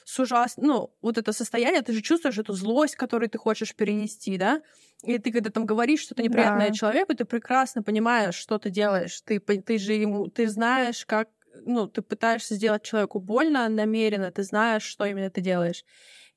с 0.06 0.20
ужасным, 0.20 0.68
ну, 0.68 0.96
вот 1.02 1.18
это 1.18 1.34
состояние, 1.34 1.82
ты 1.82 1.94
же 1.94 2.02
чувствуешь 2.02 2.38
эту 2.38 2.54
злость, 2.54 2.96
которую 2.96 3.30
ты 3.30 3.38
хочешь 3.38 3.76
перенести, 3.76 4.38
да, 4.38 4.62
и 5.04 5.18
ты, 5.18 5.32
когда 5.32 5.50
там 5.50 5.66
говоришь 5.66 6.02
что-то 6.02 6.24
неприятное 6.24 6.70
да. 6.70 6.74
человеку, 6.74 7.16
ты 7.16 7.26
прекрасно 7.26 7.84
понимаешь, 7.84 8.36
что 8.36 8.58
ты 8.58 8.70
делаешь. 8.70 9.22
Ты, 9.22 9.40
ты 9.40 9.78
же 9.78 9.94
ему, 9.94 10.28
ты 10.28 10.48
знаешь, 10.48 11.06
как, 11.06 11.30
ну, 11.66 11.88
ты 11.88 12.02
пытаешься 12.02 12.56
сделать 12.56 12.84
человеку 12.84 13.20
больно 13.20 13.70
намеренно, 13.70 14.32
ты 14.32 14.44
знаешь, 14.44 14.84
что 14.84 15.06
именно 15.06 15.30
ты 15.30 15.42
делаешь. 15.42 15.86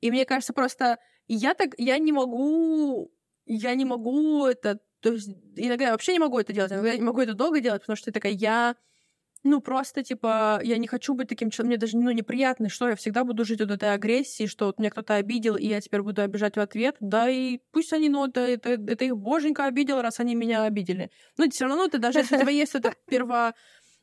И 0.00 0.10
мне 0.10 0.24
кажется, 0.24 0.52
просто 0.52 0.98
я 1.26 1.54
так, 1.54 1.70
я 1.78 1.98
не 1.98 2.12
могу, 2.12 3.12
я 3.46 3.74
не 3.74 3.84
могу 3.84 4.46
это, 4.46 4.78
то 5.00 5.12
есть 5.12 5.28
иногда 5.56 5.86
я 5.86 5.90
вообще 5.92 6.12
не 6.12 6.18
могу 6.20 6.38
это 6.38 6.52
делать, 6.52 6.72
иногда 6.72 6.90
я 6.90 6.96
не 6.96 7.04
могу 7.04 7.20
это 7.20 7.34
долго 7.34 7.60
делать, 7.60 7.82
потому 7.82 7.96
что 7.96 8.06
ты 8.06 8.12
такая, 8.12 8.32
я 8.32 8.76
ну, 9.44 9.60
просто, 9.60 10.04
типа, 10.04 10.60
я 10.62 10.78
не 10.78 10.86
хочу 10.86 11.14
быть 11.14 11.28
таким 11.28 11.50
человеком, 11.50 11.68
мне 11.68 11.76
даже, 11.76 11.96
ну, 11.96 12.10
неприятно, 12.10 12.68
что 12.68 12.88
я 12.88 12.96
всегда 12.96 13.24
буду 13.24 13.44
жить 13.44 13.60
от 13.60 13.70
этой 13.70 13.92
агрессии, 13.92 14.46
что 14.46 14.66
вот 14.66 14.78
меня 14.78 14.90
кто-то 14.90 15.16
обидел, 15.16 15.56
и 15.56 15.66
я 15.66 15.80
теперь 15.80 16.02
буду 16.02 16.22
обижать 16.22 16.56
в 16.56 16.60
ответ, 16.60 16.96
да, 17.00 17.28
и 17.28 17.58
пусть 17.72 17.92
они, 17.92 18.08
ну, 18.08 18.26
это, 18.26 18.40
это, 18.40 18.70
это 18.70 19.04
их 19.04 19.16
боженька 19.16 19.64
обидел, 19.64 20.00
раз 20.00 20.20
они 20.20 20.34
меня 20.34 20.64
обидели. 20.64 21.10
Ну, 21.38 21.50
все 21.50 21.66
равно 21.66 21.88
ты 21.88 21.98
даже, 21.98 22.20
если 22.20 22.36
у 22.36 22.40
тебя 22.40 22.50
есть 22.52 22.74
это 22.74 22.94
перво 23.06 23.54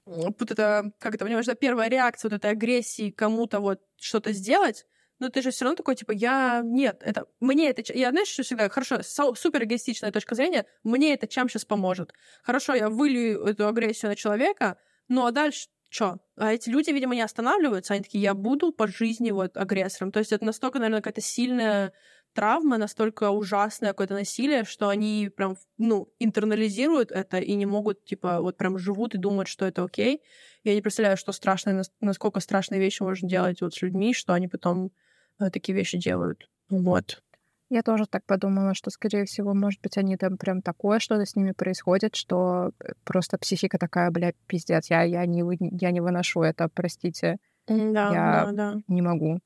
вот 0.05 0.51
это, 0.51 0.91
как 0.99 1.15
это 1.15 1.25
понимаешь, 1.25 1.45
да, 1.45 1.53
первая 1.53 1.87
реакция 1.87 2.29
вот 2.29 2.37
этой 2.37 2.51
агрессии 2.51 3.11
кому-то 3.11 3.59
вот 3.59 3.79
что-то 3.97 4.33
сделать, 4.33 4.85
но 5.19 5.29
ты 5.29 5.41
же 5.41 5.51
все 5.51 5.65
равно 5.65 5.75
такой, 5.75 5.95
типа, 5.95 6.11
я... 6.13 6.61
Нет, 6.63 7.01
это... 7.03 7.25
Мне 7.41 7.69
это... 7.69 7.83
Я, 7.93 8.11
знаешь, 8.11 8.29
что 8.29 8.43
всегда... 8.43 8.69
Хорошо, 8.69 9.01
супер 9.03 9.63
эгоистичная 9.63 10.11
точка 10.11 10.33
зрения. 10.33 10.65
Мне 10.83 11.13
это 11.13 11.27
чем 11.27 11.49
сейчас 11.49 11.65
поможет? 11.65 12.13
Хорошо, 12.41 12.73
я 12.73 12.89
вылью 12.89 13.43
эту 13.43 13.67
агрессию 13.67 14.09
на 14.09 14.15
человека, 14.15 14.77
ну 15.09 15.25
а 15.25 15.31
дальше 15.31 15.67
что? 15.89 16.19
А 16.37 16.53
эти 16.53 16.69
люди, 16.69 16.91
видимо, 16.91 17.15
не 17.15 17.21
останавливаются, 17.21 17.95
они 17.95 18.03
такие, 18.03 18.21
я 18.21 18.35
буду 18.35 18.71
по 18.71 18.87
жизни 18.87 19.31
вот 19.31 19.57
агрессором. 19.57 20.11
То 20.11 20.19
есть 20.19 20.31
это 20.31 20.45
настолько, 20.45 20.77
наверное, 20.77 21.01
какая-то 21.01 21.21
сильная 21.21 21.93
травма, 22.33 22.77
настолько 22.77 23.31
ужасное 23.31 23.89
какое-то 23.89 24.13
насилие, 24.13 24.63
что 24.63 24.89
они 24.89 25.31
прям, 25.35 25.57
ну, 25.77 26.13
интернализируют 26.19 27.11
это 27.11 27.39
и 27.39 27.55
не 27.55 27.65
могут, 27.65 28.05
типа, 28.05 28.39
вот 28.41 28.55
прям 28.55 28.77
живут 28.77 29.15
и 29.15 29.17
думают, 29.17 29.47
что 29.47 29.65
это 29.65 29.83
окей. 29.83 30.21
Я 30.63 30.75
не 30.75 30.81
представляю, 30.81 31.17
что 31.17 31.31
страшное, 31.31 31.83
насколько 32.01 32.39
страшные 32.39 32.79
вещи 32.79 33.01
можно 33.01 33.27
делать 33.27 33.61
вот 33.61 33.73
с 33.73 33.81
людьми, 33.81 34.13
что 34.13 34.33
они 34.33 34.47
потом 34.47 34.91
э, 35.39 35.49
такие 35.49 35.75
вещи 35.75 35.97
делают. 35.97 36.47
Вот. 36.69 37.23
Я 37.69 37.83
тоже 37.83 38.07
так 38.07 38.25
подумала, 38.25 38.73
что, 38.73 38.89
скорее 38.89 39.25
всего, 39.25 39.53
может 39.53 39.79
быть, 39.81 39.97
они 39.97 40.17
там 40.17 40.37
прям 40.37 40.61
такое 40.61 40.99
что-то 40.99 41.25
с 41.25 41.35
ними 41.35 41.51
происходит, 41.51 42.15
что 42.15 42.71
э, 42.79 42.93
просто 43.03 43.37
психика 43.37 43.77
такая, 43.77 44.09
бля, 44.09 44.33
пиздец, 44.47 44.89
я, 44.89 45.03
я, 45.03 45.25
не, 45.27 45.43
я 45.79 45.91
не 45.91 46.01
выношу 46.01 46.41
это, 46.41 46.67
простите. 46.73 47.37
Да, 47.67 48.11
я 48.11 48.45
да, 48.47 48.51
да. 48.51 48.75
не 48.87 49.03
могу. 49.03 49.39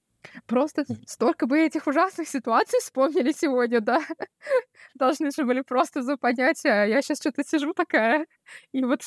Просто 0.45 0.85
столько 1.05 1.47
бы 1.47 1.59
этих 1.59 1.87
ужасных 1.87 2.27
ситуаций 2.27 2.79
вспомнили 2.79 3.31
сегодня, 3.31 3.81
да. 3.81 4.01
Должны 4.95 5.31
же 5.31 5.43
были 5.43 5.61
просто 5.61 6.01
запонять, 6.01 6.65
а 6.65 6.85
я 6.85 7.01
сейчас 7.01 7.19
что-то 7.19 7.43
сижу 7.43 7.73
такая 7.73 8.25
и 8.71 8.83
вот 8.83 9.01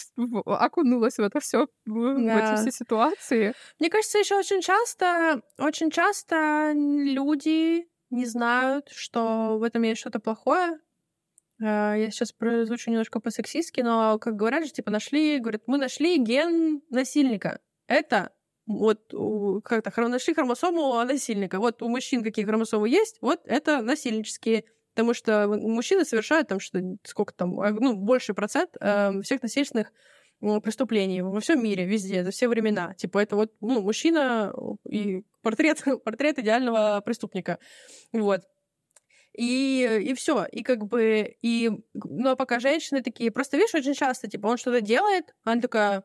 окунулась 0.45 1.17
в 1.17 1.23
это 1.23 1.41
все, 1.41 1.69
в, 1.87 2.25
да. 2.25 2.35
в 2.35 2.53
эти 2.53 2.61
все 2.61 2.71
ситуации. 2.71 3.55
Мне 3.79 3.91
кажется, 3.91 4.19
еще 4.19 4.37
очень 4.37 4.61
часто, 4.61 5.41
очень 5.59 5.91
часто 5.91 6.73
люди 6.75 7.89
не 8.11 8.27
знают, 8.27 8.89
что 8.91 9.59
в 9.59 9.63
этом 9.63 9.83
есть 9.83 10.01
что-то 10.01 10.21
плохое. 10.21 10.79
А, 11.63 11.95
я 11.95 12.11
сейчас 12.11 12.33
прозвучу 12.33 12.91
немножко 12.91 13.21
по-сексистски, 13.21 13.81
но, 13.81 14.19
как 14.19 14.37
говорят 14.37 14.65
же, 14.65 14.73
типа, 14.73 14.91
нашли, 14.91 15.39
говорят, 15.39 15.63
мы 15.67 15.79
нашли 15.79 16.19
ген 16.19 16.83
насильника. 16.91 17.61
Это 17.87 18.33
вот 18.67 19.13
как-то 19.65 20.09
нашли 20.09 20.35
хромосому 20.35 21.03
насильника. 21.05 21.59
Вот 21.59 21.83
у 21.83 21.89
мужчин 21.89 22.23
какие 22.23 22.45
хромосомы 22.45 22.89
есть, 22.89 23.19
вот 23.21 23.41
это 23.45 23.81
насильнические. 23.81 24.65
Потому 24.95 25.13
что 25.13 25.47
мужчины 25.49 26.05
совершают 26.05 26.49
там 26.49 26.59
что 26.59 26.81
сколько 27.05 27.35
там, 27.35 27.61
а, 27.61 27.71
ну, 27.71 27.95
больше 27.95 28.33
процент 28.33 28.71
э, 28.81 29.21
всех 29.23 29.43
насильственных 29.43 29.93
преступлений 30.41 31.23
во 31.23 31.41
всем 31.41 31.63
мире, 31.63 31.85
везде, 31.85 32.25
за 32.25 32.31
все 32.31 32.49
времена. 32.49 32.95
Типа 32.95 33.19
это 33.19 33.37
вот 33.37 33.53
ну, 33.61 33.83
мужчина 33.83 34.53
и 34.89 35.23
портрет, 35.43 35.83
портрет 36.05 36.39
идеального 36.39 37.01
преступника. 37.05 37.59
Вот. 38.13 38.43
И, 39.37 40.01
и 40.03 40.15
все. 40.15 40.47
И 40.51 40.63
как 40.63 40.87
бы, 40.87 41.37
и, 41.43 41.71
ну, 41.93 42.31
а 42.31 42.37
пока 42.37 42.59
женщины 42.59 43.03
такие, 43.03 43.31
просто 43.31 43.59
видишь, 43.59 43.75
очень 43.75 43.95
часто, 43.95 44.29
типа, 44.29 44.47
он 44.47 44.57
что-то 44.57 44.81
делает, 44.81 45.35
она 45.45 45.61
такая, 45.61 46.05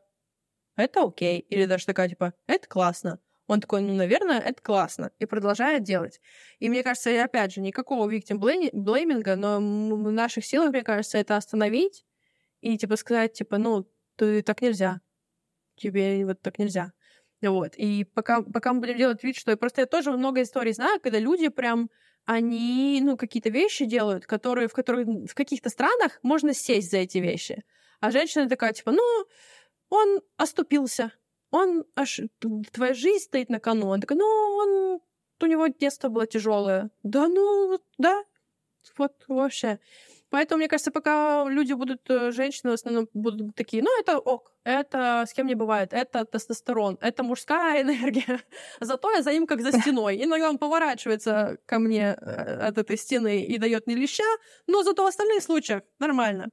это 0.75 1.03
окей. 1.03 1.39
Или 1.39 1.65
даже 1.65 1.85
такая, 1.85 2.09
типа, 2.09 2.33
это 2.47 2.67
классно. 2.67 3.19
Он 3.47 3.61
такой, 3.61 3.81
ну, 3.81 3.93
наверное, 3.93 4.39
это 4.39 4.61
классно. 4.61 5.11
И 5.19 5.25
продолжает 5.25 5.83
делать. 5.83 6.19
И 6.59 6.69
мне 6.69 6.83
кажется, 6.83 7.23
опять 7.23 7.53
же, 7.53 7.61
никакого 7.61 8.09
victim 8.09 8.37
блейминга, 8.37 9.35
но 9.35 9.57
в 9.57 10.11
наших 10.11 10.45
силах, 10.45 10.71
мне 10.71 10.83
кажется, 10.83 11.17
это 11.17 11.37
остановить 11.37 12.05
и, 12.61 12.77
типа, 12.77 12.95
сказать, 12.97 13.33
типа, 13.33 13.57
ну, 13.57 13.87
ты 14.25 14.43
так 14.43 14.61
нельзя. 14.61 15.01
Тебе 15.75 16.23
вот 16.25 16.41
так 16.41 16.59
нельзя. 16.59 16.93
Вот. 17.41 17.73
И 17.75 18.03
пока, 18.03 18.43
пока 18.43 18.71
мы 18.71 18.81
будем 18.81 18.97
делать 18.97 19.23
вид, 19.23 19.35
что... 19.35 19.57
Просто 19.57 19.81
я 19.81 19.87
тоже 19.87 20.11
много 20.11 20.43
историй 20.43 20.73
знаю, 20.73 20.99
когда 21.01 21.17
люди 21.17 21.49
прям 21.49 21.89
они, 22.25 23.01
ну, 23.03 23.17
какие-то 23.17 23.49
вещи 23.49 23.85
делают, 23.85 24.27
которые, 24.27 24.67
в 24.67 24.73
которых 24.73 25.07
в 25.07 25.33
каких-то 25.33 25.69
странах 25.69 26.19
можно 26.21 26.53
сесть 26.53 26.91
за 26.91 26.97
эти 26.97 27.17
вещи. 27.17 27.63
А 27.99 28.11
женщина 28.11 28.47
такая, 28.47 28.73
типа, 28.73 28.91
ну, 28.91 29.25
он 29.89 30.21
оступился, 30.37 31.11
он 31.49 31.83
аж 31.95 32.19
твоя 32.71 32.93
жизнь 32.93 33.25
стоит 33.25 33.49
на 33.49 33.59
кону. 33.59 33.87
Он 33.87 34.01
такой, 34.01 34.17
ну, 34.17 34.25
он 34.25 34.99
у 35.41 35.45
него 35.47 35.65
детство 35.65 36.09
было 36.09 36.27
тяжелое. 36.27 36.91
Да, 37.01 37.27
ну, 37.27 37.79
да, 37.97 38.23
вот 38.97 39.13
вообще. 39.27 39.79
Поэтому, 40.31 40.59
мне 40.59 40.69
кажется, 40.69 40.91
пока 40.91 41.45
люди 41.47 41.73
будут, 41.73 42.09
э, 42.09 42.31
женщины 42.31 42.71
в 42.71 42.75
основном 42.75 43.09
будут 43.13 43.53
такие, 43.53 43.83
ну, 43.83 43.89
это 43.99 44.17
ок, 44.17 44.53
это 44.63 45.25
с 45.27 45.33
кем 45.33 45.45
не 45.45 45.55
бывает, 45.55 45.93
это 45.93 46.23
тестостерон, 46.23 46.97
это 47.01 47.21
мужская 47.21 47.81
энергия. 47.81 48.39
Зато 48.79 49.11
я 49.11 49.21
за 49.21 49.33
ним 49.33 49.45
как 49.45 49.61
за 49.61 49.71
стеной. 49.81 50.23
Иногда 50.23 50.49
он 50.49 50.57
поворачивается 50.57 51.57
ко 51.65 51.79
мне 51.79 52.15
э, 52.19 52.67
от 52.67 52.77
этой 52.77 52.97
стены 52.97 53.43
и 53.43 53.57
дает 53.57 53.87
мне 53.87 53.95
леща, 53.97 54.23
но 54.67 54.83
зато 54.83 55.03
в 55.03 55.07
остальных 55.07 55.43
случаях 55.43 55.83
нормально. 55.99 56.49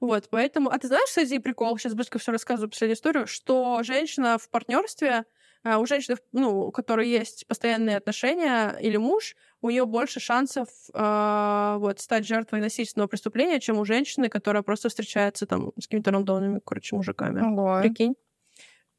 Вот, 0.00 0.28
поэтому... 0.30 0.70
А 0.70 0.78
ты 0.78 0.86
знаешь, 0.88 1.08
кстати, 1.08 1.38
прикол, 1.38 1.78
сейчас 1.78 1.94
быстро 1.94 2.18
все 2.18 2.30
рассказываю 2.30 2.70
последнюю 2.70 2.96
историю, 2.96 3.26
что 3.26 3.82
женщина 3.82 4.36
в 4.38 4.50
партнерстве, 4.50 5.24
а, 5.64 5.78
у 5.78 5.86
женщины, 5.86 6.16
ну, 6.32 6.66
у 6.66 6.72
которой 6.72 7.08
есть 7.08 7.46
постоянные 7.48 7.96
отношения 7.96 8.76
или 8.80 8.96
муж, 8.96 9.34
у 9.60 9.70
нее 9.70 9.86
больше 9.86 10.20
шансов 10.20 10.68
э, 10.94 11.76
вот, 11.78 12.00
стать 12.00 12.26
жертвой 12.26 12.60
насильственного 12.60 13.08
преступления, 13.08 13.60
чем 13.60 13.78
у 13.78 13.84
женщины, 13.84 14.28
которая 14.28 14.62
просто 14.62 14.88
встречается 14.88 15.46
там 15.46 15.72
с 15.78 15.86
какими-то 15.86 16.10
рандомными, 16.10 16.60
короче, 16.64 16.94
мужиками. 16.96 17.40
Ого. 17.40 17.80
Прикинь? 17.80 18.14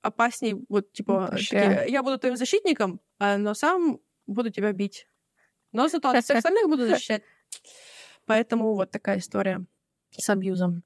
Опасней, 0.02 0.56
вот, 0.70 0.92
типа, 0.92 1.30
такие, 1.32 1.86
я 1.88 2.04
буду 2.04 2.18
твоим 2.18 2.38
защитником, 2.38 3.02
а, 3.20 3.38
но 3.38 3.54
сам 3.54 4.00
буду 4.28 4.50
тебя 4.50 4.72
бить. 4.72 5.08
Но 5.72 5.88
зато 5.88 6.10
от 6.10 6.24
всех 6.24 6.38
остальных 6.38 6.68
буду 6.68 6.88
защищать. 6.88 7.24
Поэтому 8.26 8.76
вот 8.76 8.92
такая 8.92 9.20
история 9.20 9.66
с 10.12 10.30
абьюзом. 10.30 10.84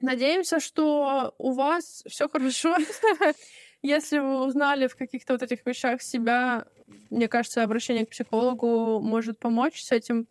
Надеемся, 0.00 0.60
что 0.60 1.34
у 1.38 1.52
вас 1.52 2.04
все 2.06 2.28
хорошо. 2.28 2.76
Если 3.82 4.18
вы 4.18 4.44
узнали 4.44 4.86
в 4.88 4.96
каких-то 4.96 5.34
вот 5.34 5.42
этих 5.42 5.64
вещах 5.64 6.02
себя, 6.02 6.66
мне 7.10 7.28
кажется, 7.28 7.62
обращение 7.62 8.06
к 8.06 8.10
психологу 8.10 9.00
может 9.00 9.38
помочь 9.38 9.82
с 9.82 9.92
этим. 9.92 10.26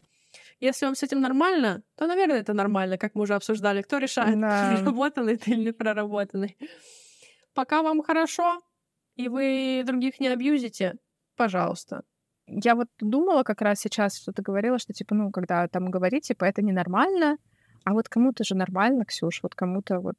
Если 0.60 0.86
вам 0.86 0.96
с 0.96 1.04
этим 1.04 1.22
нормально, 1.22 1.84
то, 1.96 2.08
наверное, 2.08 2.40
это 2.40 2.54
нормально, 2.54 2.98
как 2.98 3.16
мы 3.16 3.22
уже 3.22 3.36
обсуждали. 3.36 3.82
Кто 3.82 4.00
решает, 4.00 4.40
да. 4.40 4.76
проработанный 4.76 5.38
ты 5.38 5.52
или 5.52 5.66
не 5.66 5.72
проработанный. 5.72 6.58
Пока 7.54 7.82
вам 7.82 8.04
хорошо, 8.04 8.60
и 9.16 9.30
вы 9.30 9.84
других 9.86 10.20
не 10.20 10.28
абьюзите, 10.28 10.96
пожалуйста. 11.36 12.04
Я 12.48 12.76
вот 12.76 12.88
думала 13.00 13.44
как 13.44 13.62
раз 13.62 13.80
сейчас, 13.80 14.18
что 14.18 14.32
ты 14.32 14.42
говорила, 14.42 14.78
что, 14.80 14.94
типа, 14.94 15.16
ну, 15.16 15.32
когда 15.32 15.68
там 15.68 15.90
говорить, 15.92 16.28
типа, 16.28 16.46
это 16.46 16.62
ненормально, 16.62 17.38
а 17.84 17.94
вот 17.94 18.10
кому-то 18.10 18.44
же 18.44 18.56
нормально, 18.56 19.06
Ксюш, 19.06 19.42
вот 19.44 19.56
кому-то 19.56 20.00
вот, 20.00 20.16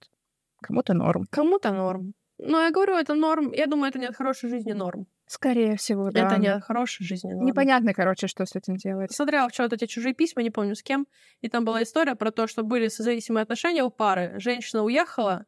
кому-то 0.61 0.95
норм. 0.95 1.27
Кому-то 1.31 1.73
норм. 1.73 2.15
Ну, 2.39 2.61
я 2.61 2.71
говорю, 2.71 2.95
это 2.97 3.15
норм. 3.15 3.53
Я 3.53 3.67
думаю, 3.67 3.91
это 3.91 3.99
не 3.99 4.07
от 4.07 4.17
хорошей 4.17 4.49
жизни 4.49 4.73
норм. 4.73 5.07
Скорее 5.27 5.77
всего, 5.77 6.11
да. 6.11 6.27
Это 6.27 6.41
не 6.41 6.49
от 6.49 6.65
хорошей 6.65 7.05
жизни 7.05 7.33
норм. 7.33 7.47
Непонятно, 7.47 7.93
короче, 7.93 8.29
что 8.29 8.47
с 8.47 8.55
этим 8.57 8.77
делать. 8.77 9.13
Смотрела 9.13 9.49
вчера 9.49 9.67
вот 9.67 9.73
эти 9.75 9.87
чужие 9.87 10.15
письма, 10.15 10.43
не 10.43 10.51
помню 10.51 10.75
с 10.75 10.83
кем, 10.83 11.07
и 11.41 11.49
там 11.49 11.65
была 11.65 11.83
история 11.83 12.15
про 12.15 12.31
то, 12.31 12.47
что 12.47 12.63
были 12.63 12.89
созависимые 12.89 13.43
отношения 13.43 13.83
у 13.83 13.91
пары. 13.91 14.35
Женщина 14.39 14.85
уехала, 14.85 15.47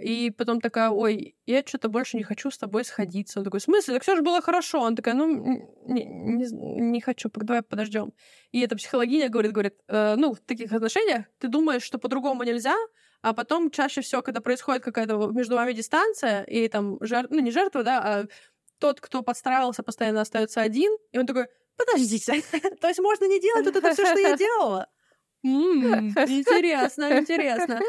и 0.00 0.30
потом 0.30 0.60
такая, 0.60 0.90
ой, 0.90 1.36
я 1.46 1.62
что-то 1.66 1.88
больше 1.88 2.16
не 2.16 2.22
хочу 2.22 2.50
с 2.50 2.58
тобой 2.58 2.84
сходиться. 2.84 3.40
Он 3.40 3.44
такой, 3.44 3.60
в 3.60 3.62
смысле? 3.62 3.94
Так 3.94 4.02
все 4.02 4.16
же 4.16 4.22
было 4.22 4.40
хорошо. 4.40 4.80
Он 4.80 4.94
такая, 4.94 5.14
ну, 5.14 5.26
не, 5.86 6.04
не, 6.04 6.46
не 6.80 7.00
хочу, 7.00 7.30
давай 7.34 7.62
подождем. 7.62 8.12
И 8.52 8.60
эта 8.60 8.76
психологиня 8.76 9.28
говорит, 9.28 9.52
говорит, 9.52 9.74
э, 9.88 10.14
ну, 10.16 10.34
в 10.34 10.40
таких 10.40 10.72
отношениях 10.72 11.24
ты 11.38 11.48
думаешь, 11.48 11.82
что 11.82 11.98
по-другому 11.98 12.44
нельзя, 12.44 12.76
а 13.22 13.32
потом 13.32 13.70
чаще 13.70 14.00
всего, 14.00 14.22
когда 14.22 14.40
происходит 14.40 14.82
какая-то 14.82 15.16
между 15.28 15.56
вами 15.56 15.72
дистанция, 15.72 16.44
и 16.44 16.68
там 16.68 16.98
жертва, 17.00 17.34
ну, 17.34 17.40
не 17.40 17.50
жертва, 17.50 17.82
да, 17.82 17.98
а 17.98 18.26
тот, 18.78 19.00
кто 19.00 19.22
подстраивался, 19.22 19.82
постоянно 19.82 20.20
остается 20.20 20.60
один, 20.60 20.96
и 21.12 21.18
он 21.18 21.26
такой, 21.26 21.46
подождите, 21.76 22.42
то 22.80 22.88
есть 22.88 23.00
можно 23.00 23.26
не 23.26 23.40
делать 23.40 23.66
вот 23.66 23.76
это 23.76 23.92
все, 23.92 24.06
что 24.06 24.18
я 24.18 24.36
делала? 24.36 24.88
Интересно, 25.42 27.18
интересно. 27.18 27.80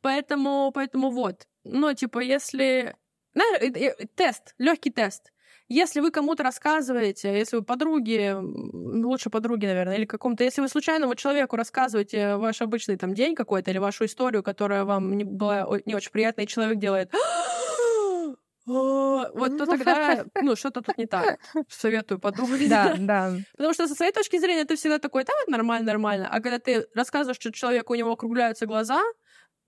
Поэтому, 0.00 0.72
поэтому 0.74 1.10
вот. 1.10 1.46
Но, 1.64 1.92
типа, 1.92 2.20
если... 2.20 2.96
Знаешь, 3.34 4.06
тест, 4.14 4.54
легкий 4.58 4.90
тест. 4.90 5.30
Если 5.70 6.00
вы 6.00 6.10
кому-то 6.10 6.42
рассказываете, 6.42 7.32
если 7.32 7.54
вы 7.56 7.62
подруги, 7.62 8.34
лучше 8.36 9.30
подруги, 9.30 9.66
наверное, 9.66 9.98
или 9.98 10.04
какому-то, 10.04 10.42
если 10.42 10.60
вы 10.60 10.68
случайному 10.68 11.14
человеку 11.14 11.54
рассказываете 11.54 12.34
ваш 12.34 12.60
обычный 12.60 12.96
там 12.96 13.14
день 13.14 13.36
какой-то 13.36 13.70
или 13.70 13.78
вашу 13.78 14.04
историю, 14.04 14.42
которая 14.42 14.84
вам 14.84 15.16
не 15.16 15.22
была 15.22 15.68
не 15.86 15.94
очень 15.94 16.10
приятная, 16.10 16.44
и 16.44 16.48
человек 16.48 16.78
делает 16.78 17.12
вот 18.66 19.58
то 19.58 19.66
тогда, 19.66 20.24
ну, 20.42 20.56
что-то 20.56 20.82
тут 20.82 20.98
не 20.98 21.06
так. 21.06 21.38
Советую 21.68 22.18
подумать. 22.18 22.68
Да, 22.68 22.96
да. 22.98 23.36
Потому 23.52 23.72
что 23.72 23.86
со 23.86 23.94
своей 23.94 24.12
точки 24.12 24.40
зрения 24.40 24.64
ты 24.64 24.74
всегда 24.74 24.98
такой, 24.98 25.22
да, 25.22 25.32
нормально, 25.46 25.86
нормально. 25.86 26.28
А 26.28 26.40
когда 26.40 26.58
ты 26.58 26.88
рассказываешь, 26.96 27.36
что 27.36 27.52
человеку 27.52 27.92
у 27.92 27.96
него 27.96 28.10
округляются 28.10 28.66
глаза, 28.66 29.00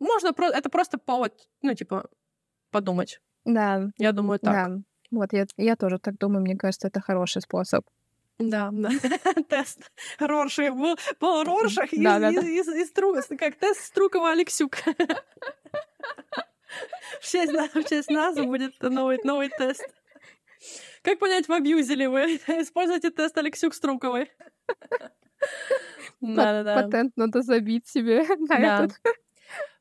можно 0.00 0.32
про 0.32 0.48
это 0.48 0.68
просто 0.68 0.98
повод, 0.98 1.32
ну, 1.62 1.74
типа, 1.74 2.08
подумать. 2.72 3.20
Да. 3.44 3.90
Я 3.98 4.10
думаю, 4.10 4.40
так. 4.40 4.52
Да. 4.52 4.82
Вот, 5.12 5.32
я, 5.32 5.46
я 5.58 5.76
тоже 5.76 5.98
так 5.98 6.18
думаю, 6.18 6.42
мне 6.42 6.56
кажется, 6.56 6.88
это 6.88 7.00
хороший 7.00 7.42
способ. 7.42 7.84
Да, 8.38 8.70
да. 8.72 8.88
тест 9.48 9.92
был, 10.18 10.96
был 11.20 11.44
Роршах 11.44 11.92
из, 11.92 12.02
да, 12.02 12.18
да, 12.18 12.30
из, 12.30 12.42
из, 12.42 12.68
из, 12.68 12.90
из, 12.90 13.38
как 13.38 13.56
тест 13.56 13.84
Струкова 13.84 14.30
Алексюк. 14.30 14.78
В 17.20 17.30
честь, 17.30 17.52
в 17.52 17.84
честь 17.84 18.10
нас 18.10 18.34
будет 18.36 18.80
новый, 18.80 19.18
новый 19.22 19.50
тест. 19.50 19.86
Как 21.02 21.18
понять, 21.18 21.46
в 21.46 21.52
абьюзе 21.52 21.94
ли 21.94 22.06
вы? 22.06 22.20
Используйте 22.46 23.10
тест 23.10 23.36
Алексюк 23.36 23.74
Струковой. 23.74 24.30
Да-да-да. 26.22 26.82
Патент 26.82 27.12
надо 27.16 27.42
забить 27.42 27.86
себе 27.86 28.24
на 28.38 28.46
да. 28.46 28.84
этот. 28.84 29.00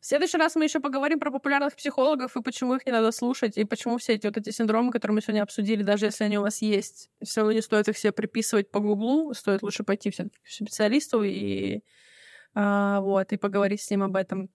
В 0.01 0.05
следующий 0.07 0.37
раз 0.37 0.55
мы 0.55 0.63
еще 0.63 0.79
поговорим 0.79 1.19
про 1.19 1.29
популярных 1.29 1.75
психологов 1.75 2.35
и 2.35 2.41
почему 2.41 2.73
их 2.73 2.87
не 2.87 2.91
надо 2.91 3.11
слушать, 3.11 3.55
и 3.55 3.63
почему 3.65 3.99
все 3.99 4.13
эти 4.13 4.25
вот 4.25 4.35
эти 4.35 4.49
синдромы, 4.49 4.91
которые 4.91 5.13
мы 5.13 5.21
сегодня 5.21 5.43
обсудили, 5.43 5.83
даже 5.83 6.07
если 6.07 6.23
они 6.23 6.39
у 6.39 6.41
вас 6.41 6.63
есть, 6.63 7.11
все 7.23 7.41
равно 7.41 7.53
не 7.53 7.61
стоит 7.61 7.87
их 7.87 7.95
все 7.95 8.11
приписывать 8.11 8.71
по 8.71 8.79
гуглу, 8.79 9.31
стоит 9.35 9.61
лучше 9.61 9.83
пойти 9.83 10.09
все 10.09 10.23
к 10.25 10.47
специалисту 10.47 11.21
и 11.21 11.81
а, 12.55 12.99
вот, 13.01 13.31
и 13.31 13.37
поговорить 13.37 13.81
с 13.81 13.91
ним 13.91 14.01
об 14.01 14.15
этом. 14.15 14.49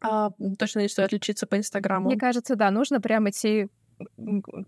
А, 0.00 0.30
точно 0.56 0.80
не 0.80 0.88
стоит 0.88 1.10
лечиться 1.10 1.48
по 1.48 1.56
Инстаграму. 1.56 2.06
Мне 2.06 2.16
кажется, 2.16 2.54
да, 2.54 2.70
нужно 2.70 3.00
прямо 3.00 3.30
идти 3.30 3.68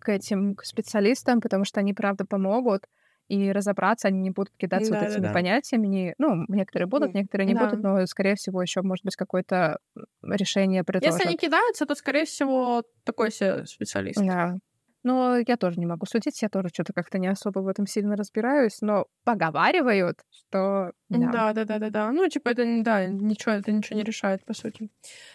к 0.00 0.08
этим 0.08 0.56
специалистам, 0.64 1.40
потому 1.40 1.64
что 1.64 1.78
они, 1.78 1.94
правда, 1.94 2.24
помогут 2.24 2.86
и 3.28 3.52
разобраться, 3.52 4.08
они 4.08 4.20
не 4.20 4.30
будут 4.30 4.52
кидаться 4.56 4.90
да, 4.90 5.00
вот 5.00 5.08
этими 5.08 5.22
да, 5.22 5.32
понятиями. 5.32 5.86
Не, 5.86 6.14
ну, 6.18 6.44
некоторые 6.48 6.86
будут, 6.86 7.14
некоторые 7.14 7.46
не 7.46 7.54
да. 7.54 7.66
будут, 7.66 7.82
но, 7.82 8.06
скорее 8.06 8.34
всего, 8.34 8.60
еще, 8.62 8.82
может 8.82 9.04
быть, 9.04 9.16
какое-то 9.16 9.78
решение 10.22 10.82
предложат. 10.82 11.14
Если 11.14 11.28
они 11.28 11.36
кидаются, 11.36 11.86
то, 11.86 11.94
скорее 11.94 12.24
всего, 12.24 12.84
такой 13.04 13.30
себе 13.30 13.66
специалист. 13.66 14.20
Да. 14.20 14.56
Но 15.04 15.36
я 15.38 15.56
тоже 15.56 15.78
не 15.78 15.86
могу 15.86 16.06
судить, 16.06 16.42
я 16.42 16.48
тоже 16.48 16.68
что-то 16.72 16.92
как-то 16.92 17.18
не 17.18 17.28
особо 17.28 17.60
в 17.60 17.68
этом 17.68 17.86
сильно 17.86 18.16
разбираюсь, 18.16 18.80
но 18.80 19.06
поговаривают, 19.24 20.18
что... 20.30 20.92
Да, 21.08 21.52
да, 21.52 21.64
да, 21.64 21.78
да, 21.78 21.90
да. 21.90 22.12
Ну, 22.12 22.28
типа, 22.28 22.48
это, 22.50 22.64
да, 22.82 23.06
ничего, 23.06 23.52
это 23.52 23.70
ничего 23.70 23.96
не 23.96 24.04
решает, 24.04 24.44
по 24.44 24.54
сути. 24.54 24.90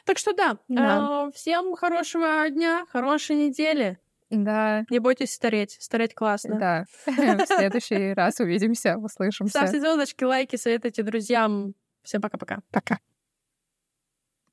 Так 0.05 0.17
что 0.17 0.33
да, 0.33 0.57
да. 0.67 1.27
Э, 1.27 1.31
всем 1.33 1.75
хорошего 1.75 2.49
дня, 2.49 2.85
хорошей 2.91 3.37
недели. 3.37 3.97
Да. 4.33 4.85
Не 4.89 4.99
бойтесь 4.99 5.33
стареть. 5.33 5.77
Стареть 5.79 6.15
классно. 6.15 6.59
Да. 6.59 6.85
В 7.05 7.45
следующий 7.45 8.13
раз 8.13 8.39
увидимся, 8.39 8.97
услышимся. 8.97 9.59
Ставьте 9.59 9.79
звездочки, 9.79 10.23
лайки, 10.23 10.55
советуйте 10.55 11.03
друзьям. 11.03 11.73
Всем 12.03 12.21
пока-пока. 12.21 12.61
Пока. 12.71 12.95
-пока. 12.95 12.97
пока. 12.97 13.12